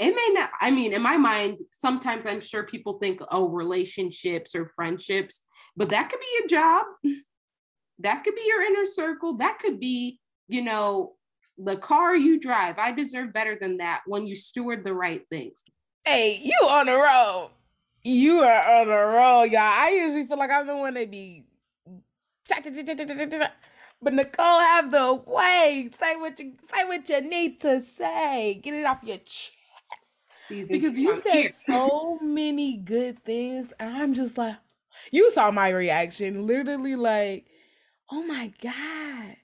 it 0.00 0.14
may 0.14 0.30
not 0.34 0.50
i 0.60 0.70
mean 0.70 0.92
in 0.92 1.02
my 1.02 1.16
mind 1.16 1.58
sometimes 1.72 2.26
i'm 2.26 2.40
sure 2.40 2.64
people 2.64 2.98
think 2.98 3.20
oh 3.30 3.48
relationships 3.48 4.54
or 4.54 4.66
friendships 4.66 5.44
but 5.76 5.90
that 5.90 6.08
could 6.10 6.20
be 6.20 6.44
a 6.44 6.48
job 6.48 6.86
that 8.00 8.24
could 8.24 8.34
be 8.34 8.44
your 8.46 8.62
inner 8.62 8.86
circle 8.86 9.36
that 9.38 9.58
could 9.60 9.78
be 9.78 10.18
you 10.48 10.62
know 10.62 11.14
the 11.58 11.76
car 11.76 12.16
you 12.16 12.40
drive 12.40 12.78
i 12.78 12.90
deserve 12.90 13.32
better 13.32 13.56
than 13.60 13.76
that 13.78 14.02
when 14.06 14.26
you 14.26 14.34
steward 14.34 14.84
the 14.84 14.94
right 14.94 15.22
things 15.30 15.62
hey 16.06 16.40
you 16.42 16.58
on 16.68 16.86
the 16.86 16.96
road 16.96 17.50
You 18.02 18.40
are 18.40 18.80
on 18.80 18.88
a 18.88 18.92
roll, 18.92 19.44
y'all. 19.44 19.60
I 19.60 19.90
usually 19.90 20.26
feel 20.26 20.38
like 20.38 20.50
I'm 20.50 20.66
the 20.66 20.76
one 20.76 20.94
that 20.94 21.10
be 21.10 21.44
but 24.02 24.14
Nicole 24.14 24.60
have 24.60 24.90
the 24.90 25.22
way. 25.26 25.90
Say 25.98 26.16
what 26.16 26.40
you 26.40 26.54
say 26.72 26.84
what 26.84 27.08
you 27.08 27.20
need 27.20 27.60
to 27.60 27.80
say. 27.80 28.58
Get 28.62 28.74
it 28.74 28.86
off 28.86 29.00
your 29.02 29.18
chest. 29.18 29.59
Season 30.50 30.76
because 30.76 30.98
you 30.98 31.20
said 31.22 31.32
here. 31.32 31.52
so 31.66 32.18
many 32.20 32.76
good 32.76 33.22
things. 33.24 33.72
I'm 33.78 34.14
just 34.14 34.36
like, 34.36 34.56
you 35.10 35.30
saw 35.30 35.50
my 35.50 35.70
reaction. 35.70 36.46
Literally, 36.46 36.96
like, 36.96 37.46
oh 38.10 38.22
my 38.22 38.52
God. 38.60 39.36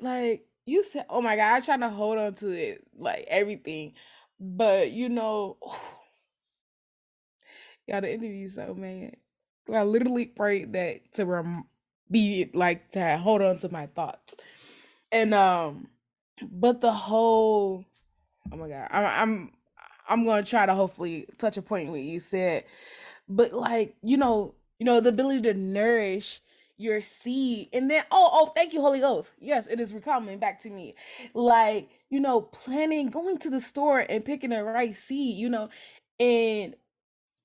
Like, 0.00 0.46
you 0.64 0.84
said, 0.84 1.06
oh 1.10 1.20
my 1.20 1.36
God, 1.36 1.56
I'm 1.56 1.62
trying 1.62 1.80
to 1.80 1.90
hold 1.90 2.18
on 2.18 2.34
to 2.34 2.50
it, 2.50 2.86
like 2.96 3.26
everything. 3.28 3.94
But 4.38 4.92
you 4.92 5.08
know, 5.08 5.56
y'all, 7.86 8.00
the 8.00 8.12
interview 8.12 8.48
so 8.48 8.74
man. 8.74 9.16
I 9.72 9.82
literally 9.82 10.26
prayed 10.26 10.74
that 10.74 11.12
to 11.14 11.26
rem- 11.26 11.64
be 12.08 12.48
like 12.54 12.90
to 12.90 13.16
hold 13.16 13.42
on 13.42 13.58
to 13.58 13.68
my 13.68 13.86
thoughts. 13.86 14.36
And 15.10 15.34
um, 15.34 15.88
but 16.40 16.80
the 16.80 16.92
whole 16.92 17.84
oh 18.52 18.56
my 18.56 18.68
god, 18.68 18.86
I'm 18.92 19.06
I'm 19.06 19.50
I'm 20.08 20.24
gonna 20.24 20.42
try 20.44 20.66
to 20.66 20.74
hopefully 20.74 21.26
touch 21.38 21.56
a 21.56 21.62
point 21.62 21.90
what 21.90 22.00
you 22.00 22.20
said, 22.20 22.64
but 23.28 23.52
like 23.52 23.96
you 24.02 24.16
know, 24.16 24.54
you 24.78 24.86
know, 24.86 25.00
the 25.00 25.10
ability 25.10 25.42
to 25.42 25.54
nourish 25.54 26.40
your 26.78 27.00
seed 27.00 27.68
and 27.72 27.90
then 27.90 28.04
oh 28.10 28.30
oh 28.32 28.46
thank 28.54 28.72
you 28.74 28.80
holy 28.82 29.00
ghost. 29.00 29.34
Yes 29.40 29.66
it 29.66 29.80
is 29.80 29.94
coming 30.04 30.38
back 30.38 30.60
to 30.60 30.70
me. 30.70 30.94
Like 31.34 31.90
you 32.10 32.20
know 32.20 32.42
planning 32.42 33.08
going 33.08 33.38
to 33.38 33.50
the 33.50 33.60
store 33.60 34.00
and 34.08 34.24
picking 34.24 34.50
the 34.50 34.62
right 34.64 34.94
seed 34.94 35.36
you 35.38 35.48
know 35.48 35.70
and 36.20 36.74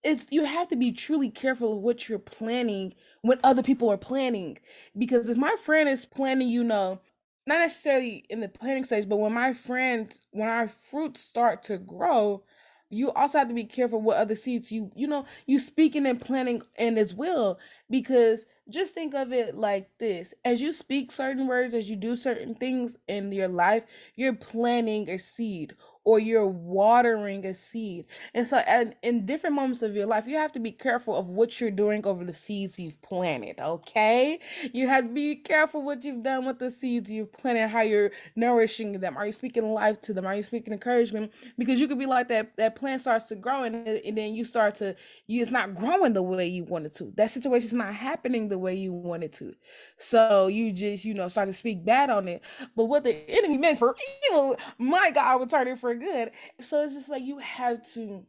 it's 0.03 0.27
you 0.31 0.45
have 0.45 0.67
to 0.69 0.75
be 0.75 0.91
truly 0.91 1.29
careful 1.29 1.73
of 1.73 1.79
what 1.79 2.09
you're 2.09 2.19
planning 2.19 2.93
when 3.21 3.39
other 3.43 3.63
people 3.63 3.89
are 3.91 3.97
planning 3.97 4.57
because 4.97 5.29
if 5.29 5.37
my 5.37 5.55
friend 5.63 5.87
is 5.89 6.05
planning 6.05 6.47
you 6.47 6.63
know 6.63 6.99
not 7.47 7.59
necessarily 7.59 8.25
in 8.29 8.39
the 8.39 8.49
planting 8.49 8.83
stage 8.83 9.07
but 9.07 9.17
when 9.17 9.33
my 9.33 9.53
friends, 9.53 10.21
when 10.31 10.49
our 10.49 10.67
fruits 10.67 11.21
start 11.21 11.63
to 11.63 11.77
grow 11.77 12.43
you 12.91 13.09
also 13.11 13.37
have 13.37 13.47
to 13.47 13.53
be 13.53 13.63
careful 13.63 14.01
what 14.01 14.17
other 14.17 14.35
seeds 14.35 14.71
you 14.71 14.91
you 14.95 15.07
know 15.07 15.25
you 15.47 15.57
speaking 15.57 16.05
and 16.05 16.21
planning 16.21 16.61
and 16.75 16.99
as 16.99 17.13
well 17.13 17.57
because 17.89 18.45
just 18.69 18.93
think 18.93 19.13
of 19.13 19.33
it 19.33 19.55
like 19.55 19.89
this 19.97 20.33
as 20.45 20.61
you 20.61 20.71
speak 20.71 21.11
certain 21.11 21.47
words 21.47 21.73
as 21.73 21.89
you 21.89 21.95
do 21.95 22.15
certain 22.15 22.55
things 22.55 22.97
in 23.07 23.31
your 23.31 23.47
life 23.47 23.85
you're 24.15 24.33
planting 24.33 25.09
a 25.09 25.17
seed 25.17 25.73
or 26.03 26.19
you're 26.19 26.47
watering 26.47 27.45
a 27.45 27.53
seed. 27.53 28.05
And 28.33 28.47
so, 28.47 28.57
and 28.57 28.95
in 29.03 29.25
different 29.25 29.55
moments 29.55 29.81
of 29.81 29.95
your 29.95 30.05
life, 30.05 30.27
you 30.27 30.35
have 30.37 30.51
to 30.53 30.59
be 30.59 30.71
careful 30.71 31.15
of 31.15 31.29
what 31.29 31.59
you're 31.61 31.71
doing 31.71 32.05
over 32.05 32.23
the 32.23 32.33
seeds 32.33 32.79
you've 32.79 33.01
planted. 33.01 33.59
Okay, 33.59 34.39
you 34.73 34.87
have 34.87 35.05
to 35.05 35.09
be 35.11 35.35
careful 35.35 35.83
what 35.83 36.03
you've 36.03 36.23
done 36.23 36.45
with 36.45 36.59
the 36.59 36.71
seeds 36.71 37.11
you've 37.11 37.31
planted, 37.33 37.67
how 37.67 37.81
you're 37.81 38.11
nourishing 38.35 38.93
them. 38.93 39.15
Are 39.15 39.25
you 39.25 39.31
speaking 39.31 39.73
life 39.73 40.01
to 40.01 40.13
them? 40.13 40.25
Are 40.25 40.35
you 40.35 40.43
speaking 40.43 40.73
encouragement? 40.73 41.31
Because 41.57 41.79
you 41.79 41.87
could 41.87 41.99
be 41.99 42.05
like 42.05 42.29
that. 42.29 42.57
That 42.57 42.75
plant 42.75 43.01
starts 43.01 43.27
to 43.27 43.35
grow, 43.35 43.63
and, 43.63 43.87
and 43.87 44.17
then 44.17 44.33
you 44.33 44.43
start 44.43 44.75
to, 44.75 44.95
you 45.27 45.41
it's 45.41 45.51
not 45.51 45.75
growing 45.75 46.13
the 46.13 46.23
way 46.23 46.47
you 46.47 46.63
wanted 46.63 46.93
to. 46.95 47.13
That 47.15 47.31
situation's 47.31 47.73
not 47.73 47.93
happening 47.93 48.49
the 48.51 48.59
way 48.59 48.75
you 48.75 48.93
wanted 48.93 49.33
to. 49.33 49.55
So 49.97 50.47
you 50.47 50.71
just, 50.71 51.03
you 51.05 51.15
know, 51.15 51.27
start 51.27 51.47
to 51.47 51.53
speak 51.53 51.83
bad 51.83 52.11
on 52.11 52.27
it. 52.27 52.43
But 52.75 52.85
what 52.85 53.03
the 53.03 53.15
enemy 53.29 53.57
meant 53.57 53.79
for 53.79 53.95
evil, 54.29 54.57
my 54.77 55.11
God 55.11 55.39
would 55.39 55.49
turn 55.49 55.67
it 55.67 55.79
for 55.79 55.95
good. 55.95 56.31
So 56.59 56.83
it's 56.83 56.93
just 56.93 57.09
like 57.09 57.23
you 57.23 57.39
have 57.39 57.81
to 57.93 58.23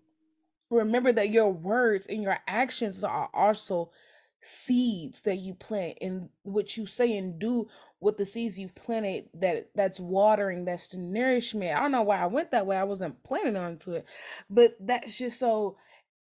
remember 0.70 1.12
that 1.12 1.30
your 1.30 1.52
words 1.52 2.06
and 2.06 2.22
your 2.22 2.38
actions 2.48 3.04
are 3.04 3.28
also 3.34 3.90
seeds 4.44 5.22
that 5.22 5.36
you 5.36 5.54
plant 5.54 5.96
and 6.00 6.28
what 6.42 6.76
you 6.76 6.84
say 6.84 7.16
and 7.16 7.38
do 7.38 7.68
with 8.00 8.16
the 8.16 8.26
seeds 8.26 8.58
you've 8.58 8.74
planted 8.74 9.28
that 9.34 9.68
that's 9.76 10.00
watering 10.00 10.64
that's 10.64 10.88
the 10.88 10.96
nourishment 10.96 11.76
i 11.76 11.80
don't 11.80 11.92
know 11.92 12.02
why 12.02 12.18
i 12.18 12.26
went 12.26 12.50
that 12.50 12.66
way 12.66 12.76
i 12.76 12.82
wasn't 12.82 13.22
planning 13.22 13.56
onto 13.56 13.92
it 13.92 14.04
but 14.50 14.74
that's 14.80 15.16
just 15.16 15.38
so 15.38 15.76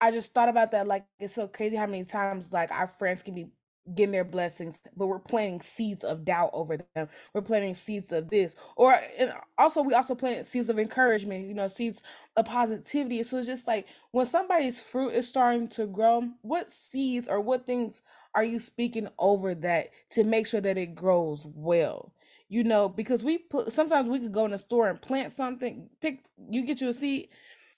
i 0.02 0.12
just 0.12 0.34
thought 0.34 0.50
about 0.50 0.72
that 0.72 0.88
like 0.88 1.06
it's 1.22 1.36
so 1.36 1.48
crazy 1.48 1.78
how 1.78 1.86
many 1.86 2.04
times 2.04 2.52
like 2.52 2.70
our 2.70 2.88
friends 2.88 3.24
can 3.24 3.34
be 3.34 3.48
getting 3.96 4.12
their 4.12 4.24
blessings, 4.24 4.80
but 4.96 5.08
we're 5.08 5.20
planting 5.20 5.62
seeds 5.62 6.04
of 6.04 6.26
doubt 6.26 6.52
over 6.54 6.78
them. 6.96 7.10
We're 7.34 7.42
planting 7.42 7.76
seeds 7.76 8.12
of 8.12 8.30
this, 8.30 8.56
or 8.76 9.00
and 9.18 9.34
also 9.58 9.82
we 9.82 9.94
also 9.94 10.16
plant 10.16 10.46
seeds 10.48 10.70
of 10.70 10.80
encouragement. 10.80 11.48
You 11.48 11.54
know, 11.54 11.68
seeds 11.68 12.02
of 12.38 12.46
positivity. 12.46 13.24
So 13.24 13.38
it's 13.38 13.48
just 13.48 13.68
like 13.68 13.88
when 14.12 14.26
somebody's 14.26 14.82
fruit 14.82 15.10
is 15.12 15.28
starting 15.28 15.68
to 15.70 15.88
grow, 15.88 16.30
what 16.42 16.72
seeds 16.72 17.28
or 17.28 17.42
what 17.42 17.66
things 17.66 18.02
are 18.36 18.44
you 18.44 18.60
speaking 18.60 19.10
over 19.20 19.56
that 19.56 19.90
to 20.12 20.24
make 20.24 20.48
sure 20.48 20.62
that 20.62 20.78
it 20.78 20.96
grows 20.96 21.46
well? 21.46 22.14
You 22.50 22.64
know, 22.64 22.90
because 22.90 23.24
we 23.24 23.38
put 23.40 23.72
sometimes 23.74 24.10
we 24.10 24.20
could 24.20 24.34
go 24.34 24.46
in 24.46 24.52
the 24.52 24.60
store 24.60 24.90
and 24.90 25.02
plant 25.02 25.32
something. 25.32 25.90
Pick 26.02 26.24
you 26.50 26.66
get 26.66 26.82
you 26.82 26.90
a 26.90 26.94
seed, 26.94 27.30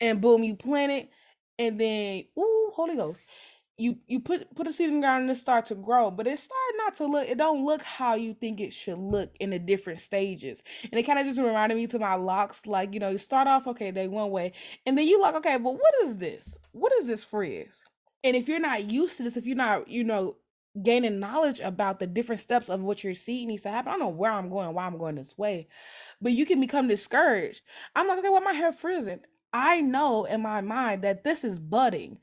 and 0.02 0.22
boom, 0.22 0.44
you 0.44 0.56
plant 0.56 0.92
it, 0.92 1.10
and 1.60 1.80
then 1.80 2.26
ooh, 2.38 2.72
Holy 2.74 2.96
Ghost 2.96 3.24
you 3.78 3.98
you 4.08 4.20
put 4.20 4.54
put 4.56 4.68
a 4.68 4.74
seed 4.74 4.90
in 4.90 4.96
the 4.96 5.02
ground 5.02 5.24
and 5.24 5.32
it 5.32 5.36
start 5.36 5.66
to 5.66 5.76
grow 5.76 6.12
but 6.12 6.28
it 6.28 6.38
started 6.38 6.76
not 6.78 6.96
to 6.96 7.06
look 7.06 7.28
it 7.28 7.38
don't 7.38 7.66
look 7.66 7.82
how 7.82 8.14
you 8.14 8.34
think 8.34 8.60
it 8.60 8.72
should 8.72 9.00
look 9.00 9.32
in 9.40 9.50
the 9.50 9.60
different 9.60 10.00
stages. 10.00 10.64
And 10.84 11.00
it 11.00 11.04
kind 11.04 11.18
of 11.18 11.26
just 11.26 11.40
reminded 11.40 11.76
me 11.76 11.88
to 11.88 12.00
my 12.00 12.16
locks 12.16 12.68
like 12.68 12.94
you 12.94 13.00
know 13.00 13.10
you 13.10 13.18
start 13.18 13.48
off 13.48 13.68
okay 13.68 13.92
they 13.92 14.08
one 14.08 14.32
way 14.32 14.54
and 14.86 14.98
then 14.98 15.08
you 15.08 15.20
like 15.20 15.36
okay 15.36 15.58
but 15.58 15.74
what 15.74 15.94
is 16.04 16.18
this? 16.18 16.56
What 16.72 16.94
is 16.94 17.08
this 17.08 17.24
frizz 17.24 17.84
and 18.24 18.36
if 18.36 18.48
you're 18.48 18.60
not 18.60 18.92
used 18.92 19.18
to 19.18 19.24
this 19.24 19.38
if 19.38 19.46
you're 19.46 19.56
not 19.56 19.88
you 19.88 20.04
know 20.04 20.36
gaining 20.82 21.20
knowledge 21.20 21.60
about 21.60 22.00
the 22.00 22.08
different 22.08 22.42
steps 22.42 22.68
of 22.68 22.82
what 22.82 23.04
your 23.04 23.14
seed 23.14 23.48
needs 23.48 23.62
to 23.62 23.70
happen 23.70 23.90
i 23.90 23.92
don't 23.92 24.00
know 24.00 24.08
where 24.08 24.32
i'm 24.32 24.50
going 24.50 24.74
why 24.74 24.86
i'm 24.86 24.98
going 24.98 25.14
this 25.14 25.38
way 25.38 25.68
but 26.20 26.32
you 26.32 26.46
can 26.46 26.60
become 26.60 26.88
discouraged. 26.88 27.62
I'm 27.96 28.08
like 28.08 28.20
okay 28.20 28.30
why 28.30 28.40
my 28.40 28.54
hair 28.54 28.72
frizzing? 28.72 29.20
I 29.52 29.82
know 29.82 30.26
in 30.26 30.42
my 30.42 30.62
mind 30.62 31.04
that 31.04 31.24
this 31.24 31.44
is 31.44 31.60
budding 31.60 32.18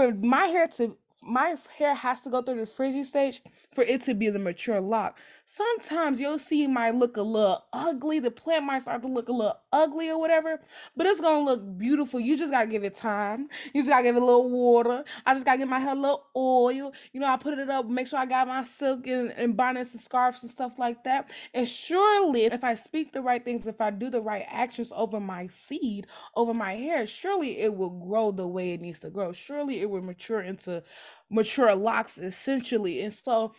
for 0.00 0.14
my 0.14 0.46
hair 0.46 0.66
to 0.66 0.96
my 1.22 1.54
hair 1.76 1.94
has 1.94 2.20
to 2.22 2.30
go 2.30 2.42
through 2.42 2.60
the 2.60 2.66
frizzy 2.66 3.04
stage 3.04 3.42
for 3.72 3.84
it 3.84 4.00
to 4.02 4.14
be 4.14 4.30
the 4.30 4.38
mature 4.38 4.80
lock. 4.80 5.18
Sometimes 5.44 6.20
you'll 6.20 6.38
see 6.38 6.66
might 6.66 6.94
look 6.94 7.16
a 7.16 7.22
little 7.22 7.64
ugly. 7.72 8.18
The 8.18 8.30
plant 8.30 8.64
might 8.64 8.82
start 8.82 9.02
to 9.02 9.08
look 9.08 9.28
a 9.28 9.32
little 9.32 9.58
ugly 9.72 10.10
or 10.10 10.18
whatever, 10.18 10.60
but 10.96 11.06
it's 11.06 11.20
gonna 11.20 11.44
look 11.44 11.78
beautiful. 11.78 12.20
You 12.20 12.36
just 12.38 12.52
gotta 12.52 12.66
give 12.66 12.84
it 12.84 12.94
time. 12.94 13.48
You 13.72 13.82
just 13.82 13.90
gotta 13.90 14.02
give 14.02 14.16
it 14.16 14.22
a 14.22 14.24
little 14.24 14.48
water. 14.48 15.04
I 15.26 15.34
just 15.34 15.44
gotta 15.44 15.58
give 15.58 15.68
my 15.68 15.78
hair 15.78 15.92
a 15.92 15.94
little 15.94 16.26
oil. 16.34 16.92
You 17.12 17.20
know, 17.20 17.26
I 17.26 17.36
put 17.36 17.58
it 17.58 17.70
up, 17.70 17.86
make 17.86 18.06
sure 18.06 18.18
I 18.18 18.26
got 18.26 18.48
my 18.48 18.62
silk 18.62 19.06
and, 19.06 19.30
and 19.32 19.56
bonnets 19.56 19.92
and 19.92 20.00
scarves 20.00 20.42
and 20.42 20.50
stuff 20.50 20.78
like 20.78 21.04
that. 21.04 21.30
And 21.54 21.68
surely, 21.68 22.44
if 22.44 22.64
I 22.64 22.74
speak 22.74 23.12
the 23.12 23.22
right 23.22 23.44
things, 23.44 23.66
if 23.66 23.80
I 23.80 23.90
do 23.90 24.10
the 24.10 24.20
right 24.20 24.46
actions 24.48 24.92
over 24.94 25.20
my 25.20 25.46
seed, 25.46 26.06
over 26.34 26.54
my 26.54 26.74
hair, 26.74 27.06
surely 27.06 27.58
it 27.58 27.74
will 27.74 27.90
grow 27.90 28.32
the 28.32 28.46
way 28.46 28.72
it 28.72 28.80
needs 28.80 29.00
to 29.00 29.10
grow. 29.10 29.32
Surely 29.32 29.80
it 29.80 29.90
will 29.90 30.02
mature 30.02 30.40
into 30.40 30.82
mature 31.30 31.74
locks 31.74 32.18
essentially. 32.18 33.00
And 33.02 33.12
so 33.12 33.54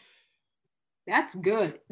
that's 1.08 1.36
good. 1.36 1.80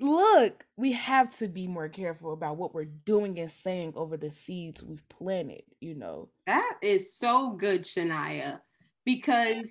Look, 0.00 0.66
we 0.76 0.92
have 0.92 1.34
to 1.38 1.48
be 1.48 1.66
more 1.68 1.88
careful 1.88 2.32
about 2.32 2.56
what 2.56 2.74
we're 2.74 2.84
doing 2.84 3.38
and 3.38 3.50
saying 3.50 3.92
over 3.94 4.16
the 4.16 4.30
seeds 4.30 4.82
we've 4.82 5.08
planted, 5.08 5.62
you 5.80 5.94
know. 5.94 6.28
That 6.46 6.78
is 6.82 7.16
so 7.16 7.50
good, 7.50 7.84
Shania. 7.84 8.60
Because, 9.04 9.64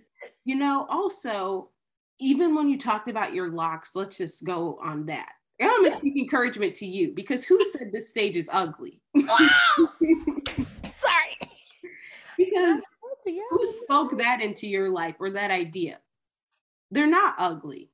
you 0.45 0.55
know, 0.55 0.87
also, 0.89 1.69
even 2.19 2.55
when 2.55 2.69
you 2.69 2.77
talked 2.77 3.09
about 3.09 3.33
your 3.33 3.49
locks, 3.49 3.95
let's 3.95 4.17
just 4.17 4.45
go 4.45 4.79
on 4.83 5.07
that. 5.07 5.29
And 5.59 5.69
I'm 5.69 5.83
gonna 5.83 5.95
speak 5.95 6.17
encouragement 6.17 6.75
to 6.75 6.85
you 6.85 7.13
because 7.13 7.43
who 7.43 7.59
said 7.71 7.91
this 7.91 8.09
stage 8.09 8.35
is 8.35 8.49
ugly? 8.51 9.01
Sorry. 10.83 11.35
because 12.37 12.81
who 13.25 13.67
spoke 13.83 14.17
that 14.17 14.41
into 14.41 14.67
your 14.67 14.89
life 14.89 15.15
or 15.19 15.29
that 15.31 15.51
idea? 15.51 15.99
They're 16.91 17.07
not 17.07 17.35
ugly. 17.37 17.89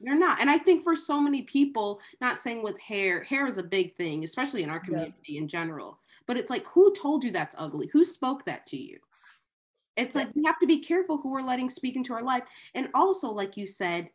They're 0.00 0.18
not. 0.18 0.40
And 0.40 0.50
I 0.50 0.58
think 0.58 0.84
for 0.84 0.94
so 0.94 1.20
many 1.20 1.42
people, 1.42 2.00
not 2.20 2.38
saying 2.38 2.62
with 2.62 2.78
hair, 2.78 3.22
hair 3.24 3.46
is 3.46 3.56
a 3.56 3.62
big 3.62 3.96
thing, 3.96 4.24
especially 4.24 4.62
in 4.62 4.70
our 4.70 4.80
community 4.80 5.14
yeah. 5.28 5.40
in 5.40 5.48
general. 5.48 5.98
But 6.26 6.36
it's 6.36 6.50
like, 6.50 6.66
who 6.66 6.94
told 6.94 7.24
you 7.24 7.30
that's 7.30 7.56
ugly? 7.58 7.88
Who 7.92 8.04
spoke 8.04 8.44
that 8.44 8.66
to 8.66 8.76
you? 8.76 8.98
It's 9.96 10.14
like 10.14 10.28
we 10.34 10.44
have 10.44 10.58
to 10.58 10.66
be 10.66 10.80
careful 10.80 11.16
who 11.16 11.32
we're 11.32 11.40
letting 11.40 11.70
speak 11.70 11.96
into 11.96 12.12
our 12.12 12.22
life. 12.22 12.42
And 12.74 12.90
also, 12.94 13.30
like 13.30 13.56
you 13.56 13.66
said, 13.66 14.10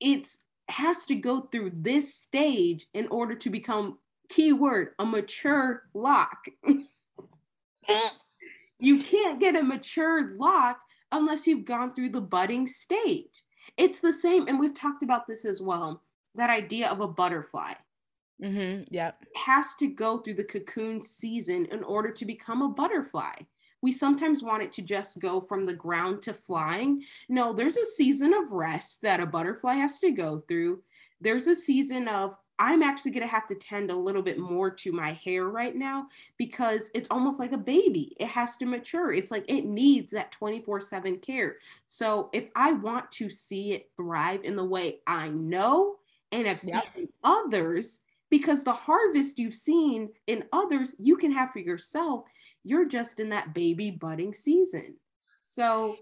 it's 0.00 0.40
has 0.68 1.04
to 1.06 1.14
go 1.14 1.42
through 1.42 1.72
this 1.74 2.14
stage 2.14 2.86
in 2.94 3.06
order 3.08 3.34
to 3.34 3.50
become 3.50 3.98
keyword 4.28 4.90
a 4.98 5.04
mature 5.04 5.82
lock. 5.92 6.46
You 8.80 9.02
can't 9.02 9.40
get 9.40 9.56
a 9.56 9.62
mature 9.62 10.36
lock 10.36 10.80
unless 11.12 11.46
you've 11.46 11.64
gone 11.64 11.94
through 11.94 12.10
the 12.10 12.20
budding 12.20 12.66
stage. 12.66 13.44
It's 13.76 14.00
the 14.00 14.12
same, 14.12 14.46
and 14.48 14.58
we've 14.58 14.74
talked 14.74 15.02
about 15.02 15.26
this 15.26 15.44
as 15.44 15.62
well 15.62 16.02
that 16.34 16.50
idea 16.50 16.90
of 16.90 17.00
a 17.00 17.06
butterfly. 17.06 17.74
Mm-hmm. 18.42 18.84
Yeah. 18.90 19.12
Has 19.36 19.76
to 19.76 19.86
go 19.86 20.18
through 20.18 20.34
the 20.34 20.44
cocoon 20.44 21.00
season 21.00 21.66
in 21.66 21.84
order 21.84 22.10
to 22.10 22.24
become 22.24 22.60
a 22.62 22.68
butterfly. 22.68 23.34
we 23.84 23.92
sometimes 23.92 24.42
want 24.42 24.62
it 24.62 24.72
to 24.72 24.80
just 24.80 25.20
go 25.20 25.42
from 25.42 25.66
the 25.66 25.72
ground 25.74 26.22
to 26.22 26.32
flying. 26.32 27.02
No, 27.28 27.52
there's 27.52 27.76
a 27.76 27.84
season 27.84 28.32
of 28.32 28.50
rest 28.50 29.02
that 29.02 29.20
a 29.20 29.26
butterfly 29.26 29.74
has 29.74 30.00
to 30.00 30.10
go 30.10 30.42
through. 30.48 30.82
There's 31.20 31.46
a 31.46 31.54
season 31.54 32.08
of 32.08 32.34
I'm 32.58 32.82
actually 32.82 33.10
going 33.10 33.26
to 33.26 33.32
have 33.32 33.48
to 33.48 33.54
tend 33.54 33.90
a 33.90 33.96
little 33.96 34.22
bit 34.22 34.38
more 34.38 34.70
to 34.70 34.92
my 34.92 35.12
hair 35.12 35.48
right 35.48 35.74
now 35.74 36.06
because 36.38 36.90
it's 36.94 37.10
almost 37.10 37.40
like 37.40 37.52
a 37.52 37.58
baby. 37.58 38.16
It 38.20 38.28
has 38.28 38.56
to 38.58 38.66
mature. 38.66 39.12
It's 39.12 39.32
like 39.32 39.44
it 39.48 39.64
needs 39.64 40.12
that 40.12 40.32
24 40.32 40.80
7 40.80 41.18
care. 41.18 41.56
So 41.88 42.30
if 42.32 42.44
I 42.54 42.72
want 42.72 43.10
to 43.12 43.28
see 43.28 43.72
it 43.72 43.90
thrive 43.96 44.44
in 44.44 44.56
the 44.56 44.64
way 44.64 45.00
I 45.06 45.28
know 45.28 45.96
and 46.30 46.46
have 46.46 46.62
yep. 46.62 46.84
seen 46.94 47.08
others, 47.24 48.00
because 48.30 48.64
the 48.64 48.72
harvest 48.72 49.38
you've 49.38 49.54
seen 49.54 50.08
in 50.26 50.44
others, 50.52 50.94
you 50.98 51.16
can 51.16 51.32
have 51.32 51.52
for 51.52 51.60
yourself. 51.60 52.24
You're 52.64 52.88
just 52.88 53.20
in 53.20 53.28
that 53.30 53.54
baby 53.54 53.90
budding 53.90 54.34
season. 54.34 54.94
So 55.44 55.96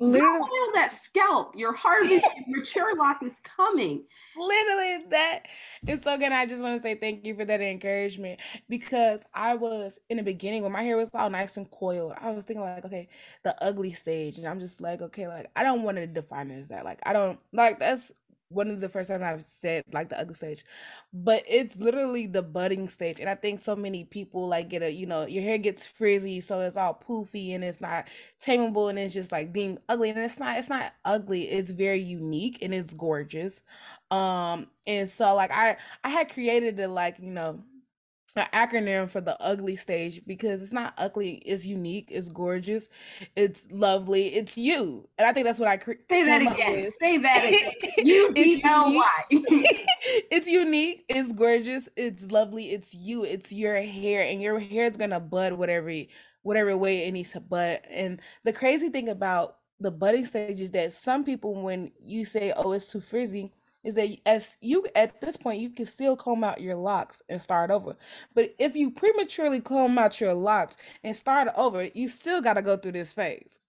Literally, 0.00 0.40
oil 0.40 0.72
that 0.74 0.90
scalp. 0.90 1.54
Your 1.54 1.72
harvest, 1.72 2.26
your 2.46 2.66
Sherlock 2.66 3.22
is 3.22 3.40
coming. 3.40 4.04
Literally, 4.36 5.04
that 5.10 5.42
is 5.86 6.02
so 6.02 6.18
good. 6.18 6.32
I 6.32 6.46
just 6.46 6.62
want 6.62 6.76
to 6.76 6.82
say 6.82 6.96
thank 6.96 7.24
you 7.24 7.36
for 7.36 7.44
that 7.44 7.60
encouragement 7.60 8.40
because 8.68 9.24
I 9.34 9.54
was 9.54 10.00
in 10.10 10.16
the 10.16 10.22
beginning 10.24 10.62
when 10.62 10.72
my 10.72 10.82
hair 10.82 10.96
was 10.96 11.10
all 11.14 11.30
nice 11.30 11.56
and 11.56 11.70
coiled. 11.70 12.14
I 12.20 12.30
was 12.32 12.44
thinking 12.44 12.62
like, 12.64 12.84
okay, 12.84 13.08
the 13.44 13.54
ugly 13.64 13.92
stage, 13.92 14.38
and 14.38 14.48
I'm 14.48 14.58
just 14.58 14.80
like, 14.80 15.00
okay, 15.00 15.28
like 15.28 15.50
I 15.54 15.62
don't 15.62 15.82
want 15.82 15.98
to 15.98 16.06
define 16.08 16.50
it 16.50 16.58
as 16.58 16.68
that. 16.70 16.84
Like 16.84 16.98
I 17.04 17.12
don't 17.12 17.38
like 17.52 17.78
that's 17.78 18.12
one 18.54 18.70
of 18.70 18.80
the 18.80 18.88
first 18.88 19.10
times 19.10 19.22
I've 19.22 19.42
said 19.42 19.84
like 19.92 20.08
the 20.08 20.18
ugly 20.18 20.34
stage, 20.34 20.64
but 21.12 21.42
it's 21.48 21.76
literally 21.76 22.26
the 22.26 22.42
budding 22.42 22.88
stage. 22.88 23.20
And 23.20 23.28
I 23.28 23.34
think 23.34 23.60
so 23.60 23.76
many 23.76 24.04
people 24.04 24.48
like 24.48 24.68
get 24.68 24.82
a, 24.82 24.90
you 24.90 25.06
know, 25.06 25.26
your 25.26 25.42
hair 25.42 25.58
gets 25.58 25.86
frizzy, 25.86 26.40
so 26.40 26.60
it's 26.60 26.76
all 26.76 27.00
poofy 27.06 27.54
and 27.54 27.64
it's 27.64 27.80
not 27.80 28.08
tameable 28.40 28.90
and 28.90 28.98
it's 28.98 29.14
just 29.14 29.32
like 29.32 29.52
being 29.52 29.78
ugly. 29.88 30.10
And 30.10 30.18
it's 30.18 30.38
not, 30.38 30.58
it's 30.58 30.68
not 30.68 30.92
ugly. 31.04 31.42
It's 31.42 31.70
very 31.70 32.00
unique 32.00 32.58
and 32.62 32.74
it's 32.74 32.94
gorgeous. 32.94 33.62
Um, 34.10 34.68
and 34.86 35.08
so 35.08 35.34
like 35.34 35.50
I 35.52 35.76
I 36.02 36.08
had 36.08 36.32
created 36.32 36.78
a 36.80 36.88
like, 36.88 37.18
you 37.18 37.30
know, 37.30 37.62
an 38.36 38.46
acronym 38.52 39.08
for 39.08 39.20
the 39.20 39.36
ugly 39.42 39.76
stage 39.76 40.20
because 40.26 40.62
it's 40.62 40.72
not 40.72 40.94
ugly 40.98 41.34
it's 41.46 41.64
unique 41.64 42.08
it's 42.10 42.28
gorgeous 42.28 42.88
it's 43.36 43.66
lovely 43.70 44.34
it's 44.34 44.58
you. 44.58 45.08
And 45.18 45.26
i 45.26 45.32
think 45.32 45.46
that's 45.46 45.58
what 45.58 45.68
i 45.68 45.76
cre- 45.76 45.92
say 46.10 46.24
that 46.24 46.42
again. 46.42 46.90
say 47.00 47.18
that 47.18 47.44
again. 47.44 47.92
You 47.98 48.32
b-l-y 48.32 49.10
it's 49.30 50.48
unique 50.48 51.04
it's 51.08 51.32
gorgeous 51.32 51.88
it's 51.96 52.30
lovely 52.30 52.70
it's 52.72 52.94
you 52.94 53.24
it's 53.24 53.52
your 53.52 53.80
hair 53.80 54.22
and 54.22 54.42
your 54.42 54.58
hair 54.58 54.86
is 54.86 54.96
gonna 54.96 55.20
bud 55.20 55.52
whatever 55.52 55.92
whatever 56.42 56.76
way 56.76 57.06
it 57.06 57.12
needs 57.12 57.32
to 57.32 57.40
bud. 57.40 57.80
And 57.90 58.20
the 58.44 58.52
crazy 58.52 58.90
thing 58.90 59.08
about 59.08 59.56
the 59.80 59.90
budding 59.90 60.24
stage 60.24 60.60
is 60.60 60.70
that 60.72 60.92
some 60.92 61.24
people 61.24 61.60
when 61.60 61.90
you 62.00 62.24
say 62.24 62.52
oh 62.56 62.72
it's 62.72 62.86
too 62.86 63.00
frizzy 63.00 63.52
is 63.84 63.94
that 63.94 64.16
as 64.26 64.56
you 64.60 64.86
at 64.94 65.20
this 65.20 65.36
point 65.36 65.60
you 65.60 65.70
can 65.70 65.86
still 65.86 66.16
comb 66.16 66.44
out 66.44 66.60
your 66.60 66.76
locks 66.76 67.22
and 67.28 67.40
start 67.40 67.70
over. 67.70 67.96
But 68.34 68.54
if 68.58 68.74
you 68.74 68.90
prematurely 68.90 69.60
comb 69.60 69.98
out 69.98 70.20
your 70.20 70.34
locks 70.34 70.76
and 71.02 71.14
start 71.14 71.48
over 71.56 71.88
you 71.94 72.08
still 72.08 72.40
got 72.40 72.54
to 72.54 72.62
go 72.62 72.76
through 72.76 72.92
this 72.92 73.12
phase. 73.12 73.60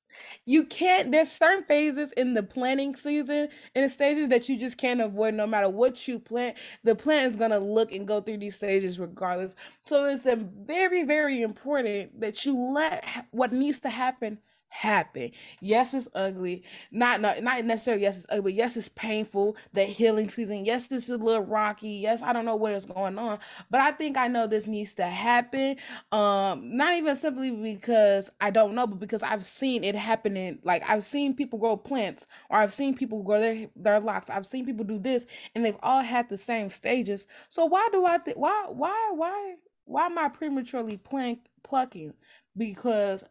You 0.45 0.65
can't 0.65 1.11
there's 1.11 1.31
certain 1.31 1.65
phases 1.65 2.11
in 2.13 2.33
the 2.33 2.43
planting 2.43 2.95
season 2.95 3.49
and 3.75 3.85
the 3.85 3.89
stages 3.89 4.29
that 4.29 4.47
you 4.47 4.57
just 4.57 4.77
can't 4.77 5.01
avoid 5.01 5.33
no 5.33 5.45
matter 5.45 5.69
what 5.69 6.07
you 6.07 6.19
plant. 6.19 6.57
The 6.83 6.95
plant 6.95 7.31
is 7.31 7.37
going 7.37 7.51
to 7.51 7.59
look 7.59 7.91
and 7.91 8.07
go 8.07 8.21
through 8.21 8.37
these 8.37 8.55
stages 8.55 8.99
regardless. 8.99 9.55
So 9.85 10.05
it's 10.05 10.25
very 10.25 11.03
very 11.03 11.41
important 11.41 12.19
that 12.21 12.45
you 12.45 12.57
let 12.57 13.03
what 13.31 13.51
needs 13.51 13.81
to 13.81 13.89
happen 13.89 14.39
happen. 14.75 15.31
Yes, 15.61 15.93
it's 15.93 16.07
ugly. 16.13 16.63
Not 16.91 17.21
not 17.21 17.41
not 17.41 17.63
necessarily 17.63 18.03
yes, 18.03 18.17
it's 18.17 18.25
ugly. 18.29 18.53
Yes, 18.53 18.75
it's 18.75 18.89
painful. 18.89 19.55
The 19.73 19.83
healing 19.83 20.29
season. 20.29 20.65
Yes, 20.65 20.87
this 20.87 21.05
is 21.05 21.09
a 21.11 21.17
little 21.17 21.45
rocky. 21.45 21.89
Yes, 21.89 22.21
I 22.21 22.33
don't 22.33 22.45
know 22.45 22.55
what 22.55 22.73
is 22.73 22.85
going 22.85 23.17
on, 23.17 23.39
but 23.69 23.79
I 23.81 23.91
think 23.91 24.17
I 24.17 24.27
know 24.27 24.47
this 24.47 24.67
needs 24.67 24.93
to 24.95 25.05
happen. 25.05 25.77
Um, 26.11 26.75
not 26.75 26.95
even 26.95 27.15
simply 27.15 27.51
because 27.51 28.29
I 28.41 28.51
don't 28.51 28.75
know, 28.75 28.85
but 28.85 28.99
because 28.99 29.23
I've 29.23 29.45
seen 29.45 29.83
it 29.83 29.95
happening. 29.95 30.59
Like 30.63 30.83
I've 30.89 31.05
seen 31.05 31.35
people 31.35 31.57
grow 31.57 31.77
plants, 31.77 32.27
or 32.49 32.57
I've 32.57 32.73
seen 32.73 32.95
people 32.95 33.23
grow 33.23 33.39
their 33.39 33.67
their 33.75 33.99
locks. 33.99 34.29
I've 34.29 34.45
seen 34.45 34.65
people 34.65 34.85
do 34.85 34.99
this, 34.99 35.25
and 35.55 35.63
they've 35.63 35.77
all 35.81 36.01
had 36.01 36.29
the 36.29 36.37
same 36.37 36.69
stages. 36.69 37.27
So 37.49 37.65
why 37.65 37.87
do 37.91 38.05
I 38.05 38.17
think 38.17 38.37
why 38.37 38.65
why 38.69 39.11
why 39.13 39.55
why 39.85 40.07
am 40.07 40.17
I 40.17 40.29
prematurely 40.29 40.97
plank 40.97 41.39
plucking? 41.63 42.13
Because 42.57 43.23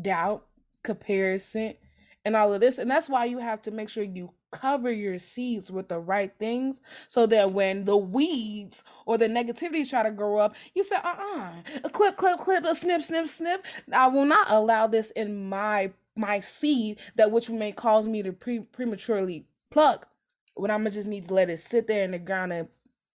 doubt 0.00 0.44
comparison 0.82 1.74
and 2.24 2.36
all 2.36 2.52
of 2.52 2.60
this 2.60 2.78
and 2.78 2.90
that's 2.90 3.08
why 3.08 3.24
you 3.24 3.38
have 3.38 3.62
to 3.62 3.70
make 3.70 3.88
sure 3.88 4.02
you 4.02 4.30
cover 4.50 4.90
your 4.90 5.18
seeds 5.18 5.70
with 5.70 5.88
the 5.88 5.98
right 5.98 6.32
things 6.38 6.80
so 7.08 7.26
that 7.26 7.52
when 7.52 7.84
the 7.84 7.96
weeds 7.96 8.82
or 9.06 9.18
the 9.18 9.28
negativity 9.28 9.88
try 9.88 10.02
to 10.02 10.10
grow 10.10 10.38
up 10.38 10.56
you 10.74 10.82
say 10.82 10.96
uh-uh 10.96 11.52
a 11.84 11.90
clip 11.90 12.16
clip 12.16 12.38
clip 12.40 12.64
a 12.64 12.74
snip 12.74 13.02
snip 13.02 13.28
snip. 13.28 13.66
I 13.92 14.08
will 14.08 14.24
not 14.24 14.50
allow 14.50 14.86
this 14.86 15.10
in 15.12 15.48
my 15.48 15.92
my 16.16 16.40
seed 16.40 16.98
that 17.16 17.30
which 17.30 17.50
may 17.50 17.72
cause 17.72 18.08
me 18.08 18.22
to 18.22 18.32
pre- 18.32 18.60
prematurely 18.60 19.46
pluck 19.70 20.08
when 20.54 20.70
i'm 20.70 20.84
just 20.90 21.08
need 21.08 21.28
to 21.28 21.34
let 21.34 21.50
it 21.50 21.60
sit 21.60 21.86
there 21.86 22.04
in 22.04 22.12
the 22.12 22.18
ground 22.18 22.52
and 22.52 22.68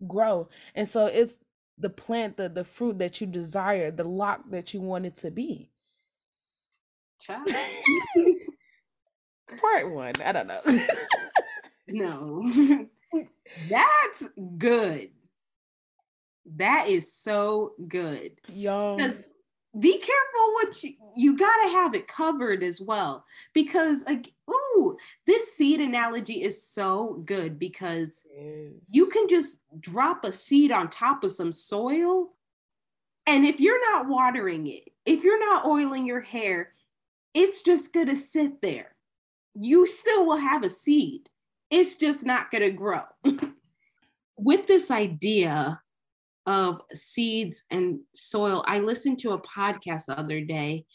grow. 0.08 0.50
And 0.76 0.88
so 0.88 1.06
it's 1.06 1.40
the 1.78 1.90
plant 1.90 2.38
the 2.38 2.48
the 2.50 2.64
fruit 2.64 3.00
that 3.00 3.22
you 3.22 3.28
desire 3.28 3.90
the 3.90 4.04
lock 4.04 4.44
that 4.52 4.74
you 4.74 4.82
want 4.82 5.06
it 5.06 5.16
to 5.16 5.32
be 5.32 5.71
Child. 7.22 7.48
Part 9.62 9.92
one. 9.92 10.14
I 10.24 10.32
don't 10.32 10.48
know. 10.48 10.62
no. 11.88 12.88
That's 13.70 14.30
good. 14.58 15.10
That 16.56 16.88
is 16.88 17.14
so 17.14 17.74
good. 17.88 18.32
Yo. 18.52 18.96
Because 18.96 19.24
be 19.80 19.92
careful 19.92 20.54
what 20.54 20.84
you 20.84 20.94
you 21.16 21.38
gotta 21.38 21.70
have 21.70 21.94
it 21.94 22.08
covered 22.08 22.64
as 22.64 22.82
well. 22.82 23.26
Because 23.54 24.06
like, 24.06 24.34
ooh, 24.50 24.98
this 25.28 25.54
seed 25.54 25.80
analogy 25.80 26.42
is 26.42 26.66
so 26.66 27.22
good 27.26 27.60
because 27.60 28.24
you 28.90 29.08
can 29.08 29.28
just 29.30 29.60
drop 29.80 30.26
a 30.26 30.32
seed 30.32 30.72
on 30.72 30.90
top 30.90 31.24
of 31.24 31.32
some 31.32 31.52
soil. 31.52 32.34
And 33.28 33.46
if 33.46 33.60
you're 33.60 33.94
not 33.94 34.08
watering 34.08 34.68
it, 34.68 34.90
if 35.06 35.24
you're 35.24 35.40
not 35.40 35.66
oiling 35.66 36.06
your 36.06 36.22
hair, 36.22 36.74
it's 37.34 37.62
just 37.62 37.94
going 37.94 38.08
to 38.08 38.16
sit 38.16 38.62
there. 38.62 38.96
You 39.54 39.86
still 39.86 40.26
will 40.26 40.38
have 40.38 40.64
a 40.64 40.70
seed, 40.70 41.30
it's 41.70 41.96
just 41.96 42.26
not 42.26 42.52
going 42.52 42.64
to 42.64 42.72
grow. 42.72 43.04
With 44.38 44.68
this 44.68 44.90
idea 44.92 45.80
of 46.46 46.82
seeds 46.94 47.64
and 47.70 48.00
soil, 48.14 48.64
I 48.68 48.80
listened 48.80 49.20
to 49.20 49.32
a 49.32 49.42
podcast 49.42 50.06
the 50.08 50.20
other 50.20 50.42
day 50.42 50.86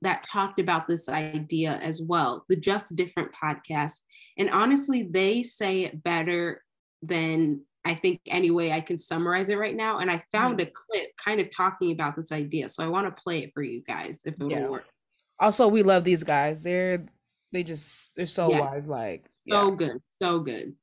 that 0.00 0.22
talked 0.24 0.60
about 0.60 0.86
this 0.86 1.08
idea 1.08 1.78
as 1.82 2.00
well, 2.00 2.44
the 2.48 2.56
Just 2.56 2.94
Different 2.96 3.30
podcast. 3.32 4.00
And 4.38 4.50
honestly, 4.50 5.02
they 5.02 5.42
say 5.42 5.82
it 5.84 6.02
better 6.02 6.62
than 7.02 7.62
I 7.84 7.94
think 7.94 8.20
any 8.26 8.50
way 8.50 8.72
I 8.72 8.80
can 8.80 8.98
summarize 8.98 9.48
it 9.50 9.58
right 9.58 9.76
now. 9.76 9.98
And 9.98 10.10
I 10.10 10.22
found 10.32 10.58
mm. 10.58 10.62
a 10.62 10.66
clip 10.66 11.10
kind 11.22 11.40
of 11.40 11.54
talking 11.54 11.92
about 11.92 12.16
this 12.16 12.32
idea. 12.32 12.68
So 12.68 12.82
I 12.82 12.88
want 12.88 13.06
to 13.06 13.22
play 13.22 13.44
it 13.44 13.52
for 13.52 13.62
you 13.62 13.82
guys 13.82 14.22
if 14.24 14.34
it 14.40 14.50
yeah. 14.50 14.62
will 14.62 14.72
work. 14.72 14.84
Also, 15.40 15.68
we 15.68 15.82
love 15.82 16.04
these 16.04 16.24
guys. 16.24 16.62
They're 16.62 17.04
they 17.52 17.62
just 17.62 18.14
they're 18.16 18.26
so 18.26 18.50
wise. 18.50 18.88
Like 18.88 19.24
so 19.48 19.70
yeah. 19.70 19.76
good, 19.76 20.02
so 20.10 20.40
good. 20.40 20.74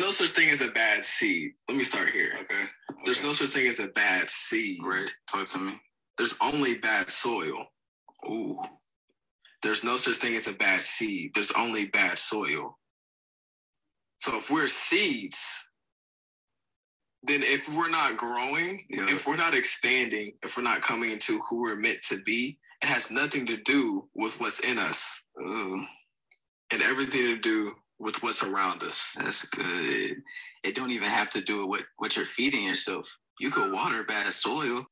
No 0.00 0.06
such 0.06 0.30
thing 0.30 0.50
as 0.50 0.62
a 0.62 0.70
bad 0.70 1.04
seed. 1.04 1.52
Let 1.68 1.76
me 1.76 1.84
start 1.84 2.10
here. 2.10 2.30
Okay. 2.34 2.54
okay. 2.54 3.02
There's 3.04 3.22
no 3.22 3.32
such 3.32 3.48
thing 3.48 3.66
as 3.66 3.78
a 3.78 3.88
bad 3.88 4.28
seed. 4.30 4.80
Right. 4.82 5.10
Talk 5.26 5.46
to 5.48 5.58
me. 5.58 5.72
There's 6.16 6.34
only 6.42 6.74
bad 6.74 7.10
soil. 7.10 7.66
Ooh. 8.30 8.60
There's 9.62 9.84
no 9.84 9.96
such 9.96 10.16
thing 10.16 10.34
as 10.34 10.48
a 10.48 10.54
bad 10.54 10.82
seed. 10.82 11.32
There's 11.34 11.52
only 11.52 11.86
bad 11.86 12.18
soil. 12.18 12.78
So 14.18 14.36
if 14.36 14.50
we're 14.50 14.68
seeds, 14.68 15.70
then 17.22 17.42
if 17.42 17.72
we're 17.72 17.90
not 17.90 18.16
growing, 18.16 18.82
yeah. 18.88 19.06
if 19.08 19.26
we're 19.26 19.36
not 19.36 19.54
expanding, 19.54 20.32
if 20.42 20.56
we're 20.56 20.62
not 20.62 20.82
coming 20.82 21.10
into 21.10 21.40
who 21.48 21.60
we're 21.60 21.76
meant 21.76 22.02
to 22.08 22.20
be, 22.22 22.58
it 22.82 22.88
has 22.88 23.10
nothing 23.10 23.46
to 23.46 23.56
do 23.58 24.08
with 24.14 24.38
what's 24.40 24.60
in 24.60 24.78
us 24.78 25.24
um, 25.40 25.86
and 26.72 26.82
everything 26.82 27.20
to 27.20 27.38
do 27.38 27.72
with 27.98 28.20
what's 28.22 28.42
around 28.42 28.82
us. 28.82 29.14
That's 29.18 29.46
good. 29.48 30.16
It 30.64 30.74
don't 30.74 30.90
even 30.90 31.08
have 31.08 31.30
to 31.30 31.40
do 31.40 31.60
with 31.60 31.68
what, 31.68 31.80
what 31.98 32.16
you're 32.16 32.24
feeding 32.24 32.64
yourself. 32.64 33.08
You 33.38 33.50
could 33.50 33.72
water 33.72 34.02
bad 34.02 34.32
soil. 34.32 34.84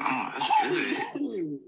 Oh, 0.00 0.28
that's 0.32 0.50
good. 1.18 1.58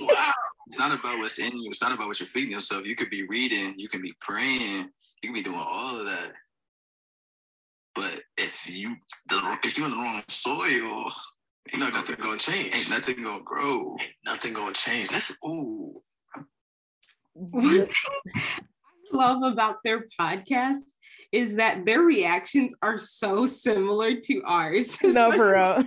wow. 0.00 0.32
It's 0.66 0.78
not 0.78 0.98
about 0.98 1.18
what's 1.18 1.38
in 1.38 1.56
you. 1.58 1.68
It's 1.70 1.82
not 1.82 1.92
about 1.92 2.06
what 2.06 2.20
you're 2.20 2.26
feeding 2.26 2.52
yourself. 2.52 2.86
You 2.86 2.94
could 2.94 3.10
be 3.10 3.26
reading. 3.26 3.74
You 3.76 3.88
can 3.88 4.00
be 4.00 4.14
praying. 4.20 4.88
You 5.22 5.24
can 5.24 5.34
be 5.34 5.42
doing 5.42 5.60
all 5.60 5.98
of 5.98 6.06
that. 6.06 6.32
But 7.94 8.22
if 8.38 8.68
you 8.68 8.96
the 9.28 9.58
if 9.64 9.76
you're 9.76 9.86
in 9.86 9.92
the 9.92 9.98
wrong 9.98 10.22
soil, 10.28 11.10
Ain't 11.72 11.92
nothing 11.94 12.16
gonna 12.20 12.38
change. 12.38 12.74
Ain't 12.74 12.90
nothing 12.90 13.22
gonna 13.22 13.42
grow. 13.42 13.96
Ain't 14.00 14.14
nothing 14.24 14.52
gonna 14.52 14.72
change. 14.74 15.08
That's 15.08 15.36
ooh. 15.44 15.94
One 17.34 17.62
thing 17.62 17.88
I 18.36 18.56
love 19.12 19.52
about 19.52 19.76
their 19.84 20.06
podcast 20.20 20.90
is 21.32 21.56
that 21.56 21.86
their 21.86 22.00
reactions 22.02 22.74
are 22.82 22.98
so 22.98 23.46
similar 23.46 24.20
to 24.20 24.42
ours. 24.44 24.96
no, 25.02 25.30
for 25.32 25.52
real. 25.54 25.84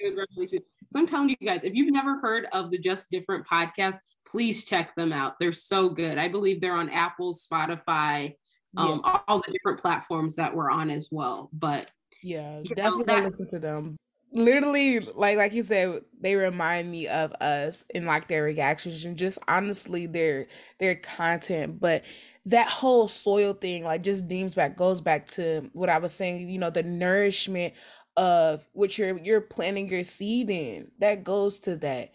Good 0.00 0.16
revelation. 0.16 0.60
So 0.88 1.00
I'm 1.00 1.06
telling 1.08 1.30
you 1.30 1.36
guys, 1.44 1.64
if 1.64 1.74
you've 1.74 1.92
never 1.92 2.16
heard 2.20 2.46
of 2.52 2.70
the 2.70 2.78
Just 2.78 3.10
Different 3.10 3.44
podcast, 3.44 3.96
please 4.24 4.64
check 4.64 4.94
them 4.94 5.12
out. 5.12 5.34
They're 5.40 5.52
so 5.52 5.88
good. 5.88 6.16
I 6.16 6.28
believe 6.28 6.60
they're 6.60 6.76
on 6.76 6.90
Apple, 6.90 7.34
Spotify, 7.34 8.36
um, 8.76 9.00
all 9.26 9.42
the 9.44 9.50
different 9.52 9.80
platforms 9.80 10.36
that 10.36 10.54
we're 10.54 10.70
on 10.70 10.88
as 10.90 11.08
well. 11.10 11.50
But 11.52 11.90
Yeah, 12.22 12.58
You 12.60 12.68
know, 12.70 12.74
definitely 12.76 13.04
that- 13.06 13.24
listen 13.24 13.48
to 13.48 13.58
them. 13.58 13.96
Literally, 14.32 14.98
like 15.00 15.38
like 15.38 15.52
you 15.54 15.62
said, 15.62 16.02
they 16.20 16.34
remind 16.34 16.90
me 16.90 17.06
of 17.08 17.32
us 17.34 17.84
in 17.94 18.04
like 18.06 18.28
their 18.28 18.42
reactions 18.42 19.04
and 19.04 19.16
just 19.16 19.38
honestly 19.48 20.06
their 20.06 20.46
their 20.78 20.96
content. 20.96 21.80
But 21.80 22.04
that 22.46 22.68
whole 22.68 23.08
soil 23.08 23.54
thing, 23.54 23.84
like 23.84 24.02
just 24.02 24.28
deems 24.28 24.54
back 24.54 24.76
goes 24.76 25.00
back 25.00 25.26
to 25.28 25.70
what 25.72 25.88
I 25.88 25.98
was 25.98 26.12
saying. 26.12 26.48
You 26.48 26.58
know, 26.58 26.70
the 26.70 26.82
nourishment 26.82 27.74
of 28.16 28.66
what 28.72 28.98
you're 28.98 29.16
you're 29.18 29.40
planting 29.40 29.88
your 29.88 30.04
seed 30.04 30.50
in. 30.50 30.90
That 30.98 31.24
goes 31.24 31.60
to 31.60 31.76
that, 31.76 32.12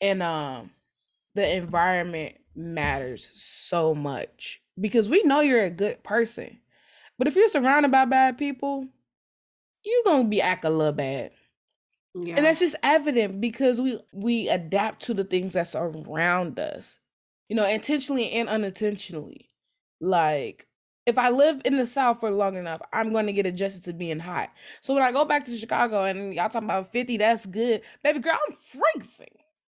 and 0.00 0.22
um, 0.22 0.70
the 1.34 1.56
environment 1.56 2.36
matters 2.56 3.32
so 3.34 3.94
much 3.94 4.62
because 4.80 5.08
we 5.08 5.22
know 5.24 5.40
you're 5.40 5.64
a 5.64 5.70
good 5.70 6.04
person, 6.04 6.60
but 7.18 7.28
if 7.28 7.36
you're 7.36 7.48
surrounded 7.50 7.92
by 7.92 8.06
bad 8.06 8.38
people, 8.38 8.86
you're 9.84 10.04
gonna 10.04 10.28
be 10.28 10.42
acting 10.42 10.72
a 10.72 10.74
little 10.74 10.92
bad. 10.92 11.32
Yeah, 12.18 12.36
And 12.36 12.46
that's 12.46 12.60
just 12.60 12.76
evident 12.82 13.40
because 13.40 13.80
we 13.80 14.00
we 14.12 14.48
adapt 14.48 15.02
to 15.02 15.14
the 15.14 15.24
things 15.24 15.52
that's 15.52 15.74
around 15.74 16.58
us. 16.58 17.00
You 17.48 17.56
know, 17.56 17.68
intentionally 17.68 18.30
and 18.32 18.48
unintentionally. 18.48 19.50
Like 20.00 20.66
if 21.04 21.18
I 21.18 21.30
live 21.30 21.60
in 21.64 21.76
the 21.76 21.86
South 21.86 22.20
for 22.20 22.30
long 22.30 22.56
enough, 22.56 22.80
I'm 22.92 23.12
going 23.12 23.26
to 23.26 23.32
get 23.32 23.46
adjusted 23.46 23.84
to 23.84 23.92
being 23.92 24.18
hot. 24.18 24.50
So 24.80 24.94
when 24.94 25.02
I 25.02 25.12
go 25.12 25.24
back 25.24 25.44
to 25.44 25.56
Chicago 25.56 26.02
and 26.02 26.34
y'all 26.34 26.48
talking 26.48 26.68
about 26.68 26.90
50, 26.90 27.16
that's 27.18 27.46
good. 27.46 27.82
Baby 28.02 28.18
girl, 28.18 28.38
I'm 28.46 28.54
freezing. 28.54 29.28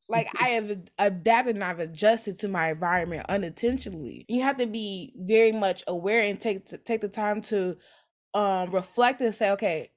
Like 0.08 0.28
I 0.40 0.48
have 0.50 0.80
adapted 0.98 1.56
and 1.56 1.64
I've 1.64 1.80
adjusted 1.80 2.40
to 2.40 2.48
my 2.48 2.72
environment 2.72 3.26
unintentionally. 3.30 4.26
You 4.28 4.42
have 4.42 4.58
to 4.58 4.66
be 4.66 5.14
very 5.18 5.52
much 5.52 5.84
aware 5.88 6.22
and 6.22 6.40
take 6.40 6.66
take 6.86 7.02
the 7.02 7.10
time 7.10 7.42
to 7.44 7.78
um 8.34 8.72
reflect 8.72 9.22
and 9.22 9.36
say, 9.36 9.52
okay, 9.52 9.92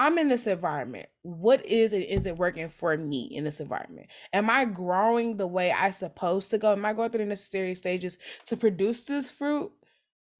I'm 0.00 0.16
in 0.16 0.28
this 0.28 0.46
environment. 0.46 1.10
What 1.20 1.64
is 1.66 1.92
it 1.92 2.08
isn't 2.08 2.38
working 2.38 2.70
for 2.70 2.96
me 2.96 3.24
in 3.24 3.44
this 3.44 3.60
environment? 3.60 4.06
Am 4.32 4.48
I 4.48 4.64
growing 4.64 5.36
the 5.36 5.46
way 5.46 5.70
I 5.72 5.90
supposed 5.90 6.50
to 6.50 6.58
go? 6.58 6.72
Am 6.72 6.86
I 6.86 6.94
going 6.94 7.10
through 7.10 7.18
the 7.18 7.26
necessary 7.26 7.74
stages 7.74 8.16
to 8.46 8.56
produce 8.56 9.02
this 9.02 9.30
fruit 9.30 9.70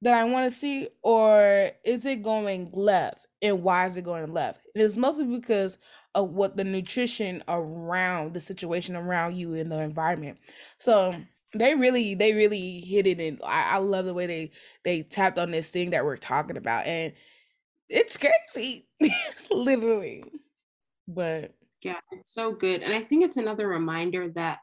that 0.01 0.15
I 0.15 0.23
want 0.23 0.51
to 0.51 0.57
see? 0.57 0.87
Or 1.03 1.69
is 1.85 2.07
it 2.07 2.23
going 2.23 2.71
left? 2.73 3.27
And 3.43 3.61
why 3.61 3.85
is 3.85 3.97
it 3.97 4.03
going 4.03 4.33
left? 4.33 4.61
And 4.73 4.83
it's 4.83 4.97
mostly 4.97 5.25
because 5.25 5.77
of 6.15 6.31
what 6.31 6.57
the 6.57 6.63
nutrition 6.63 7.43
around 7.47 8.33
the 8.33 8.41
situation 8.41 8.95
around 8.95 9.37
you 9.37 9.53
in 9.53 9.69
the 9.69 9.79
environment. 9.79 10.39
So 10.79 11.13
they 11.53 11.75
really, 11.75 12.15
they 12.15 12.33
really 12.33 12.79
hit 12.79 13.05
it 13.05 13.19
and 13.19 13.39
I, 13.45 13.75
I 13.75 13.77
love 13.77 14.05
the 14.05 14.15
way 14.15 14.25
they 14.25 14.51
they 14.83 15.03
tapped 15.03 15.37
on 15.37 15.51
this 15.51 15.69
thing 15.69 15.91
that 15.91 16.03
we're 16.03 16.17
talking 16.17 16.57
about. 16.57 16.87
And 16.87 17.13
it's 17.91 18.17
crazy 18.17 18.87
literally 19.51 20.23
but 21.07 21.53
yeah, 21.81 21.99
it's 22.11 22.33
so 22.33 22.51
good. 22.51 22.83
And 22.83 22.93
I 22.93 23.01
think 23.01 23.23
it's 23.23 23.37
another 23.37 23.67
reminder 23.67 24.29
that, 24.35 24.59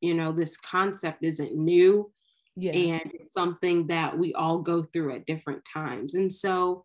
you 0.00 0.14
know, 0.14 0.32
this 0.32 0.56
concept 0.56 1.22
isn't 1.22 1.54
new. 1.54 2.10
yeah 2.56 2.72
and 2.72 3.10
it's 3.14 3.32
something 3.32 3.86
that 3.86 4.18
we 4.18 4.34
all 4.34 4.58
go 4.58 4.82
through 4.82 5.14
at 5.14 5.26
different 5.26 5.62
times. 5.70 6.14
And 6.14 6.32
so 6.32 6.84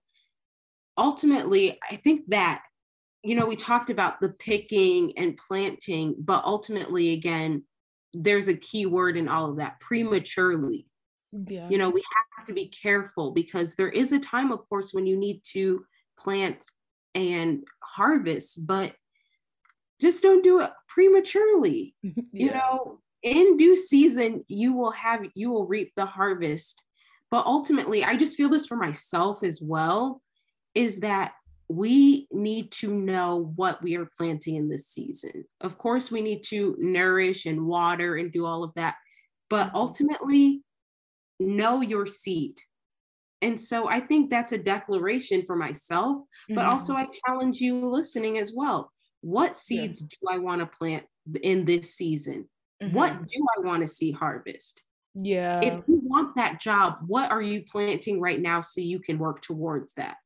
ultimately, 0.98 1.80
I 1.90 1.96
think 1.96 2.22
that, 2.30 2.64
you 3.24 3.36
know, 3.36 3.46
we 3.46 3.56
talked 3.56 3.90
about 3.90 4.22
the 4.22 4.30
picking 4.30 5.18
and 5.18 5.38
planting, 5.38 6.16
but 6.20 6.44
ultimately, 6.46 7.14
again, 7.14 7.64
there's 8.14 8.48
a 8.48 8.54
key 8.54 8.86
word 8.86 9.18
in 9.18 9.28
all 9.28 9.50
of 9.52 9.58
that 9.58 9.80
prematurely. 9.80 10.88
Yeah. 11.32 11.70
You 11.70 11.78
know, 11.78 11.90
we 11.90 12.02
have 12.38 12.48
to 12.48 12.54
be 12.54 12.68
careful 12.70 13.32
because 13.32 13.76
there 13.76 13.90
is 13.90 14.12
a 14.14 14.20
time, 14.20 14.52
of 14.52 14.68
course, 14.70 14.94
when 14.94 15.06
you 15.06 15.18
need 15.18 15.42
to 15.54 15.86
plant 16.18 16.66
and 17.16 17.64
harvest, 17.84 18.66
but 18.66 18.96
just 20.00 20.22
don't 20.22 20.44
do 20.44 20.62
it 20.62 20.72
prematurely. 20.88 21.96
You 22.38 22.52
know 22.52 23.02
in 23.24 23.58
due 23.58 23.76
season 23.76 24.44
you 24.48 24.74
will 24.74 24.92
have 24.92 25.26
you 25.34 25.50
will 25.50 25.66
reap 25.68 25.92
the 25.96 26.06
harvest. 26.06 26.82
But 27.32 27.46
ultimately 27.46 28.04
i 28.04 28.16
just 28.16 28.38
feel 28.38 28.50
this 28.50 28.68
for 28.68 28.78
myself 28.78 29.44
as 29.44 29.60
well 29.62 30.22
is 30.76 31.00
that 31.02 31.34
we 31.70 32.28
need 32.32 32.72
to 32.72 32.90
know 32.94 33.52
what 33.56 33.82
we 33.84 33.96
are 33.98 34.10
planting 34.18 34.56
in 34.56 34.70
this 34.70 34.88
season. 34.88 35.46
Of 35.62 35.78
course 35.80 36.12
we 36.12 36.22
need 36.22 36.44
to 36.50 36.76
nourish 36.80 37.46
and 37.48 37.66
water 37.66 38.16
and 38.16 38.32
do 38.32 38.46
all 38.46 38.64
of 38.64 38.74
that 38.76 38.96
but 39.50 39.72
Mhm. 39.74 39.76
ultimately 39.76 40.64
know 41.40 41.82
your 41.82 42.06
seed 42.06 42.58
and 43.42 43.60
so 43.60 43.88
i 43.90 44.00
think 44.00 44.30
that's 44.30 44.54
a 44.54 44.58
declaration 44.58 45.44
for 45.46 45.56
myself 45.56 46.24
but 46.50 46.66
also 46.66 46.94
Mhm. 46.94 46.98
I 46.98 47.08
challenge 47.26 47.62
you 47.62 47.88
listening 47.88 48.38
as 48.40 48.54
well. 48.56 48.92
What 49.22 49.56
seeds 49.56 50.02
do 50.02 50.18
I 50.30 50.38
want 50.40 50.62
to 50.62 50.68
plant 50.68 51.06
in 51.44 51.66
this 51.66 51.96
season? 51.96 52.50
What 52.80 53.14
Mhm. 53.14 53.28
do 53.28 53.48
I 53.58 53.62
want 53.68 53.82
to 53.82 53.88
see 53.88 54.12
harvest? 54.12 54.82
yeah 55.16 55.62
if 55.62 55.74
you 55.88 56.00
want 56.04 56.36
that 56.36 56.62
job, 56.62 57.00
what 57.08 57.32
are 57.32 57.42
you 57.42 57.64
planting 57.66 58.22
right 58.22 58.42
now 58.42 58.62
so 58.62 58.82
you 58.82 59.00
can 59.00 59.18
work 59.20 59.42
towards 59.42 59.94
that? 59.96 60.18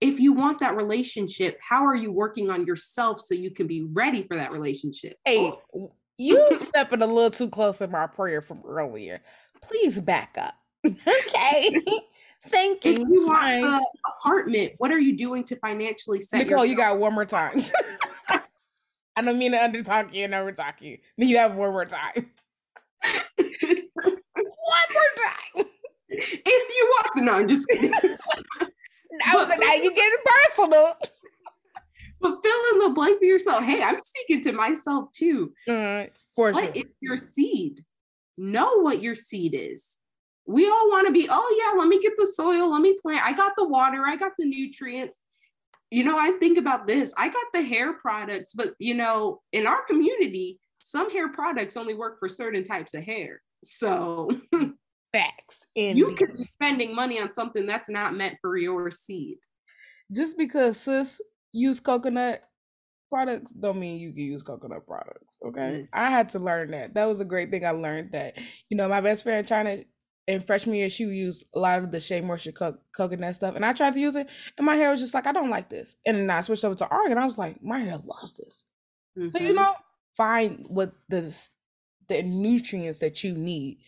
If 0.00 0.20
you 0.20 0.32
want 0.32 0.60
that 0.60 0.76
relationship, 0.76 1.58
how 1.62 1.84
are 1.86 1.94
you 1.96 2.12
working 2.12 2.50
on 2.50 2.66
yourself 2.66 3.20
so 3.20 3.34
you 3.34 3.50
can 3.52 3.66
be 3.66 3.82
ready 3.82 4.24
for 4.24 4.36
that 4.36 4.52
relationship? 4.52 5.18
hey 5.24 5.52
w- 5.72 5.92
you 6.18 6.50
stepping 6.56 7.02
a 7.02 7.06
little 7.06 7.30
too 7.30 7.48
close 7.50 7.80
in 7.80 7.90
my 7.90 8.06
prayer 8.06 8.40
from 8.42 8.62
earlier 8.66 9.22
please 9.62 10.00
back 10.00 10.36
up 10.38 10.54
okay 10.86 11.80
thank 12.46 12.84
If 12.86 12.98
you 12.98 13.06
you 13.08 13.28
want 13.28 13.60
the 13.62 13.86
apartment, 14.18 14.72
what 14.78 14.90
are 14.90 14.98
you 14.98 15.16
doing 15.16 15.44
to 15.44 15.56
financially 15.56 16.20
set 16.20 16.46
nicole 16.46 16.64
you 16.64 16.76
got 16.76 16.98
one 16.98 17.14
more 17.14 17.26
time 17.26 17.64
i 19.16 19.22
don't 19.22 19.38
mean 19.38 19.52
to 19.52 19.58
undertalk 19.58 20.12
you 20.14 20.24
and 20.24 20.34
overtalk 20.34 20.80
you 20.80 20.98
but 21.18 21.26
you 21.26 21.36
have 21.36 21.54
one 21.54 21.72
more 21.72 21.84
time 21.84 22.30
one 23.04 23.76
more 24.92 25.10
time 25.16 25.66
if 26.10 26.68
you 26.76 26.94
want 26.96 27.24
no, 27.24 27.32
I'm 27.32 27.48
just 27.48 27.68
kidding. 27.68 27.92
I 29.26 29.36
was 29.36 29.48
like, 29.48 29.60
now 29.60 29.74
you're 29.74 29.92
getting 29.92 30.18
personal. 30.24 30.94
but 32.20 32.42
fill 32.42 32.72
in 32.72 32.78
the 32.80 32.90
blank 32.94 33.18
for 33.18 33.24
yourself. 33.24 33.64
Hey, 33.64 33.82
I'm 33.82 33.98
speaking 33.98 34.42
to 34.44 34.52
myself 34.52 35.12
too. 35.12 35.52
Uh, 35.68 36.06
for 36.34 36.52
sure. 36.52 36.62
What 36.64 36.76
is 36.76 36.84
your 37.00 37.16
seed? 37.16 37.84
Know 38.42 38.80
what 38.80 39.02
your 39.02 39.14
seed 39.14 39.54
is. 39.54 39.98
We 40.46 40.66
all 40.66 40.88
want 40.88 41.06
to 41.06 41.12
be, 41.12 41.28
oh 41.30 41.60
yeah, 41.62 41.78
let 41.78 41.88
me 41.88 42.00
get 42.00 42.14
the 42.16 42.26
soil, 42.26 42.70
let 42.72 42.80
me 42.80 42.96
plant. 43.02 43.22
I 43.22 43.34
got 43.34 43.52
the 43.56 43.68
water, 43.68 44.06
I 44.06 44.16
got 44.16 44.32
the 44.38 44.46
nutrients. 44.46 45.20
You 45.90 46.04
know, 46.04 46.18
I 46.18 46.30
think 46.40 46.56
about 46.56 46.86
this. 46.86 47.12
I 47.18 47.28
got 47.28 47.44
the 47.52 47.62
hair 47.62 47.92
products, 47.92 48.54
but 48.54 48.70
you 48.78 48.94
know, 48.94 49.42
in 49.52 49.66
our 49.66 49.84
community, 49.84 50.58
some 50.78 51.10
hair 51.10 51.28
products 51.28 51.76
only 51.76 51.92
work 51.92 52.18
for 52.18 52.30
certain 52.30 52.64
types 52.64 52.94
of 52.94 53.04
hair. 53.04 53.42
So 53.62 54.30
Facts. 55.12 55.66
And 55.76 55.98
you 55.98 56.14
could 56.14 56.34
be 56.34 56.44
spending 56.44 56.94
money 56.94 57.20
on 57.20 57.34
something 57.34 57.66
that's 57.66 57.90
not 57.90 58.16
meant 58.16 58.36
for 58.40 58.56
your 58.56 58.90
seed. 58.90 59.36
just 60.10 60.38
because 60.38 60.78
sis 60.80 61.20
use 61.52 61.80
coconut 61.80 62.42
products 63.10 63.52
don't 63.52 63.78
mean 63.78 64.00
you 64.00 64.12
can 64.12 64.22
use 64.24 64.42
coconut 64.42 64.86
products. 64.86 65.38
Okay. 65.44 65.60
Mm. 65.60 65.88
I 65.92 66.10
had 66.10 66.30
to 66.30 66.38
learn 66.38 66.70
that. 66.70 66.94
That 66.94 67.06
was 67.06 67.20
a 67.20 67.24
great 67.24 67.50
thing 67.50 67.64
I 67.66 67.70
learned 67.72 68.12
that, 68.12 68.38
you 68.68 68.76
know, 68.76 68.88
my 68.88 69.00
best 69.00 69.22
friend 69.24 69.46
China 69.46 69.82
in 70.26 70.40
freshman 70.40 70.76
year, 70.76 70.88
she 70.90 71.04
used 71.04 71.44
a 71.54 71.58
lot 71.58 71.80
of 71.82 71.90
the 71.90 72.00
Shea 72.00 72.20
Moisture 72.20 72.52
co- 72.52 72.78
coconut 72.94 73.34
stuff. 73.34 73.56
And 73.56 73.64
I 73.64 73.72
tried 73.72 73.94
to 73.94 74.00
use 74.00 74.14
it, 74.16 74.30
and 74.56 74.64
my 74.64 74.76
hair 74.76 74.90
was 74.90 75.00
just 75.00 75.12
like, 75.14 75.26
I 75.26 75.32
don't 75.32 75.50
like 75.50 75.68
this. 75.68 75.96
And 76.06 76.16
then 76.16 76.30
I 76.30 76.40
switched 76.40 76.64
over 76.64 76.76
to 76.76 76.88
Argan. 76.88 77.18
I 77.18 77.24
was 77.24 77.38
like, 77.38 77.62
my 77.62 77.80
hair 77.80 77.98
loves 78.04 78.36
this. 78.36 78.66
So 79.24 79.38
you 79.38 79.52
Mhm. 79.52 79.56
know, 79.56 79.74
find 80.16 80.64
what 80.68 80.92
the 81.08 81.36
the 82.08 82.22
nutrients 82.22 82.98
that 82.98 83.22
you 83.24 83.34
need 83.34 83.78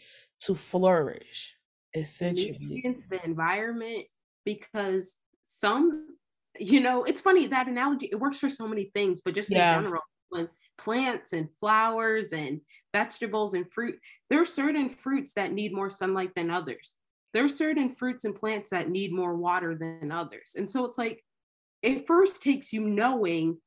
to 0.40 0.54
flourish. 0.54 1.54
Essentially, 1.94 2.82
the 3.10 3.20
environment, 3.24 4.06
because 4.44 5.16
some, 5.44 6.16
you 6.58 6.80
know, 6.80 7.04
it's 7.04 7.20
funny 7.20 7.46
that 7.46 7.68
analogy, 7.68 8.08
it 8.12 8.20
works 8.20 8.38
for 8.38 8.48
so 8.48 8.66
many 8.68 8.90
things, 8.94 9.20
but 9.20 9.34
just 9.34 9.50
Yeah. 9.50 9.76
in 9.76 9.82
general, 9.82 10.02
when 10.30 10.48
plants 10.78 11.32
and 11.32 11.48
flowers 11.58 12.32
and 12.32 12.60
vegetables 12.92 13.54
and 13.54 13.70
fruit, 13.72 13.98
there 14.28 14.40
are 14.40 14.46
certain 14.46 14.90
fruits 14.90 15.34
that 15.34 15.52
need 15.52 15.72
more 15.72 15.90
sunlight 15.90 16.34
than 16.34 16.50
others. 16.50 16.96
There 17.32 17.44
are 17.44 17.48
certain 17.48 17.94
fruits 17.94 18.24
and 18.24 18.34
plants 18.34 18.70
that 18.70 18.90
need 18.90 19.12
more 19.12 19.34
water 19.34 19.74
than 19.74 20.12
others. 20.12 20.54
And 20.56 20.70
so 20.70 20.84
it's 20.84 20.98
like, 20.98 21.24
it 21.82 22.06
first 22.06 22.42
takes 22.42 22.72
you 22.72 22.82
knowing 22.82 23.58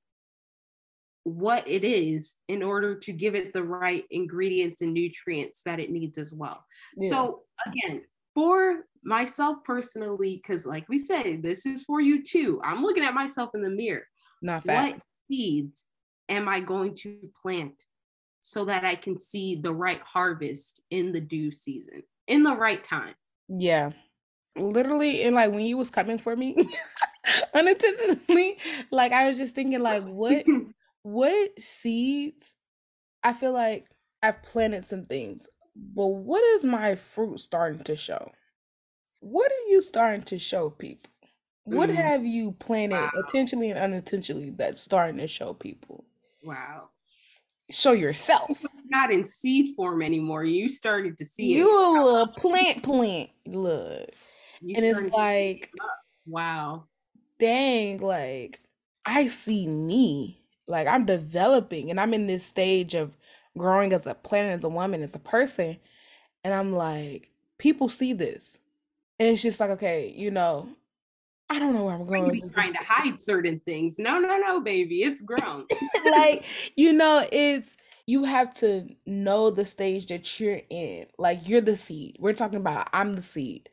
what 1.24 1.68
it 1.68 1.84
is 1.84 2.36
in 2.48 2.62
order 2.62 2.96
to 3.00 3.12
give 3.12 3.34
it 3.34 3.52
the 3.52 3.64
right 3.64 4.06
ingredients 4.12 4.82
and 4.82 4.94
nutrients 4.94 5.64
that 5.64 5.80
it 5.80 5.90
needs 5.90 6.20
as 6.20 6.32
well. 6.32 6.64
Yes. 6.96 7.10
So 7.10 7.44
again, 7.66 8.04
for 8.36 8.86
myself 9.06 9.58
personally, 9.64 10.41
because 10.41 10.66
like 10.66 10.89
we 10.89 10.97
said, 10.97 11.43
this 11.43 11.66
is 11.66 11.84
for 11.84 12.01
you 12.01 12.24
too. 12.24 12.60
I'm 12.64 12.82
looking 12.82 13.06
at 13.06 13.14
myself 13.14 13.51
in 13.53 13.62
the 13.62 13.70
mirror. 13.70 14.03
Not 14.41 14.64
fact. 14.64 14.95
What 14.95 15.01
seeds 15.30 15.86
am 16.28 16.49
I 16.49 16.60
going 16.60 16.95
to 16.95 17.18
plant 17.41 17.84
so 18.41 18.66
that 18.66 18.84
I 18.84 18.95
can 18.95 19.20
see 19.20 19.56
the 19.56 19.74
right 19.74 20.01
harvest 20.01 20.82
in 20.89 21.12
the 21.12 21.22
due 21.22 21.51
season, 21.51 22.03
in 22.28 22.43
the 22.43 22.56
right 22.56 22.84
time? 22.84 23.16
Yeah. 23.47 23.91
Literally, 24.58 25.24
and 25.24 25.36
like 25.36 25.51
when 25.51 25.66
you 25.66 25.78
was 25.78 25.91
coming 25.91 26.18
for 26.18 26.36
me 26.36 26.56
unintentionally, 27.53 28.58
like 28.89 29.12
I 29.12 29.28
was 29.28 29.38
just 29.38 29.53
thinking, 29.53 29.82
like, 29.82 30.03
what 30.08 30.45
what 31.03 31.60
seeds 31.60 32.56
I 33.22 33.34
feel 33.34 33.51
like 33.51 33.86
I've 34.24 34.41
planted 34.43 34.86
some 34.86 35.06
things, 35.06 35.49
but 35.76 36.08
what 36.08 36.43
is 36.56 36.64
my 36.64 36.95
fruit 36.95 37.39
starting 37.39 37.84
to 37.84 37.95
show? 37.95 38.32
What 39.26 39.51
are 39.51 39.69
you 39.71 39.82
starting 39.82 40.21
to 40.26 40.38
show 40.38 40.69
people? 40.69 41.09
What 41.63 41.89
mm. 41.89 41.95
have 41.95 42.23
you 42.23 42.51
planted 42.51 42.97
wow. 42.97 43.09
intentionally 43.15 43.71
and 43.71 43.80
unintentionally 43.80 44.51
that's 44.51 44.80
starting 44.80 45.17
to 45.17 45.26
show 45.26 45.55
people? 45.55 46.05
Wow. 46.43 46.89
Show 47.71 47.93
yourself. 47.93 48.63
Not 48.88 49.11
in 49.11 49.26
seed 49.26 49.76
form 49.76 50.03
anymore. 50.03 50.43
You 50.43 50.69
started 50.69 51.17
to 51.17 51.26
see 51.26 51.45
you 51.45 51.55
it. 51.55 51.69
You 51.69 52.17
a 52.17 52.28
plant 52.28 52.84
plant. 52.84 53.32
Look. 53.47 54.11
You 54.61 54.76
and 54.76 54.86
it's 54.86 55.11
like 55.11 55.71
wow. 56.28 56.84
Dang, 57.39 57.97
like 57.97 58.59
I 59.07 59.26
see 59.26 59.65
me. 59.65 60.39
Like 60.67 60.86
I'm 60.86 61.05
developing 61.05 61.89
and 61.89 61.99
I'm 61.99 62.13
in 62.13 62.28
this 62.28 62.45
stage 62.45 62.93
of 62.93 63.17
growing 63.57 63.91
as 63.91 64.05
a 64.05 64.13
plant, 64.13 64.59
as 64.59 64.65
a 64.65 64.69
woman, 64.69 65.01
as 65.01 65.15
a 65.15 65.19
person. 65.19 65.78
And 66.43 66.53
I'm 66.53 66.73
like, 66.73 67.32
people 67.57 67.89
see 67.89 68.13
this. 68.13 68.59
And 69.20 69.30
it's 69.30 69.41
just 69.41 69.59
like, 69.59 69.72
okay, 69.72 70.13
you 70.16 70.32
know, 70.32 70.70
I 71.49 71.59
don't 71.59 71.74
know 71.74 71.86
where 71.86 71.95
I'm 71.95 72.05
going. 72.05 72.32
Be 72.32 72.43
trying 72.53 72.74
to 72.74 72.84
hide 72.84 73.22
certain 73.22 73.61
things. 73.66 73.97
No, 73.99 74.20
no, 74.20 74.38
no, 74.38 74.61
baby, 74.61 75.03
it's 75.03 75.22
grown. 75.22 75.66
like, 76.05 76.43
you 76.76 76.91
know, 76.91 77.28
it's 77.32 77.78
you 78.07 78.24
have 78.24 78.53
to 78.55 78.88
know 79.05 79.49
the 79.51 79.66
stage 79.66 80.07
that 80.07 80.39
you're 80.39 80.61
in. 80.70 81.05
Like 81.18 81.47
you're 81.47 81.61
the 81.61 81.78
seed. 81.78 82.18
We're 82.20 82.34
talking 82.34 82.59
about 82.59 82.89
I'm 82.93 83.16
the 83.16 83.22
seed. 83.22 83.70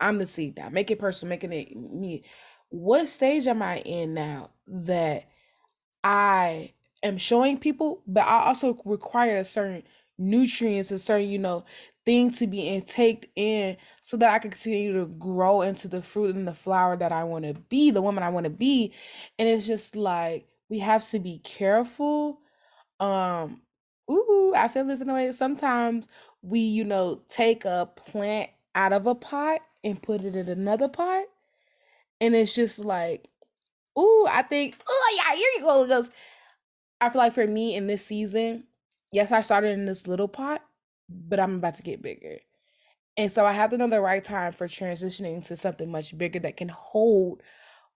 I'm 0.00 0.18
the 0.18 0.26
seed 0.26 0.56
now. 0.56 0.68
Make 0.68 0.90
it 0.90 0.98
personal, 0.98 1.30
making 1.30 1.52
it 1.52 1.76
me. 1.76 2.22
What 2.68 3.08
stage 3.08 3.46
am 3.46 3.62
I 3.62 3.78
in 3.78 4.14
now 4.14 4.50
that 4.66 5.28
I 6.02 6.72
am 7.02 7.18
showing 7.18 7.58
people, 7.58 8.02
but 8.06 8.26
I 8.26 8.46
also 8.46 8.80
require 8.84 9.38
a 9.38 9.44
certain 9.44 9.82
nutrients, 10.18 10.90
a 10.90 10.98
certain, 10.98 11.28
you 11.28 11.38
know, 11.38 11.64
thing 12.06 12.30
to 12.32 12.46
be 12.46 12.68
intaked 12.68 13.26
in 13.36 13.76
so 14.02 14.16
that 14.16 14.30
I 14.30 14.38
can 14.38 14.50
continue 14.50 14.92
to 14.94 15.06
grow 15.06 15.62
into 15.62 15.88
the 15.88 16.02
fruit 16.02 16.34
and 16.36 16.46
the 16.46 16.54
flower 16.54 16.96
that 16.96 17.12
I 17.12 17.24
want 17.24 17.44
to 17.44 17.54
be, 17.54 17.90
the 17.90 18.02
woman 18.02 18.22
I 18.22 18.28
want 18.28 18.44
to 18.44 18.50
be. 18.50 18.92
And 19.38 19.48
it's 19.48 19.66
just 19.66 19.96
like 19.96 20.46
we 20.68 20.78
have 20.80 21.08
to 21.10 21.18
be 21.18 21.38
careful. 21.38 22.40
Um, 23.00 23.62
ooh, 24.10 24.52
I 24.56 24.68
feel 24.68 24.84
this 24.84 25.00
in 25.00 25.08
a 25.08 25.14
way. 25.14 25.32
Sometimes 25.32 26.08
we, 26.42 26.60
you 26.60 26.84
know, 26.84 27.22
take 27.28 27.64
a 27.64 27.88
plant 27.96 28.50
out 28.74 28.92
of 28.92 29.06
a 29.06 29.14
pot 29.14 29.60
and 29.82 30.02
put 30.02 30.22
it 30.22 30.36
in 30.36 30.48
another 30.48 30.88
pot. 30.88 31.24
And 32.20 32.34
it's 32.34 32.54
just 32.54 32.78
like, 32.78 33.28
ooh, 33.98 34.26
I 34.28 34.42
think, 34.42 34.76
oh 34.88 35.16
yeah, 35.16 35.36
here 35.36 35.50
you 35.56 35.60
go. 35.62 35.82
Because 35.82 36.10
I 37.00 37.10
feel 37.10 37.20
like 37.20 37.34
for 37.34 37.46
me 37.46 37.76
in 37.76 37.86
this 37.86 38.04
season, 38.04 38.64
yes, 39.12 39.32
I 39.32 39.42
started 39.42 39.70
in 39.70 39.84
this 39.84 40.06
little 40.06 40.28
pot, 40.28 40.62
but 41.08 41.40
I'm 41.40 41.56
about 41.56 41.74
to 41.76 41.82
get 41.82 42.02
bigger. 42.02 42.38
And 43.16 43.30
so 43.30 43.46
I 43.46 43.52
have 43.52 43.70
to 43.70 43.78
know 43.78 43.86
the 43.86 44.00
right 44.00 44.24
time 44.24 44.52
for 44.52 44.66
transitioning 44.66 45.44
to 45.46 45.56
something 45.56 45.90
much 45.90 46.16
bigger 46.16 46.40
that 46.40 46.56
can 46.56 46.68
hold 46.68 47.42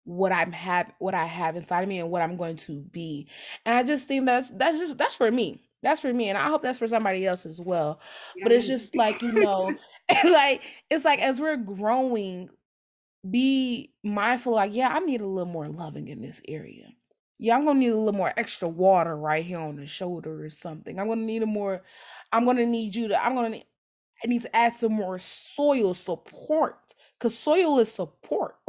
what 0.04 0.32
I'm 0.32 0.52
have 0.52 0.90
what 1.00 1.14
I 1.14 1.26
have 1.26 1.56
inside 1.56 1.82
of 1.82 1.88
me 1.88 1.98
and 1.98 2.10
what 2.10 2.22
I'm 2.22 2.36
going 2.36 2.56
to 2.58 2.80
be. 2.80 3.28
And 3.66 3.76
I 3.76 3.82
just 3.82 4.08
think 4.08 4.26
that's 4.26 4.48
that's 4.50 4.78
just 4.78 4.96
that's 4.96 5.14
for 5.14 5.30
me. 5.30 5.62
That's 5.82 6.00
for 6.00 6.12
me. 6.12 6.28
And 6.28 6.38
I 6.38 6.48
hope 6.48 6.62
that's 6.62 6.78
for 6.78 6.88
somebody 6.88 7.26
else 7.26 7.46
as 7.46 7.60
well. 7.60 8.00
Yeah. 8.34 8.44
But 8.44 8.52
it's 8.52 8.66
just 8.66 8.96
like, 8.96 9.20
you 9.22 9.32
know, 9.32 9.74
like 10.24 10.62
it's 10.90 11.04
like 11.04 11.20
as 11.20 11.40
we're 11.40 11.56
growing, 11.56 12.48
be 13.28 13.92
mindful, 14.02 14.54
like, 14.54 14.74
yeah, 14.74 14.88
I 14.88 15.00
need 15.00 15.20
a 15.20 15.26
little 15.26 15.52
more 15.52 15.68
loving 15.68 16.08
in 16.08 16.22
this 16.22 16.40
area 16.48 16.86
yeah, 17.38 17.56
I'm 17.56 17.64
gonna 17.64 17.78
need 17.78 17.92
a 17.92 17.96
little 17.96 18.18
more 18.18 18.32
extra 18.36 18.68
water 18.68 19.16
right 19.16 19.44
here 19.44 19.60
on 19.60 19.76
the 19.76 19.86
shoulder 19.86 20.44
or 20.44 20.50
something. 20.50 20.98
I'm 20.98 21.08
gonna 21.08 21.22
need 21.22 21.42
a 21.42 21.46
more, 21.46 21.82
I'm 22.32 22.44
gonna 22.44 22.66
need 22.66 22.94
you 22.94 23.08
to, 23.08 23.24
I'm 23.24 23.34
gonna 23.34 23.50
need, 23.50 23.66
I 24.24 24.26
need 24.26 24.42
to 24.42 24.56
add 24.56 24.74
some 24.74 24.92
more 24.92 25.18
soil 25.18 25.94
support 25.94 26.94
because 27.18 27.38
soil 27.38 27.78
is 27.78 27.92
support. 27.92 28.56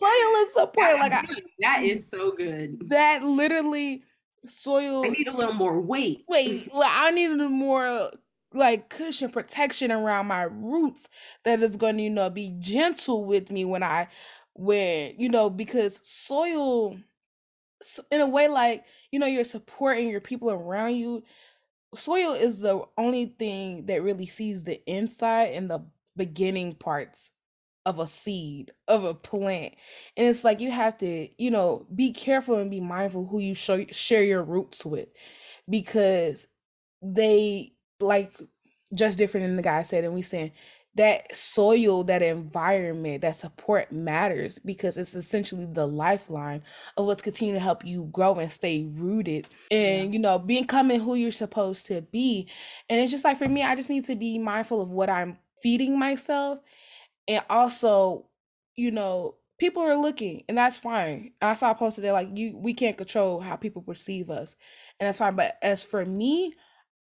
Soil 0.00 0.34
is 0.42 0.54
support. 0.54 0.94
Like 0.94 1.12
I, 1.12 1.24
that 1.60 1.82
is 1.84 2.08
so 2.08 2.32
good. 2.32 2.88
That 2.88 3.22
literally 3.22 4.02
soil. 4.46 5.04
I 5.04 5.08
need 5.08 5.28
a 5.28 5.36
little 5.36 5.54
more 5.54 5.80
weight. 5.80 6.24
Wait, 6.28 6.68
I 6.74 7.10
need 7.10 7.30
a 7.30 7.48
more 7.48 8.10
like 8.52 8.88
cushion 8.88 9.30
protection 9.30 9.92
around 9.92 10.26
my 10.26 10.42
roots 10.42 11.08
that 11.44 11.62
is 11.62 11.76
going 11.76 11.96
to 11.96 12.02
you 12.02 12.10
know 12.10 12.30
be 12.30 12.54
gentle 12.58 13.24
with 13.24 13.50
me 13.50 13.64
when 13.64 13.82
i 13.82 14.08
when 14.54 15.14
you 15.18 15.28
know 15.28 15.48
because 15.48 16.00
soil 16.02 16.96
in 18.10 18.20
a 18.20 18.26
way 18.26 18.48
like 18.48 18.84
you 19.10 19.18
know 19.18 19.26
you're 19.26 19.44
supporting 19.44 20.08
your 20.08 20.20
people 20.20 20.50
around 20.50 20.94
you 20.94 21.22
soil 21.94 22.32
is 22.32 22.60
the 22.60 22.82
only 22.96 23.26
thing 23.26 23.86
that 23.86 24.02
really 24.02 24.26
sees 24.26 24.64
the 24.64 24.82
inside 24.90 25.46
and 25.54 25.70
the 25.70 25.80
beginning 26.16 26.74
parts 26.74 27.32
of 27.86 27.98
a 27.98 28.06
seed 28.06 28.72
of 28.88 29.04
a 29.04 29.14
plant. 29.14 29.74
And 30.16 30.28
it's 30.28 30.44
like 30.44 30.60
you 30.60 30.70
have 30.70 30.98
to 30.98 31.28
you 31.42 31.50
know 31.50 31.86
be 31.94 32.12
careful 32.12 32.56
and 32.56 32.70
be 32.70 32.80
mindful 32.80 33.26
who 33.26 33.38
you 33.40 33.54
show, 33.54 33.84
share 33.90 34.22
your 34.24 34.42
roots 34.42 34.84
with 34.84 35.08
because 35.68 36.46
they 37.02 37.72
like 38.00 38.32
just 38.94 39.18
different 39.18 39.46
than 39.46 39.56
the 39.56 39.62
guy 39.62 39.82
said, 39.82 40.04
and 40.04 40.14
we 40.14 40.22
saying 40.22 40.52
that 40.96 41.34
soil, 41.34 42.02
that 42.04 42.22
environment, 42.22 43.22
that 43.22 43.36
support 43.36 43.92
matters 43.92 44.58
because 44.58 44.96
it's 44.96 45.14
essentially 45.14 45.64
the 45.64 45.86
lifeline 45.86 46.62
of 46.96 47.06
what's 47.06 47.22
continuing 47.22 47.58
to 47.58 47.62
help 47.62 47.84
you 47.84 48.08
grow 48.10 48.34
and 48.34 48.50
stay 48.50 48.88
rooted 48.94 49.46
and 49.70 50.06
yeah. 50.06 50.12
you 50.12 50.18
know 50.18 50.38
becoming 50.38 50.98
who 51.00 51.14
you're 51.14 51.30
supposed 51.30 51.86
to 51.86 52.02
be. 52.02 52.48
And 52.88 53.00
it's 53.00 53.12
just 53.12 53.24
like 53.24 53.38
for 53.38 53.48
me, 53.48 53.62
I 53.62 53.76
just 53.76 53.90
need 53.90 54.06
to 54.06 54.16
be 54.16 54.38
mindful 54.38 54.82
of 54.82 54.90
what 54.90 55.08
I'm 55.08 55.38
feeding 55.62 55.98
myself 55.98 56.58
and 57.28 57.44
also, 57.48 58.26
you 58.74 58.90
know, 58.90 59.36
people 59.58 59.82
are 59.82 59.96
looking 59.96 60.42
and 60.48 60.58
that's 60.58 60.78
fine. 60.78 61.32
I 61.40 61.54
saw 61.54 61.70
a 61.70 61.74
post 61.74 61.96
today 61.96 62.10
like 62.10 62.36
you 62.36 62.56
we 62.56 62.74
can't 62.74 62.98
control 62.98 63.40
how 63.40 63.54
people 63.54 63.82
perceive 63.82 64.30
us. 64.30 64.56
And 64.98 65.06
that's 65.06 65.18
fine. 65.18 65.36
But 65.36 65.56
as 65.62 65.84
for 65.84 66.04
me, 66.04 66.54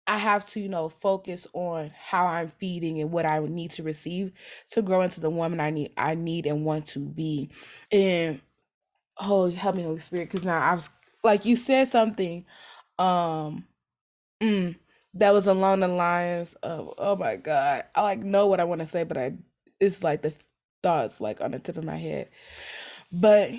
I 0.06 0.18
have 0.18 0.48
to, 0.50 0.60
you 0.60 0.68
know, 0.68 0.88
focus 0.88 1.46
on 1.54 1.90
how 1.98 2.26
I'm 2.26 2.48
feeding 2.48 3.00
and 3.00 3.10
what 3.10 3.24
I 3.26 3.38
need 3.40 3.70
to 3.72 3.82
receive 3.82 4.32
to 4.70 4.82
grow 4.82 5.00
into 5.02 5.20
the 5.20 5.30
woman 5.30 5.60
I 5.60 5.70
need 5.70 5.92
I 5.96 6.14
need 6.14 6.46
and 6.46 6.64
want 6.64 6.86
to 6.88 7.00
be. 7.00 7.50
And 7.90 8.40
oh 9.18 9.50
help 9.50 9.76
me, 9.76 9.82
Holy 9.84 9.98
Spirit, 9.98 10.26
because 10.28 10.44
now 10.44 10.60
I 10.60 10.74
was 10.74 10.90
like 11.22 11.46
you 11.46 11.56
said 11.56 11.88
something 11.88 12.44
um 12.98 13.66
mm, 14.42 14.76
that 15.14 15.32
was 15.32 15.46
along 15.46 15.80
the 15.80 15.88
lines 15.88 16.54
of 16.62 16.92
oh 16.98 17.16
my 17.16 17.36
god. 17.36 17.84
I 17.94 18.02
like 18.02 18.20
know 18.20 18.46
what 18.46 18.60
I 18.60 18.64
want 18.64 18.80
to 18.80 18.86
say, 18.86 19.04
but 19.04 19.16
I 19.16 19.34
it's 19.80 20.04
like 20.04 20.22
the 20.22 20.34
thoughts 20.82 21.20
like 21.20 21.40
on 21.40 21.52
the 21.52 21.58
tip 21.58 21.76
of 21.78 21.84
my 21.84 21.96
head. 21.96 22.28
But 23.12 23.52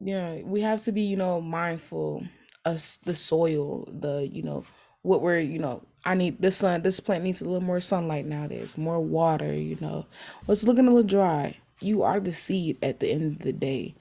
yeah, 0.00 0.40
we 0.42 0.60
have 0.62 0.82
to 0.84 0.92
be, 0.92 1.02
you 1.02 1.16
know, 1.16 1.40
mindful 1.40 2.26
of 2.64 2.98
the 3.04 3.16
soil, 3.16 3.88
the, 3.90 4.28
you 4.30 4.42
know, 4.42 4.64
what 5.02 5.20
we're 5.20 5.38
you 5.38 5.58
know 5.58 5.82
i 6.04 6.14
need 6.14 6.40
this 6.40 6.58
sun 6.58 6.82
this 6.82 7.00
plant 7.00 7.24
needs 7.24 7.40
a 7.40 7.44
little 7.44 7.60
more 7.60 7.80
sunlight 7.80 8.26
nowadays 8.26 8.78
more 8.78 9.00
water 9.00 9.52
you 9.52 9.76
know. 9.80 10.06
What's 10.46 10.64
looking 10.64 10.86
a 10.86 10.90
little 10.90 11.08
dry. 11.08 11.56
You 11.80 12.02
are 12.02 12.20
the 12.20 12.32
seed 12.32 12.78
at 12.82 13.00
the 13.00 13.10
end 13.10 13.36
of 13.36 13.38
the 13.40 13.52
day. 13.52 13.94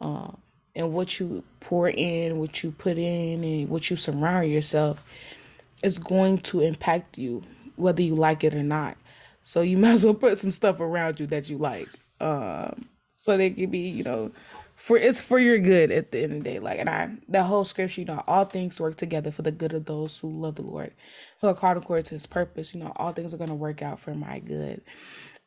Um, 0.00 0.38
and 0.74 0.92
what 0.92 1.20
you 1.20 1.44
pour 1.60 1.88
in 1.88 2.38
what 2.38 2.62
you 2.62 2.72
put 2.72 2.98
in 2.98 3.44
and 3.44 3.68
what 3.68 3.90
you 3.90 3.96
surround 3.96 4.50
yourself 4.50 5.04
is 5.82 5.98
going 5.98 6.38
to 6.38 6.60
impact 6.60 7.18
you 7.18 7.42
whether 7.76 8.02
you 8.02 8.14
like 8.14 8.44
it 8.44 8.54
or 8.54 8.62
not. 8.62 8.96
So 9.42 9.60
you 9.60 9.78
might 9.78 9.92
as 9.92 10.04
well 10.04 10.14
put 10.14 10.38
some 10.38 10.52
stuff 10.52 10.80
around 10.80 11.20
you 11.20 11.26
that 11.26 11.48
you 11.48 11.58
like. 11.58 11.88
Um, 12.20 12.88
so 13.14 13.36
they 13.36 13.50
can 13.50 13.70
be 13.70 13.78
you 13.78 14.04
know 14.04 14.30
for 14.82 14.98
it's 14.98 15.20
for 15.20 15.38
your 15.38 15.58
good 15.58 15.92
at 15.92 16.12
the 16.12 16.22
end 16.22 16.32
of 16.32 16.38
the 16.44 16.50
day. 16.50 16.58
Like, 16.60 16.80
and 16.80 16.90
I 16.90 17.10
that 17.28 17.44
whole 17.44 17.64
scripture, 17.64 18.02
you 18.02 18.06
know, 18.06 18.24
all 18.26 18.44
things 18.46 18.80
work 18.80 18.96
together 18.96 19.30
for 19.32 19.42
the 19.42 19.52
good 19.52 19.74
of 19.74 19.86
those 19.86 20.18
who 20.18 20.30
love 20.30 20.56
the 20.56 20.62
Lord, 20.62 20.94
who 21.40 21.48
are 21.48 21.54
called 21.54 21.78
according 21.78 22.04
to 22.06 22.14
His 22.16 22.26
purpose. 22.26 22.74
You 22.74 22.80
know, 22.82 22.92
all 22.96 23.12
things 23.12 23.34
are 23.34 23.38
going 23.38 23.50
to 23.50 23.54
work 23.56 23.82
out 23.82 24.00
for 24.00 24.14
my 24.14 24.40
good. 24.40 24.82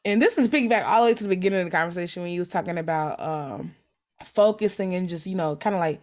and 0.06 0.22
this 0.22 0.38
is 0.38 0.48
piggyback 0.48 0.86
all 0.86 1.02
the 1.04 1.08
way 1.12 1.14
to 1.16 1.24
the 1.24 1.30
beginning 1.30 1.60
of 1.60 1.66
the 1.66 1.72
conversation 1.72 2.24
when 2.24 2.32
you 2.32 2.40
was 2.42 2.50
talking 2.50 2.78
about 2.78 3.20
um 3.22 3.76
focusing 4.24 4.94
and 4.94 5.10
just 5.10 5.28
you 5.28 5.36
know 5.36 5.56
kind 5.56 5.76
of 5.76 5.80
like 5.80 6.02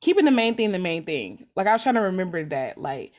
keeping 0.00 0.24
the 0.24 0.30
main 0.30 0.54
thing 0.54 0.72
the 0.72 0.78
main 0.78 1.04
thing 1.04 1.46
like 1.56 1.66
i 1.66 1.72
was 1.72 1.82
trying 1.82 1.94
to 1.96 2.00
remember 2.02 2.44
that 2.44 2.78
like 2.78 3.12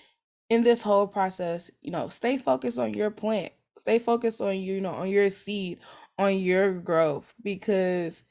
in 0.49 0.63
this 0.63 0.81
whole 0.81 1.07
process 1.07 1.71
you 1.81 1.91
know 1.91 2.09
stay 2.09 2.37
focused 2.37 2.79
on 2.79 2.93
your 2.93 3.11
plant 3.11 3.51
stay 3.79 3.99
focused 3.99 4.41
on 4.41 4.57
you, 4.57 4.75
you 4.75 4.81
know 4.81 4.91
on 4.91 5.09
your 5.09 5.29
seed 5.31 5.79
on 6.19 6.37
your 6.37 6.73
growth 6.73 7.33
because 7.43 8.23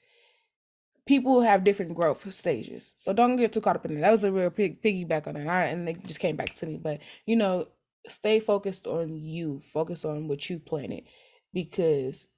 people 1.06 1.40
have 1.40 1.64
different 1.64 1.94
growth 1.94 2.30
stages. 2.32 2.94
So 2.96 3.12
don't 3.12 3.36
get 3.36 3.52
too 3.52 3.60
caught 3.60 3.76
up 3.76 3.84
in 3.84 3.96
it 3.96 4.00
that 4.00 4.10
was 4.10 4.24
a 4.24 4.32
real 4.32 4.50
pig 4.50 4.82
piggyback 4.82 5.26
on 5.26 5.34
that. 5.34 5.70
And 5.70 5.88
it 5.88 6.04
just 6.06 6.20
came 6.20 6.36
back 6.36 6.54
to 6.56 6.66
me. 6.66 6.76
But 6.76 7.00
you 7.26 7.36
know 7.36 7.68
stay 8.08 8.40
focused 8.40 8.86
on 8.86 9.16
you. 9.16 9.60
Focus 9.60 10.04
on 10.04 10.28
what 10.28 10.48
you 10.48 10.58
planted. 10.58 11.04
Because 11.52 12.28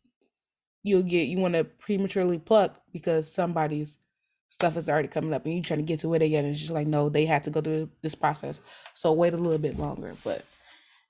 you'll 0.82 1.02
get 1.02 1.28
you 1.28 1.38
want 1.38 1.54
to 1.54 1.64
prematurely 1.64 2.38
pluck 2.38 2.80
because 2.92 3.30
somebody's 3.30 3.98
stuff 4.48 4.76
is 4.76 4.88
already 4.88 5.08
coming 5.08 5.34
up 5.34 5.44
and 5.44 5.54
you're 5.54 5.62
trying 5.62 5.80
to 5.80 5.84
get 5.84 6.00
to 6.00 6.18
get 6.18 6.32
and 6.44 6.48
it's 6.48 6.60
just 6.60 6.70
like 6.70 6.86
no 6.86 7.10
they 7.10 7.26
had 7.26 7.44
to 7.44 7.50
go 7.50 7.60
through 7.60 7.90
this 8.02 8.14
process. 8.14 8.60
So 8.94 9.12
wait 9.12 9.34
a 9.34 9.36
little 9.36 9.58
bit 9.58 9.78
longer. 9.78 10.14
But 10.24 10.44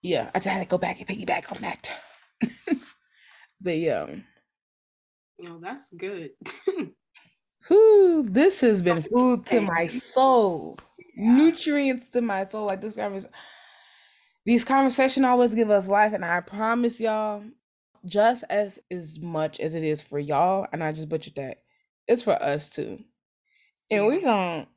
yeah 0.01 0.31
i 0.33 0.39
just 0.39 0.47
had 0.49 0.61
to 0.61 0.65
go 0.69 0.79
back 0.79 1.01
and 1.01 1.09
piggyback 1.09 1.53
on 1.53 1.61
that. 1.63 1.91
But 3.61 3.79
yeah. 3.79 4.07
Oh, 5.47 5.59
that's 5.61 5.91
good. 5.91 6.31
Whew, 7.67 8.27
this 8.29 8.61
has 8.61 8.83
been 8.83 9.03
food 9.03 9.47
to 9.47 9.61
my 9.61 9.87
soul 9.87 10.79
nutrients 11.17 12.11
to 12.11 12.21
my 12.21 12.45
soul 12.45 12.67
like 12.67 12.81
this 12.81 12.95
conversation 12.95 13.35
these 14.47 14.65
conversations 14.65 15.27
always 15.27 15.53
give 15.53 15.69
us 15.69 15.89
life 15.89 16.13
and 16.13 16.25
i 16.25 16.41
promise 16.41 17.01
y'all 17.01 17.43
just 18.05 18.45
as 18.51 18.79
as 18.91 19.19
much 19.21 19.61
as 19.61 19.75
it 19.75 19.85
is 19.85 20.03
for 20.03 20.19
y'all, 20.19 20.67
and 20.73 20.83
I 20.83 20.93
just 20.93 21.09
butchered 21.09 21.37
that, 21.37 21.63
it's 22.07 22.23
for 22.23 22.41
us 22.43 22.69
too. 22.69 22.99
And 23.91 24.07
we 24.07 24.21
gonna 24.21 24.69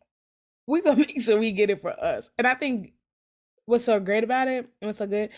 we 0.68 0.82
gonna 0.82 0.98
make 1.08 1.22
sure 1.22 1.40
we 1.40 1.52
get 1.52 1.70
it 1.70 1.82
for 1.82 1.92
us. 1.92 2.30
And 2.38 2.48
I 2.48 2.56
think 2.56 2.94
what's 3.66 3.86
so 3.86 4.00
great 4.00 4.24
about 4.24 4.48
it, 4.48 4.66
and 4.82 4.88
what's 4.88 5.00
so 5.00 5.08
good, 5.08 5.30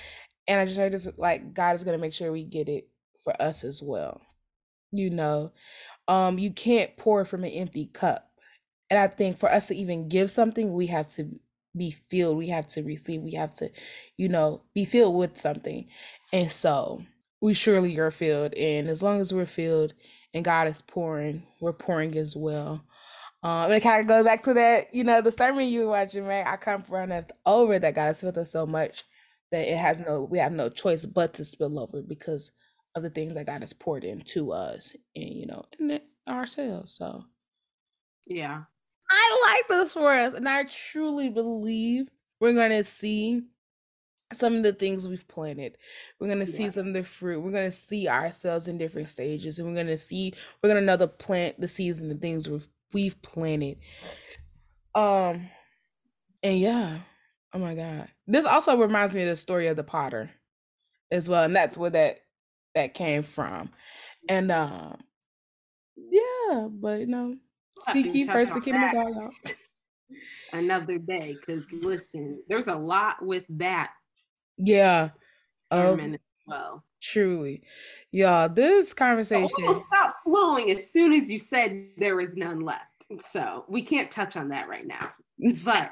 and 0.48 0.60
I 0.60 0.66
just 0.66 0.78
heard 0.78 0.92
this 0.92 1.08
like 1.18 1.54
God 1.54 1.76
is 1.76 1.84
gonna 1.84 1.98
make 1.98 2.14
sure 2.14 2.32
we 2.32 2.44
get 2.44 2.70
it 2.70 2.90
for 3.24 3.40
us 3.42 3.64
as 3.64 3.82
well. 3.82 4.22
You 4.94 5.12
know, 5.12 5.54
um, 6.08 6.40
you 6.40 6.52
can't 6.52 6.96
pour 6.98 7.26
from 7.26 7.44
an 7.44 7.52
empty 7.52 7.88
cup. 7.88 8.30
And 8.90 9.00
I 9.00 9.08
think 9.08 9.40
for 9.40 9.52
us 9.52 9.68
to 9.70 9.76
even 9.76 10.10
give 10.10 10.32
something, 10.32 10.74
we 10.74 10.88
have 10.88 11.08
to 11.16 11.30
be 11.78 11.92
filled, 12.10 12.38
we 12.38 12.50
have 12.50 12.68
to 12.70 12.84
receive, 12.84 13.22
we 13.22 13.34
have 13.34 13.54
to, 13.56 13.72
you 14.18 14.30
know, 14.30 14.64
be 14.76 14.86
filled 14.86 15.16
with 15.16 15.40
something. 15.40 15.88
And 16.34 16.52
so 16.52 17.04
we 17.42 17.56
surely 17.56 17.98
are 18.00 18.12
filled. 18.12 18.54
And 18.56 18.90
as 18.90 19.04
long 19.04 19.22
as 19.22 19.34
we're 19.34 19.48
filled 19.48 19.94
and 20.34 20.46
God 20.46 20.68
is 20.68 20.84
pouring, 20.84 21.44
we're 21.60 21.74
pouring 21.74 22.18
as 22.18 22.36
well. 22.36 22.84
Um, 23.44 23.66
and 23.66 23.74
it 23.74 23.82
kind 23.82 24.02
of 24.02 24.08
goes 24.08 24.26
back 24.26 24.44
to 24.44 24.54
that, 24.56 24.94
you 24.94 25.04
know, 25.04 25.22
the 25.22 25.32
sermon 25.32 25.68
you 25.68 25.82
were 25.82 25.88
watching, 25.90 26.26
right? 26.26 26.48
I 26.48 26.58
come 26.58 26.84
from 26.84 27.12
over 27.46 27.80
that 27.80 27.96
God 27.96 28.06
has 28.08 28.22
filled 28.22 28.38
us 28.38 28.52
so 28.52 28.66
much 28.66 29.04
that 29.52 29.66
it 29.72 29.78
has 29.78 30.00
no, 30.00 30.24
we 30.24 30.40
have 30.40 30.54
no 30.54 30.70
choice 30.70 31.06
but 31.06 31.34
to 31.36 31.46
spill 31.46 31.80
over 31.80 32.02
because 32.02 32.54
of 32.96 33.04
the 33.04 33.10
things 33.10 33.34
that 33.34 33.48
God 33.48 33.62
has 33.62 33.74
poured 33.74 34.04
into 34.04 34.52
us 34.52 34.96
and, 35.16 35.30
you 35.30 35.46
know, 35.46 35.66
and 35.80 36.00
ourselves. 36.28 36.94
So, 36.94 37.24
yeah. 38.26 38.64
I 39.10 39.54
like 39.54 39.68
this 39.68 39.94
for 39.94 40.12
us. 40.12 40.34
And 40.34 40.48
I 40.48 40.64
truly 40.64 41.30
believe 41.30 42.10
we're 42.40 42.54
going 42.54 42.72
to 42.72 42.84
see 42.84 43.44
some 44.34 44.56
of 44.56 44.64
the 44.64 44.74
things 44.74 45.08
we've 45.08 45.28
planted. 45.28 45.78
We're 46.20 46.28
gonna 46.28 46.46
see 46.46 46.70
some 46.70 46.88
of 46.88 46.94
the 46.94 47.04
fruit. 47.04 47.42
We're 47.42 47.52
gonna 47.52 47.72
see 47.72 48.08
ourselves 48.08 48.68
in 48.68 48.78
different 48.78 49.08
stages, 49.08 49.60
and 49.60 49.68
we're 49.68 49.76
gonna 49.76 49.98
see 49.98 50.34
we're 50.62 50.70
gonna 50.70 50.82
know 50.82 50.98
the 50.98 51.08
plant 51.08 51.60
the 51.60 51.68
seeds 51.68 52.02
and 52.02 52.10
the 52.10 52.16
things 52.16 52.50
we've 52.50 52.68
we've 52.94 53.22
planted. 53.22 53.78
Um, 54.96 55.50
and 56.42 56.60
yeah, 56.60 57.00
oh 57.54 57.60
my 57.60 57.76
god, 57.76 58.10
this 58.28 58.46
also 58.46 58.78
reminds 58.78 59.14
me 59.14 59.24
of 59.24 59.30
the 59.30 59.36
story 59.36 59.68
of 59.68 59.76
the 59.76 59.84
potter, 59.84 60.32
as 61.12 61.30
well, 61.30 61.44
and 61.44 61.56
that's 61.56 61.78
where 61.78 61.92
that 61.92 62.20
that 62.76 62.94
came 62.94 63.24
from. 63.24 63.70
And 64.30 64.52
um, 64.52 64.98
yeah, 65.96 66.68
but 66.70 67.02
you 67.02 67.08
know, 67.08 67.36
seek 67.92 68.14
ye 68.14 68.26
first 68.26 68.54
the 68.54 68.62
kingdom 68.62 68.84
of 68.84 68.94
God. 68.94 69.14
Y'all. 69.14 69.54
Another 70.54 71.00
day, 71.00 71.36
because 71.40 71.72
listen, 71.74 72.42
there's 72.48 72.68
a 72.68 72.76
lot 72.76 73.26
with 73.26 73.46
that 73.50 73.92
yeah. 74.58 75.10
um, 75.72 76.00
as 76.00 76.20
well. 76.46 76.84
Truly. 77.02 77.64
Yeah, 78.12 78.48
this 78.48 78.94
conversation. 78.94 79.50
Oh, 79.62 79.80
stop 79.80 80.16
flowing 80.24 80.72
as 80.72 80.92
soon 80.92 81.12
as 81.14 81.30
you 81.30 81.38
said 81.38 81.88
there 81.98 82.20
is 82.20 82.36
none 82.36 82.62
left. 82.62 83.08
So 83.20 83.66
we 83.68 83.82
can't 83.82 84.10
touch 84.10 84.38
on 84.38 84.50
that 84.50 84.70
right 84.70 84.86
now. 84.86 85.12
But 85.66 85.92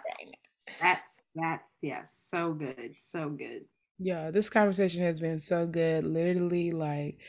that's 0.79 1.23
that's 1.35 1.79
yes, 1.81 2.27
so 2.29 2.53
good. 2.53 2.93
So 2.99 3.29
good. 3.29 3.65
Yeah, 4.03 4.31
this 4.31 4.49
conversation 4.49 5.03
has 5.03 5.19
been 5.19 5.39
so 5.39 5.67
good. 5.67 6.05
Literally, 6.05 6.71
like 6.71 7.19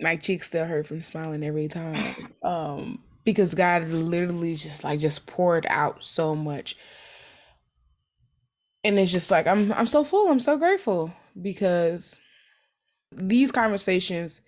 my 0.00 0.16
cheeks 0.16 0.46
still 0.48 0.64
hurt 0.66 0.86
from 0.86 1.02
smiling 1.02 1.44
every 1.44 1.68
time. 1.68 2.14
Um, 2.44 3.02
because 3.24 3.54
God 3.54 3.88
literally 3.88 4.54
just 4.54 4.84
like 4.84 5.00
just 5.00 5.24
poured 5.24 5.64
out 5.70 6.04
so 6.04 6.34
much 6.34 6.76
and 8.82 8.98
it's 8.98 9.12
just 9.12 9.30
like 9.30 9.46
I'm 9.46 9.72
I'm 9.72 9.86
so 9.86 10.04
full. 10.04 10.30
I'm 10.30 10.40
so 10.40 10.56
grateful 10.56 11.12
because 11.40 12.18
these 13.12 13.52
conversations 13.52 14.40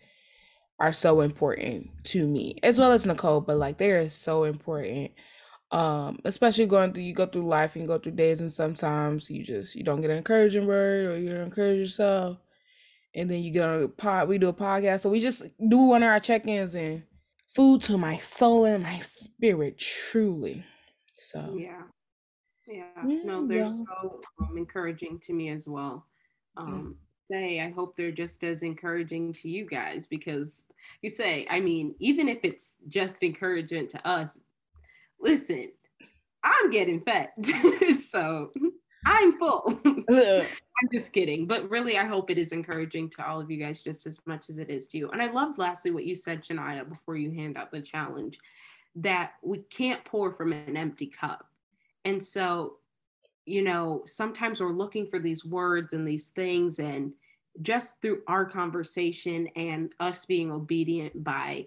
are 0.80 0.92
so 0.92 1.20
important 1.22 1.90
to 2.04 2.26
me 2.26 2.56
as 2.62 2.78
well 2.78 2.92
as 2.92 3.06
Nicole, 3.06 3.40
but 3.40 3.56
like 3.58 3.78
they 3.78 3.92
are 3.92 4.08
so 4.08 4.44
important. 4.44 5.12
Um, 5.72 6.20
especially 6.24 6.66
going 6.66 6.92
through 6.92 7.02
you 7.02 7.12
go 7.12 7.26
through 7.26 7.46
life 7.46 7.74
and 7.74 7.88
go 7.88 7.98
through 7.98 8.12
days 8.12 8.40
and 8.40 8.52
sometimes 8.52 9.28
you 9.28 9.42
just 9.42 9.74
you 9.74 9.82
don't 9.82 10.00
get 10.00 10.10
an 10.10 10.18
encouraging 10.18 10.64
word 10.64 11.06
or 11.06 11.18
you 11.18 11.30
don't 11.30 11.46
encourage 11.46 11.78
yourself. 11.78 12.38
And 13.14 13.30
then 13.30 13.40
you 13.40 13.50
get 13.50 13.62
on 13.62 13.82
a 13.82 13.88
pod, 13.88 14.28
we 14.28 14.38
do 14.38 14.48
a 14.48 14.52
podcast. 14.52 15.00
So 15.00 15.10
we 15.10 15.20
just 15.20 15.44
do 15.68 15.78
one 15.78 16.02
of 16.02 16.08
our 16.08 16.20
check-ins 16.20 16.74
and 16.74 17.02
food 17.48 17.82
to 17.82 17.96
my 17.98 18.16
soul 18.16 18.66
and 18.66 18.84
my 18.84 19.00
spirit, 19.00 19.78
truly. 19.78 20.64
So 21.18 21.56
yeah. 21.58 21.82
Yeah, 22.68 22.84
no, 23.24 23.46
they're 23.46 23.58
yeah. 23.58 23.72
so 23.72 24.20
um, 24.40 24.58
encouraging 24.58 25.20
to 25.20 25.32
me 25.32 25.50
as 25.50 25.68
well. 25.68 26.06
Um, 26.56 26.96
say, 27.24 27.60
I 27.60 27.70
hope 27.70 27.96
they're 27.96 28.10
just 28.10 28.42
as 28.44 28.62
encouraging 28.62 29.32
to 29.34 29.48
you 29.48 29.66
guys 29.66 30.06
because 30.08 30.64
you 31.02 31.10
say, 31.10 31.46
I 31.50 31.60
mean, 31.60 31.94
even 31.98 32.28
if 32.28 32.38
it's 32.42 32.76
just 32.88 33.22
encouraging 33.22 33.88
to 33.88 34.06
us, 34.06 34.38
listen, 35.20 35.72
I'm 36.42 36.70
getting 36.70 37.00
fed, 37.00 37.30
so 37.98 38.52
I'm 39.04 39.38
full. 39.38 39.80
I'm 40.08 40.88
just 40.92 41.12
kidding, 41.12 41.46
but 41.46 41.68
really, 41.70 41.98
I 41.98 42.04
hope 42.04 42.30
it 42.30 42.38
is 42.38 42.52
encouraging 42.52 43.10
to 43.10 43.26
all 43.26 43.40
of 43.40 43.50
you 43.50 43.56
guys 43.56 43.82
just 43.82 44.06
as 44.06 44.20
much 44.26 44.50
as 44.50 44.58
it 44.58 44.70
is 44.70 44.88
to 44.88 44.98
you. 44.98 45.10
And 45.10 45.22
I 45.22 45.30
loved 45.30 45.58
lastly 45.58 45.90
what 45.90 46.04
you 46.04 46.14
said, 46.14 46.42
Shania, 46.42 46.88
before 46.88 47.16
you 47.16 47.30
hand 47.30 47.56
out 47.56 47.70
the 47.70 47.80
challenge, 47.80 48.38
that 48.96 49.32
we 49.42 49.58
can't 49.58 50.04
pour 50.04 50.32
from 50.32 50.52
an 50.52 50.76
empty 50.76 51.06
cup 51.06 51.46
and 52.06 52.24
so, 52.24 52.76
you 53.46 53.62
know, 53.62 54.04
sometimes 54.06 54.60
we're 54.60 54.70
looking 54.70 55.08
for 55.08 55.18
these 55.18 55.44
words 55.44 55.92
and 55.92 56.06
these 56.06 56.28
things, 56.28 56.78
and 56.78 57.12
just 57.62 58.00
through 58.00 58.22
our 58.28 58.44
conversation 58.46 59.48
and 59.56 59.92
us 59.98 60.24
being 60.24 60.52
obedient 60.52 61.24
by, 61.24 61.66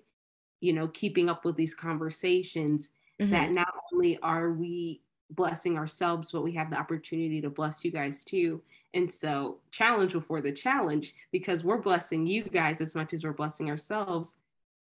you 0.61 0.71
know, 0.71 0.87
keeping 0.87 1.29
up 1.29 1.43
with 1.43 1.57
these 1.57 1.75
conversations, 1.75 2.89
mm-hmm. 3.19 3.31
that 3.31 3.51
not 3.51 3.73
only 3.93 4.19
are 4.21 4.51
we 4.51 5.01
blessing 5.31 5.77
ourselves, 5.77 6.31
but 6.31 6.43
we 6.43 6.53
have 6.53 6.71
the 6.71 6.79
opportunity 6.79 7.41
to 7.41 7.49
bless 7.49 7.83
you 7.85 7.91
guys 7.91 8.23
too. 8.23 8.61
And 8.93 9.11
so, 9.11 9.57
challenge 9.71 10.13
before 10.13 10.41
the 10.41 10.51
challenge, 10.51 11.13
because 11.31 11.63
we're 11.63 11.77
blessing 11.77 12.25
you 12.25 12.43
guys 12.43 12.81
as 12.81 12.95
much 12.95 13.13
as 13.13 13.23
we're 13.23 13.33
blessing 13.33 13.69
ourselves. 13.69 14.35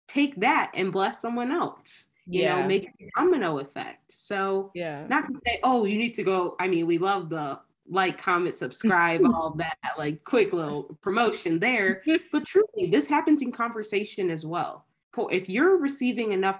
Take 0.08 0.42
that 0.42 0.72
and 0.76 0.92
bless 0.92 1.22
someone 1.22 1.52
else 1.52 2.08
you 2.28 2.42
yeah. 2.42 2.62
know, 2.62 2.68
make 2.68 2.88
a 2.88 3.20
domino 3.20 3.60
effect. 3.60 4.12
So, 4.12 4.72
yeah, 4.74 5.06
not 5.08 5.26
to 5.28 5.34
say, 5.46 5.60
oh, 5.64 5.86
you 5.86 5.98
need 5.98 6.14
to 6.16 6.24
go. 6.24 6.56
I 6.60 6.68
mean, 6.68 6.88
we 6.88 6.98
love 6.98 7.30
the 7.30 7.60
like, 7.88 8.18
comment, 8.18 8.56
subscribe, 8.56 9.22
all 9.26 9.52
that, 9.58 9.78
like 9.98 10.24
quick 10.24 10.54
little 10.54 10.98
promotion 11.02 11.60
there. 11.60 12.04
but 12.32 12.46
truly, 12.46 12.88
this 12.90 13.08
happens 13.08 13.42
in 13.42 13.52
conversation 13.52 14.30
as 14.30 14.46
well. 14.46 14.86
If 15.32 15.48
you're 15.48 15.78
receiving 15.78 16.34
enough, 16.34 16.60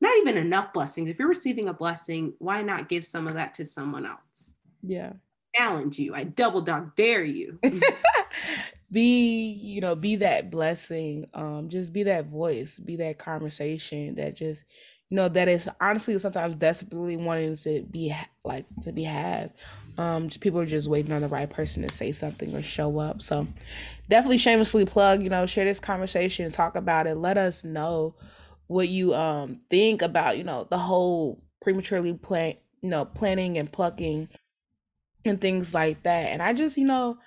not 0.00 0.16
even 0.18 0.36
enough 0.36 0.72
blessings, 0.72 1.08
if 1.08 1.18
you're 1.18 1.28
receiving 1.28 1.68
a 1.68 1.72
blessing, 1.74 2.34
why 2.38 2.62
not 2.62 2.88
give 2.88 3.06
some 3.06 3.26
of 3.26 3.34
that 3.34 3.54
to 3.54 3.64
someone 3.64 4.06
else? 4.06 4.52
Yeah. 4.82 5.14
Challenge 5.54 5.98
you. 5.98 6.14
I 6.14 6.24
double 6.24 6.60
dog 6.62 6.94
dare 6.96 7.24
you. 7.24 7.58
be 8.92 9.50
you 9.60 9.80
know 9.80 9.96
be 9.96 10.14
that 10.14 10.48
blessing 10.48 11.26
um 11.34 11.68
just 11.68 11.92
be 11.92 12.04
that 12.04 12.26
voice 12.26 12.78
be 12.78 12.94
that 12.94 13.18
conversation 13.18 14.14
that 14.14 14.36
just 14.36 14.64
you 15.08 15.16
know 15.16 15.28
that 15.28 15.48
is 15.48 15.68
honestly 15.80 16.16
sometimes 16.20 16.54
desperately 16.54 17.16
wanting 17.16 17.56
to 17.56 17.82
be 17.90 18.14
like 18.44 18.64
to 18.80 18.92
be 18.92 19.02
had 19.02 19.52
Um, 19.98 20.28
just 20.28 20.40
people 20.40 20.60
are 20.60 20.66
just 20.66 20.88
waiting 20.88 21.12
on 21.12 21.22
the 21.22 21.28
right 21.28 21.48
person 21.48 21.82
to 21.82 21.92
say 21.92 22.12
something 22.12 22.54
or 22.54 22.62
show 22.62 22.98
up. 22.98 23.22
So 23.22 23.46
definitely 24.08 24.38
shamelessly 24.38 24.84
plug, 24.84 25.22
you 25.22 25.30
know, 25.30 25.46
share 25.46 25.64
this 25.64 25.80
conversation, 25.80 26.50
talk 26.50 26.76
about 26.76 27.06
it. 27.06 27.14
Let 27.16 27.38
us 27.38 27.64
know 27.64 28.14
what 28.66 28.88
you 28.88 29.14
um 29.14 29.58
think 29.70 30.02
about, 30.02 30.38
you 30.38 30.44
know, 30.44 30.66
the 30.70 30.78
whole 30.78 31.42
prematurely 31.60 32.14
plan 32.14 32.56
you 32.82 32.90
know, 32.90 33.04
planning 33.04 33.58
and 33.58 33.72
plucking 33.72 34.28
and 35.24 35.40
things 35.40 35.74
like 35.74 36.02
that. 36.04 36.26
And 36.26 36.40
I 36.40 36.52
just, 36.52 36.76
you 36.76 36.86
know, 36.86 37.18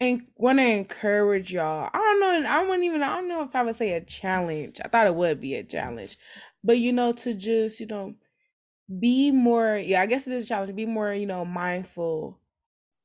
and 0.00 0.26
want 0.36 0.58
to 0.58 0.64
encourage 0.64 1.52
y'all. 1.52 1.90
I 1.92 1.98
don't 1.98 2.42
know. 2.42 2.48
I 2.48 2.64
wouldn't 2.64 2.84
even. 2.84 3.02
I 3.02 3.16
don't 3.16 3.28
know 3.28 3.42
if 3.42 3.54
I 3.54 3.62
would 3.62 3.76
say 3.76 3.92
a 3.92 4.00
challenge. 4.00 4.80
I 4.84 4.88
thought 4.88 5.06
it 5.06 5.14
would 5.14 5.40
be 5.40 5.54
a 5.54 5.62
challenge, 5.62 6.16
but 6.64 6.78
you 6.78 6.92
know, 6.92 7.12
to 7.12 7.34
just 7.34 7.80
you 7.80 7.86
know, 7.86 8.14
be 8.98 9.30
more. 9.30 9.76
Yeah, 9.76 10.00
I 10.00 10.06
guess 10.06 10.26
it 10.26 10.32
is 10.32 10.44
a 10.44 10.48
challenge. 10.48 10.74
Be 10.74 10.86
more, 10.86 11.12
you 11.12 11.26
know, 11.26 11.44
mindful. 11.44 12.40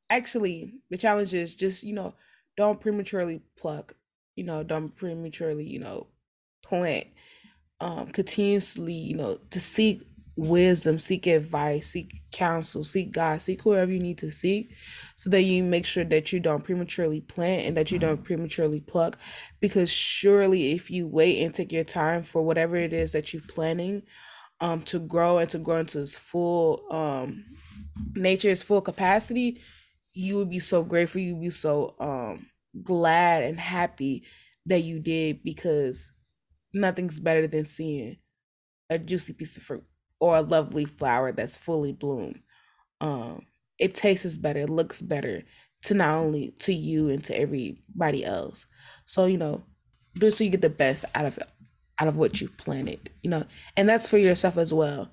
Actually, 0.10 0.76
the 0.90 0.98
challenge 0.98 1.34
is 1.34 1.54
just 1.54 1.84
you 1.84 1.94
know, 1.94 2.14
don't 2.56 2.80
prematurely 2.80 3.42
pluck. 3.58 3.96
You 4.36 4.46
know, 4.46 4.64
don't 4.64 4.96
prematurely 4.96 5.66
you 5.66 5.80
know, 5.80 6.08
plant. 6.64 7.08
Um, 7.86 8.08
continuously, 8.08 8.94
you 8.94 9.16
know, 9.16 9.38
to 9.52 9.62
seek 9.62 10.04
wisdom, 10.36 11.00
seek 11.00 11.28
advice, 11.28 11.88
seek 11.90 12.24
counsel, 12.32 12.84
seek 12.84 13.12
God, 13.14 13.42
seek 13.42 13.62
whoever 13.62 13.92
you 13.92 14.00
need 14.00 14.18
to 14.20 14.32
seek 14.32 14.74
so 15.16 15.30
that 15.30 15.44
you 15.44 15.64
make 15.64 15.86
sure 15.86 16.04
that 16.06 16.34
you 16.34 16.42
don't 16.42 16.66
prematurely 16.66 17.22
plant 17.22 17.68
and 17.68 17.78
that 17.78 17.92
you 17.92 18.00
don't 18.00 18.24
prematurely 18.24 18.82
pluck. 18.82 19.20
Because 19.62 19.92
surely 19.92 20.74
if 20.74 20.92
you 20.92 21.08
wait 21.08 21.44
and 21.44 21.54
take 21.54 21.72
your 21.72 21.86
time 21.86 22.24
for 22.24 22.42
whatever 22.44 22.76
it 22.76 22.94
is 22.94 23.14
that 23.14 23.34
you're 23.34 23.44
planning 23.50 24.04
um 24.62 24.82
to 24.84 25.00
grow 25.00 25.40
and 25.40 25.50
to 25.52 25.60
grow 25.60 25.78
into 25.80 26.02
its 26.02 26.18
full 26.18 26.86
um 26.92 27.46
nature, 28.16 28.50
its 28.50 28.64
full 28.64 28.82
capacity, 28.82 29.62
you 30.14 30.38
would 30.38 30.50
be 30.50 30.60
so 30.60 30.84
grateful, 30.84 31.22
you'd 31.22 31.42
be 31.42 31.52
so 31.52 31.96
um 32.00 32.48
glad 32.84 33.44
and 33.44 33.60
happy 33.60 34.26
that 34.68 34.82
you 34.82 35.00
did 35.00 35.44
because 35.44 36.14
nothing's 36.76 37.20
better 37.20 37.48
than 37.48 37.66
seeing 37.66 38.18
a 38.90 39.00
juicy 39.00 39.34
piece 39.34 39.58
of 39.58 39.64
fruit 39.64 39.84
or 40.20 40.38
a 40.38 40.42
lovely 40.42 40.86
flower 40.86 41.32
that's 41.32 41.56
fully 41.58 41.94
bloomed. 41.94 42.40
Um, 43.02 43.46
it 43.80 43.96
tastes 43.96 44.38
better, 44.38 44.62
it 44.62 44.70
looks 44.70 45.02
better 45.02 45.44
to 45.84 45.94
not 45.94 46.16
only 46.16 46.52
to 46.60 46.74
you 46.74 47.10
and 47.10 47.24
to 47.26 47.40
everybody 47.40 48.26
else. 48.26 48.68
So 49.06 49.26
you 49.26 49.38
know, 49.38 49.64
do 50.16 50.32
so 50.32 50.44
you 50.44 50.50
get 50.50 50.62
the 50.62 50.70
best 50.70 51.06
out 51.16 51.26
of 51.26 51.40
out 52.00 52.08
of 52.08 52.18
what 52.18 52.42
you've 52.42 52.58
planted. 52.58 53.10
You 53.24 53.30
know, 53.30 53.46
and 53.78 53.88
that's 53.88 54.08
for 54.08 54.18
yourself 54.18 54.58
as 54.58 54.74
well. 54.74 55.12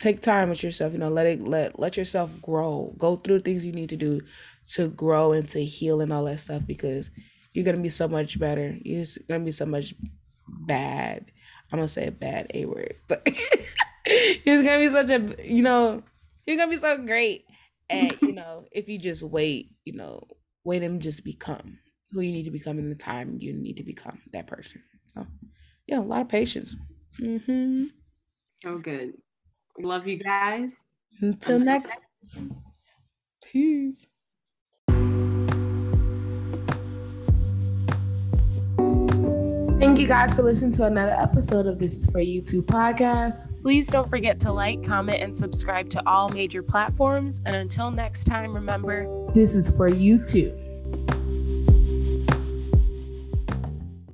Take 0.00 0.20
time 0.20 0.48
with 0.48 0.62
yourself. 0.62 0.92
You 0.92 0.98
know, 0.98 1.08
let 1.10 1.26
it 1.26 1.40
let 1.42 1.78
let 1.78 1.96
yourself 1.96 2.40
grow. 2.42 2.94
Go 2.98 3.16
through 3.16 3.40
things 3.40 3.64
you 3.64 3.72
need 3.72 3.90
to 3.90 3.96
do 3.96 4.20
to 4.74 4.88
grow 4.88 5.32
and 5.32 5.48
to 5.50 5.64
heal 5.64 6.00
and 6.00 6.12
all 6.12 6.24
that 6.24 6.40
stuff 6.40 6.62
because 6.66 7.10
you're 7.54 7.64
gonna 7.64 7.78
be 7.78 7.90
so 7.90 8.08
much 8.08 8.38
better. 8.38 8.76
You're 8.82 9.06
gonna 9.28 9.44
be 9.44 9.52
so 9.52 9.66
much 9.66 9.94
bad. 10.52 11.30
I'm 11.72 11.78
gonna 11.78 11.88
say 11.88 12.06
a 12.06 12.12
bad 12.12 12.50
A 12.54 12.66
word, 12.66 12.94
but 13.08 13.26
He's 14.06 14.62
gonna 14.64 14.78
be 14.78 14.88
such 14.88 15.10
a 15.10 15.34
you 15.44 15.62
know, 15.62 16.02
you're 16.46 16.56
gonna 16.56 16.70
be 16.70 16.76
so 16.76 16.98
great. 16.98 17.44
at 17.90 18.22
you 18.22 18.32
know, 18.34 18.66
if 18.72 18.88
you 18.88 18.98
just 18.98 19.22
wait, 19.22 19.70
you 19.84 19.94
know, 19.94 20.22
wait 20.64 20.82
and 20.82 21.00
just 21.02 21.24
become 21.24 21.78
who 22.10 22.20
you 22.20 22.32
need 22.32 22.44
to 22.44 22.50
become 22.50 22.78
in 22.78 22.90
the 22.90 22.94
time 22.94 23.38
you 23.40 23.52
need 23.54 23.76
to 23.78 23.82
become 23.84 24.20
that 24.32 24.46
person. 24.46 24.82
So 25.14 25.26
yeah, 25.86 25.98
a 25.98 26.00
lot 26.00 26.22
of 26.22 26.28
patience. 26.28 26.76
Mm-hmm. 27.20 27.84
So 28.62 28.78
good. 28.78 29.14
Love 29.78 30.06
you 30.06 30.18
guys. 30.18 30.72
Until, 31.20 31.56
Until 31.56 31.58
next. 31.60 31.98
next. 32.34 32.52
Peace. 33.44 34.06
You 40.02 40.08
guys 40.08 40.34
for 40.34 40.42
listening 40.42 40.72
to 40.72 40.84
another 40.84 41.14
episode 41.16 41.64
of 41.68 41.78
This 41.78 41.96
Is 41.96 42.06
For 42.06 42.18
You 42.18 42.42
Too 42.42 42.60
podcast. 42.60 43.48
Please 43.62 43.86
don't 43.86 44.10
forget 44.10 44.40
to 44.40 44.52
like, 44.52 44.82
comment, 44.82 45.22
and 45.22 45.36
subscribe 45.36 45.88
to 45.90 46.02
all 46.08 46.28
major 46.28 46.60
platforms. 46.60 47.40
And 47.46 47.54
until 47.54 47.92
next 47.92 48.24
time, 48.24 48.52
remember 48.52 49.06
this 49.32 49.54
is 49.54 49.70
for 49.70 49.86
you 49.86 50.20
too. 50.20 50.58